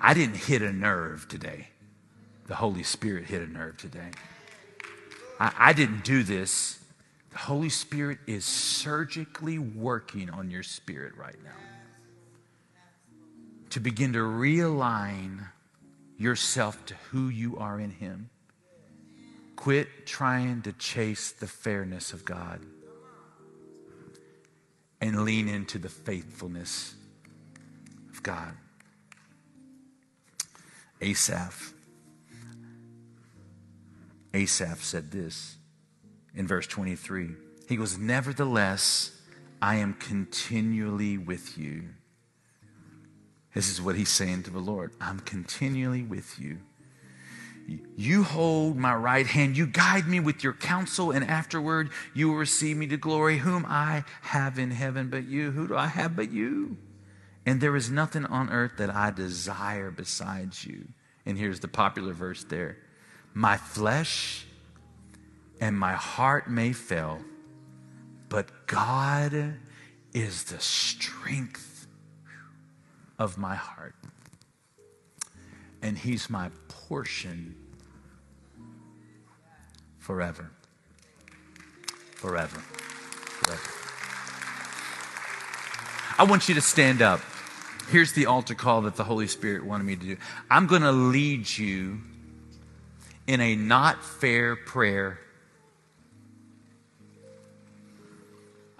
I 0.00 0.14
didn't 0.14 0.36
hit 0.36 0.62
a 0.62 0.72
nerve 0.72 1.26
today 1.28 1.66
the 2.50 2.56
Holy 2.56 2.82
Spirit 2.82 3.26
hit 3.26 3.42
a 3.42 3.46
nerve 3.46 3.76
today. 3.76 4.10
I, 5.38 5.52
I 5.56 5.72
didn't 5.72 6.02
do 6.02 6.24
this. 6.24 6.80
The 7.30 7.38
Holy 7.38 7.68
Spirit 7.68 8.18
is 8.26 8.44
surgically 8.44 9.56
working 9.56 10.28
on 10.30 10.50
your 10.50 10.64
spirit 10.64 11.16
right 11.16 11.36
now 11.44 11.50
to 13.70 13.78
begin 13.78 14.14
to 14.14 14.18
realign 14.18 15.46
yourself 16.18 16.84
to 16.86 16.94
who 17.12 17.28
you 17.28 17.56
are 17.56 17.78
in 17.78 17.92
Him. 17.92 18.30
Quit 19.60 20.06
trying 20.06 20.62
to 20.62 20.72
chase 20.72 21.32
the 21.32 21.46
fairness 21.46 22.14
of 22.14 22.24
God 22.24 22.64
and 25.02 25.22
lean 25.22 25.48
into 25.48 25.78
the 25.78 25.90
faithfulness 25.90 26.94
of 28.10 28.22
God. 28.22 28.54
Asaph 31.02 31.74
Asaph 34.32 34.82
said 34.82 35.10
this 35.10 35.56
in 36.34 36.46
verse 36.46 36.66
23. 36.66 37.28
He 37.68 37.76
goes, 37.76 37.98
Nevertheless, 37.98 39.20
I 39.60 39.74
am 39.76 39.92
continually 39.92 41.18
with 41.18 41.58
you. 41.58 41.90
This 43.52 43.68
is 43.68 43.82
what 43.82 43.96
he's 43.96 44.08
saying 44.08 44.44
to 44.44 44.50
the 44.50 44.58
Lord 44.58 44.92
I'm 45.02 45.20
continually 45.20 46.02
with 46.02 46.38
you. 46.38 46.60
You 47.96 48.24
hold 48.24 48.76
my 48.76 48.94
right 48.94 49.26
hand. 49.26 49.56
You 49.56 49.66
guide 49.66 50.08
me 50.08 50.20
with 50.20 50.42
your 50.42 50.52
counsel, 50.52 51.10
and 51.10 51.24
afterward 51.24 51.90
you 52.14 52.28
will 52.28 52.36
receive 52.36 52.76
me 52.76 52.86
to 52.88 52.96
glory. 52.96 53.38
Whom 53.38 53.64
I 53.68 54.04
have 54.22 54.58
in 54.58 54.70
heaven 54.70 55.08
but 55.08 55.26
you. 55.26 55.50
Who 55.52 55.68
do 55.68 55.76
I 55.76 55.86
have 55.86 56.16
but 56.16 56.32
you? 56.32 56.76
And 57.46 57.60
there 57.60 57.76
is 57.76 57.90
nothing 57.90 58.26
on 58.26 58.50
earth 58.50 58.72
that 58.78 58.94
I 58.94 59.10
desire 59.10 59.90
besides 59.90 60.64
you. 60.64 60.88
And 61.26 61.38
here's 61.38 61.60
the 61.60 61.68
popular 61.68 62.12
verse 62.12 62.44
there 62.44 62.78
my 63.34 63.56
flesh 63.56 64.46
and 65.60 65.78
my 65.78 65.92
heart 65.92 66.50
may 66.50 66.72
fail, 66.72 67.20
but 68.28 68.66
God 68.66 69.54
is 70.12 70.44
the 70.44 70.60
strength 70.60 71.86
of 73.18 73.38
my 73.38 73.54
heart. 73.54 73.94
And 75.82 75.96
He's 75.96 76.28
my 76.28 76.50
portion 76.90 77.54
forever. 80.00 80.50
Forever. 82.16 82.58
Forever. 82.58 83.70
I 86.18 86.24
want 86.24 86.48
you 86.48 86.56
to 86.56 86.60
stand 86.60 87.00
up. 87.00 87.20
Here's 87.90 88.12
the 88.14 88.26
altar 88.26 88.56
call 88.56 88.82
that 88.82 88.96
the 88.96 89.04
Holy 89.04 89.28
Spirit 89.28 89.64
wanted 89.64 89.84
me 89.84 89.94
to 89.94 90.04
do. 90.04 90.16
I'm 90.50 90.66
going 90.66 90.82
to 90.82 90.90
lead 90.90 91.48
you 91.48 92.00
in 93.28 93.40
a 93.40 93.54
not 93.54 94.04
fair 94.04 94.56
prayer. 94.56 95.20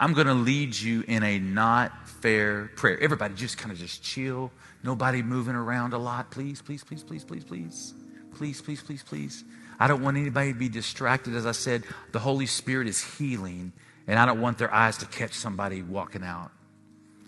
I'm 0.01 0.15
going 0.15 0.27
to 0.27 0.35
lead 0.35 0.75
you 0.75 1.05
in 1.07 1.23
a 1.23 1.39
not 1.39 2.09
fair 2.09 2.73
prayer. 2.75 2.99
Everybody 2.99 3.35
just 3.35 3.57
kind 3.57 3.71
of 3.71 3.79
just 3.79 4.03
chill. 4.03 4.51
Nobody 4.83 5.23
moving 5.23 5.55
around 5.55 5.93
a 5.93 5.99
lot. 5.99 6.33
Please, 6.33 6.61
please, 6.61 6.83
please, 6.83 7.05
please, 7.05 7.23
please, 7.23 7.45
please. 7.45 7.95
Please, 8.41 8.63
please, 8.63 8.81
please, 8.83 9.03
please. 9.03 9.45
I 9.79 9.87
don't 9.87 10.03
want 10.03 10.17
anybody 10.17 10.55
to 10.55 10.59
be 10.59 10.71
distracted. 10.71 11.35
As 11.35 11.45
I 11.45 11.53
said, 11.53 11.85
the 12.13 12.19
Holy 12.19 12.47
Spirit 12.47 12.89
is 12.89 13.19
healing, 13.19 13.75
and 14.07 14.19
I 14.19 14.25
don't 14.25 14.41
want 14.41 14.57
their 14.57 14.73
eyes 14.73 14.97
to 14.97 15.05
catch 15.05 15.35
somebody 15.35 15.83
walking 15.83 16.23
out. 16.23 16.51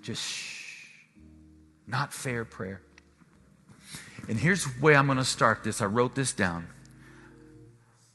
Just 0.00 0.22
shh. 0.26 0.86
Not 1.86 2.14
fair 2.14 2.46
prayer. 2.46 2.80
And 4.26 4.38
here's 4.38 4.64
the 4.64 4.72
way 4.80 4.96
I'm 4.96 5.04
going 5.04 5.18
to 5.18 5.24
start 5.26 5.62
this. 5.62 5.82
I 5.82 5.84
wrote 5.84 6.14
this 6.14 6.32
down. 6.32 6.66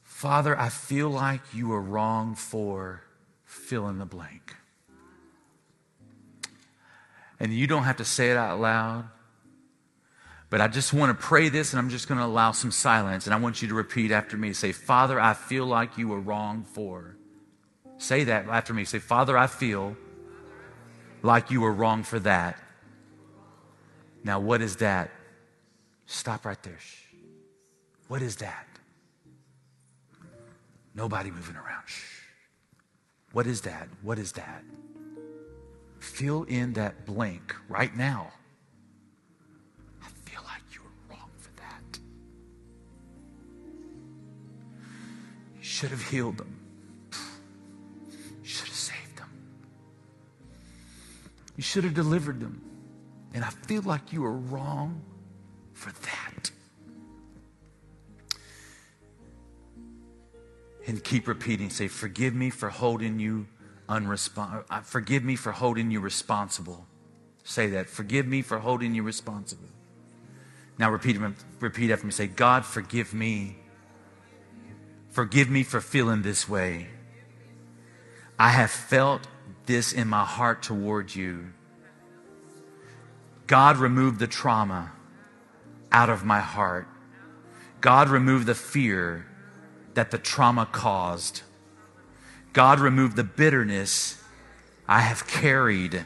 Father, 0.02 0.58
I 0.58 0.68
feel 0.68 1.08
like 1.08 1.42
you 1.54 1.68
were 1.68 1.80
wrong 1.80 2.34
for 2.34 3.04
fill 3.44 3.88
in 3.88 3.98
the 3.98 4.06
blank. 4.06 4.56
And 7.38 7.54
you 7.54 7.68
don't 7.68 7.84
have 7.84 7.98
to 7.98 8.04
say 8.04 8.32
it 8.32 8.36
out 8.36 8.58
loud. 8.58 9.08
But 10.50 10.60
I 10.62 10.68
just 10.68 10.94
want 10.94 11.16
to 11.18 11.26
pray 11.26 11.48
this 11.50 11.72
and 11.72 11.78
I'm 11.78 11.90
just 11.90 12.08
going 12.08 12.18
to 12.18 12.24
allow 12.24 12.52
some 12.52 12.70
silence. 12.70 13.26
And 13.26 13.34
I 13.34 13.38
want 13.38 13.60
you 13.60 13.68
to 13.68 13.74
repeat 13.74 14.10
after 14.10 14.36
me. 14.36 14.52
Say, 14.52 14.72
Father, 14.72 15.20
I 15.20 15.34
feel 15.34 15.66
like 15.66 15.98
you 15.98 16.08
were 16.08 16.20
wrong 16.20 16.64
for. 16.64 17.16
Say 17.98 18.24
that 18.24 18.48
after 18.48 18.72
me. 18.72 18.84
Say, 18.84 18.98
Father, 18.98 19.36
I 19.36 19.46
feel 19.46 19.96
like 21.22 21.50
you 21.50 21.60
were 21.60 21.72
wrong 21.72 22.02
for 22.02 22.18
that. 22.20 22.58
Now, 24.24 24.40
what 24.40 24.62
is 24.62 24.76
that? 24.76 25.10
Stop 26.06 26.46
right 26.46 26.62
there. 26.62 26.78
Shh. 26.78 27.04
What 28.08 28.22
is 28.22 28.36
that? 28.36 28.66
Nobody 30.94 31.30
moving 31.30 31.56
around. 31.56 31.82
Shh. 31.86 32.22
What 33.32 33.46
is 33.46 33.60
that? 33.62 33.88
What 34.02 34.18
is 34.18 34.32
that? 34.32 34.64
Fill 36.00 36.44
in 36.44 36.72
that 36.74 37.04
blank 37.04 37.54
right 37.68 37.94
now. 37.94 38.32
Should 45.78 45.90
have 45.90 46.02
healed 46.02 46.38
them. 46.38 46.58
You 48.42 48.48
should 48.48 48.66
have 48.66 48.76
saved 48.76 49.16
them. 49.16 49.30
You 51.56 51.62
should 51.62 51.84
have 51.84 51.94
delivered 51.94 52.40
them. 52.40 52.60
And 53.32 53.44
I 53.44 53.50
feel 53.50 53.82
like 53.82 54.12
you 54.12 54.24
are 54.24 54.32
wrong 54.32 55.00
for 55.74 55.92
that. 55.92 56.50
And 60.88 61.04
keep 61.04 61.28
repeating, 61.28 61.70
say, 61.70 61.86
Forgive 61.86 62.34
me 62.34 62.50
for 62.50 62.70
holding 62.70 63.20
you 63.20 63.46
unresponsible. 63.88 64.64
Uh, 64.68 64.80
forgive 64.80 65.22
me 65.22 65.36
for 65.36 65.52
holding 65.52 65.92
you 65.92 66.00
responsible. 66.00 66.86
Say 67.44 67.68
that. 67.68 67.88
Forgive 67.88 68.26
me 68.26 68.42
for 68.42 68.58
holding 68.58 68.96
you 68.96 69.04
responsible. 69.04 69.68
Now 70.76 70.90
repeat, 70.90 71.18
repeat 71.60 71.92
after 71.92 72.04
me. 72.04 72.10
Say, 72.10 72.26
God, 72.26 72.64
forgive 72.64 73.14
me. 73.14 73.58
Forgive 75.10 75.48
me 75.48 75.62
for 75.62 75.80
feeling 75.80 76.22
this 76.22 76.48
way. 76.48 76.88
I 78.38 78.50
have 78.50 78.70
felt 78.70 79.26
this 79.66 79.92
in 79.92 80.08
my 80.08 80.24
heart 80.24 80.62
toward 80.62 81.14
you. 81.14 81.52
God, 83.46 83.78
remove 83.78 84.18
the 84.18 84.26
trauma 84.26 84.92
out 85.90 86.10
of 86.10 86.24
my 86.24 86.40
heart. 86.40 86.86
God, 87.80 88.08
remove 88.08 88.46
the 88.46 88.54
fear 88.54 89.26
that 89.94 90.10
the 90.10 90.18
trauma 90.18 90.66
caused. 90.66 91.42
God, 92.52 92.78
remove 92.78 93.16
the 93.16 93.24
bitterness 93.24 94.22
I 94.86 95.00
have 95.00 95.26
carried. 95.26 96.04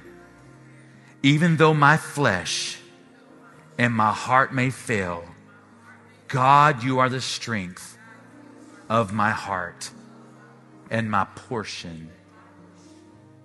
Even 1.23 1.57
though 1.57 1.75
my 1.75 1.97
flesh 1.97 2.79
and 3.79 3.93
my 3.95 4.13
heart 4.13 4.53
may 4.53 4.71
fail, 4.71 5.25
God, 6.29 6.83
you 6.83 6.99
are 6.99 7.09
the 7.09 7.21
strength 7.21 7.92
of 8.93 9.11
my 9.11 9.31
heart 9.31 9.91
and 10.91 11.11
my 11.11 11.25
portion 11.35 12.11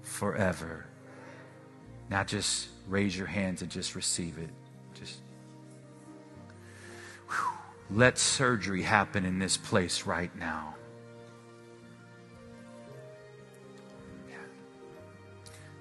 forever. 0.01 0.85
Now 2.09 2.25
just 2.25 2.67
raise 2.85 3.17
your 3.17 3.27
hands 3.27 3.61
and 3.61 3.71
just 3.71 3.95
receive 3.95 4.37
it. 4.39 4.49
Just 4.93 5.21
whew, 7.29 7.97
let 7.97 8.17
surgery 8.17 8.81
happen 8.81 9.23
in 9.23 9.39
this 9.39 9.55
place 9.55 10.05
right 10.05 10.35
now. 10.37 10.75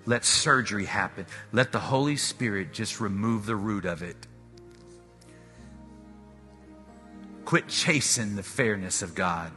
Let 0.09 0.25
surgery 0.25 0.85
happen. 0.85 1.27
Let 1.51 1.73
the 1.73 1.81
Holy 1.81 2.17
Spirit 2.17 2.73
just 2.73 3.01
remove 3.01 3.47
the 3.47 3.57
root 3.57 3.85
of 3.85 4.05
it. 4.05 4.29
Quit 7.47 7.69
chasing 7.69 8.35
the 8.35 8.43
fairness 8.43 9.03
of 9.03 9.15
God 9.15 9.53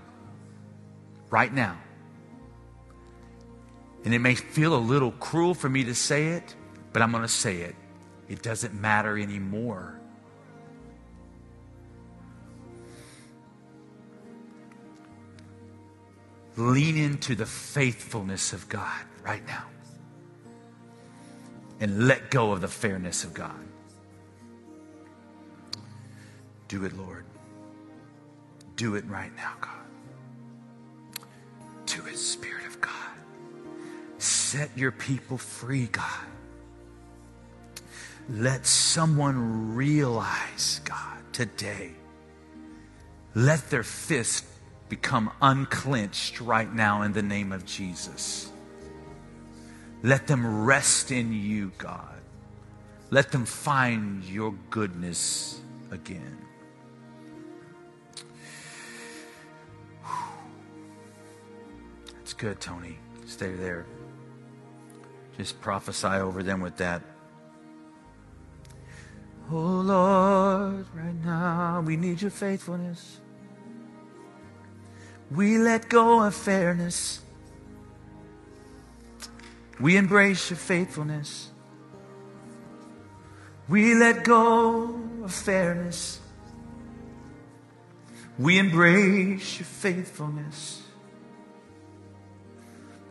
right 1.32 1.52
now. 1.52 1.76
And 4.06 4.14
it 4.14 4.20
may 4.20 4.36
feel 4.36 4.76
a 4.76 4.78
little 4.78 5.12
cruel 5.12 5.56
for 5.56 5.68
me 5.68 5.84
to 5.86 5.96
say 5.96 6.28
it, 6.28 6.56
but 6.94 7.02
I'm 7.02 7.12
going 7.12 7.24
to 7.24 7.28
say 7.28 7.58
it. 7.58 7.76
It 8.30 8.44
doesn't 8.44 8.76
matter 8.76 9.18
anymore. 9.18 10.00
Lean 16.56 16.96
into 16.96 17.34
the 17.34 17.48
faithfulness 17.48 18.54
of 18.54 18.70
God 18.70 19.02
right 19.24 19.46
now 19.48 19.66
and 21.80 22.08
let 22.08 22.30
go 22.30 22.52
of 22.52 22.62
the 22.62 22.68
fairness 22.68 23.24
of 23.24 23.34
God. 23.34 23.66
Do 26.68 26.86
it, 26.86 26.96
Lord. 26.96 27.26
Do 28.80 28.96
it 28.96 29.04
right 29.10 29.36
now, 29.36 29.52
God. 29.60 31.26
Do 31.86 32.02
it, 32.06 32.16
Spirit 32.16 32.66
of 32.66 32.80
God. 32.80 32.94
Set 34.20 34.70
your 34.78 34.94
people 34.94 35.38
free, 35.38 35.88
God. 35.88 36.26
Let 38.30 38.66
someone 38.66 39.76
realize, 39.76 40.80
God, 40.86 41.18
today. 41.34 41.92
Let 43.36 43.70
their 43.70 43.84
fist 43.84 44.46
become 44.88 45.30
unclenched 45.42 46.40
right 46.40 46.74
now 46.74 47.02
in 47.02 47.12
the 47.12 47.22
name 47.22 47.52
of 47.52 47.66
Jesus. 47.66 48.50
Let 50.04 50.26
them 50.26 50.64
rest 50.64 51.12
in 51.12 51.34
you, 51.34 51.74
God. 51.78 52.22
Let 53.10 53.34
them 53.34 53.44
find 53.44 54.24
your 54.24 54.54
goodness 54.70 55.60
again. 55.92 56.49
Good, 62.40 62.60
Tony. 62.62 62.98
Stay 63.28 63.52
there. 63.54 63.86
Just 65.38 65.60
prophesy 65.62 66.08
over 66.08 66.42
them 66.42 66.62
with 66.62 66.78
that. 66.78 67.04
Oh 69.52 69.56
Lord, 69.56 70.86
right 70.96 71.26
now 71.26 71.84
we 71.86 71.98
need 71.98 72.22
your 72.22 72.32
faithfulness. 72.32 73.20
We 75.30 75.58
let 75.58 75.90
go 75.90 76.24
of 76.24 76.34
fairness. 76.34 77.22
We 79.80 79.98
embrace 79.98 80.50
your 80.50 80.58
faithfulness. 80.58 81.50
We 83.68 83.96
let 83.96 84.24
go 84.24 84.96
of 85.24 85.34
fairness. 85.34 86.20
We 88.38 88.58
embrace 88.58 89.60
your 89.60 89.66
faithfulness. 89.66 90.84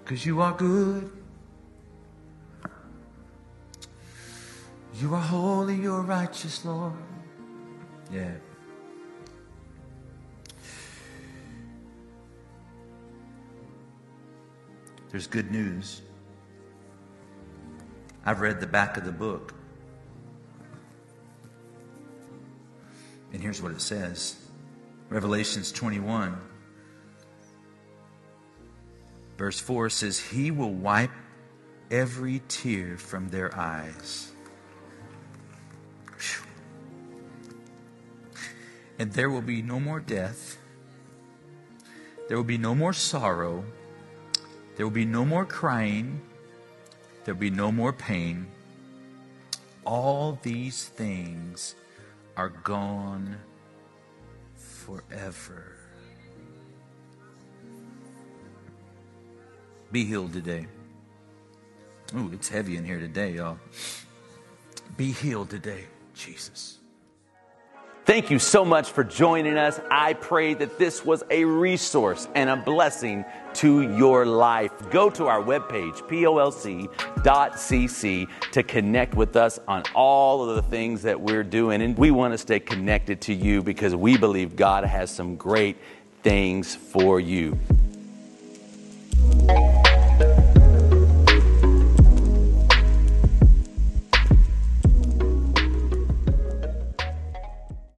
Because 0.08 0.24
you 0.24 0.40
are 0.40 0.54
good. 0.54 1.10
You 4.94 5.14
are 5.14 5.20
holy, 5.20 5.74
you 5.74 5.92
are 5.92 6.00
righteous, 6.00 6.64
Lord. 6.64 6.94
Yeah. 8.10 8.30
There's 15.10 15.26
good 15.26 15.50
news. 15.50 16.00
I've 18.24 18.40
read 18.40 18.60
the 18.60 18.66
back 18.66 18.96
of 18.96 19.04
the 19.04 19.12
book. 19.12 19.52
And 23.34 23.42
here's 23.42 23.60
what 23.60 23.72
it 23.72 23.82
says 23.82 24.36
Revelations 25.10 25.70
21, 25.70 26.40
verse 29.38 29.58
4 29.58 29.88
says, 29.88 30.18
He 30.18 30.50
will 30.50 30.72
wipe 30.72 31.10
every 31.90 32.42
tear 32.48 32.98
from 32.98 33.30
their 33.30 33.56
eyes. 33.56 34.32
And 38.98 39.12
there 39.12 39.30
will 39.30 39.42
be 39.42 39.62
no 39.62 39.80
more 39.80 40.00
death. 40.00 40.58
There 42.28 42.36
will 42.36 42.44
be 42.44 42.58
no 42.58 42.74
more 42.74 42.92
sorrow. 42.92 43.64
There 44.76 44.84
will 44.84 44.92
be 44.92 45.06
no 45.06 45.24
more 45.24 45.46
crying 45.46 46.20
There'll 47.28 47.38
be 47.38 47.50
no 47.50 47.70
more 47.70 47.92
pain. 47.92 48.46
All 49.84 50.38
these 50.40 50.86
things 50.86 51.74
are 52.38 52.48
gone 52.48 53.36
forever. 54.54 55.77
Be 59.90 60.04
healed 60.04 60.32
today. 60.32 60.66
Ooh, 62.16 62.30
it's 62.32 62.48
heavy 62.48 62.76
in 62.76 62.84
here 62.84 62.98
today, 62.98 63.32
y'all. 63.32 63.58
Be 64.96 65.12
healed 65.12 65.50
today, 65.50 65.84
Jesus. 66.14 66.78
Thank 68.08 68.30
you 68.30 68.38
so 68.38 68.64
much 68.64 68.90
for 68.90 69.04
joining 69.04 69.58
us. 69.58 69.78
I 69.90 70.14
pray 70.14 70.54
that 70.54 70.78
this 70.78 71.04
was 71.04 71.22
a 71.30 71.44
resource 71.44 72.26
and 72.34 72.48
a 72.48 72.56
blessing 72.56 73.22
to 73.54 73.82
your 73.82 74.24
life. 74.24 74.72
Go 74.90 75.10
to 75.10 75.26
our 75.26 75.42
webpage, 75.42 75.96
polc.cc, 76.08 76.90
to 78.52 78.62
connect 78.62 79.14
with 79.14 79.36
us 79.36 79.60
on 79.68 79.82
all 79.94 80.48
of 80.48 80.56
the 80.56 80.62
things 80.62 81.02
that 81.02 81.20
we're 81.20 81.44
doing. 81.44 81.82
And 81.82 81.98
we 81.98 82.10
want 82.10 82.32
to 82.32 82.38
stay 82.38 82.60
connected 82.60 83.20
to 83.22 83.34
you 83.34 83.62
because 83.62 83.94
we 83.94 84.16
believe 84.16 84.56
God 84.56 84.84
has 84.84 85.10
some 85.10 85.36
great 85.36 85.76
things 86.22 86.74
for 86.74 87.20
you. 87.20 87.58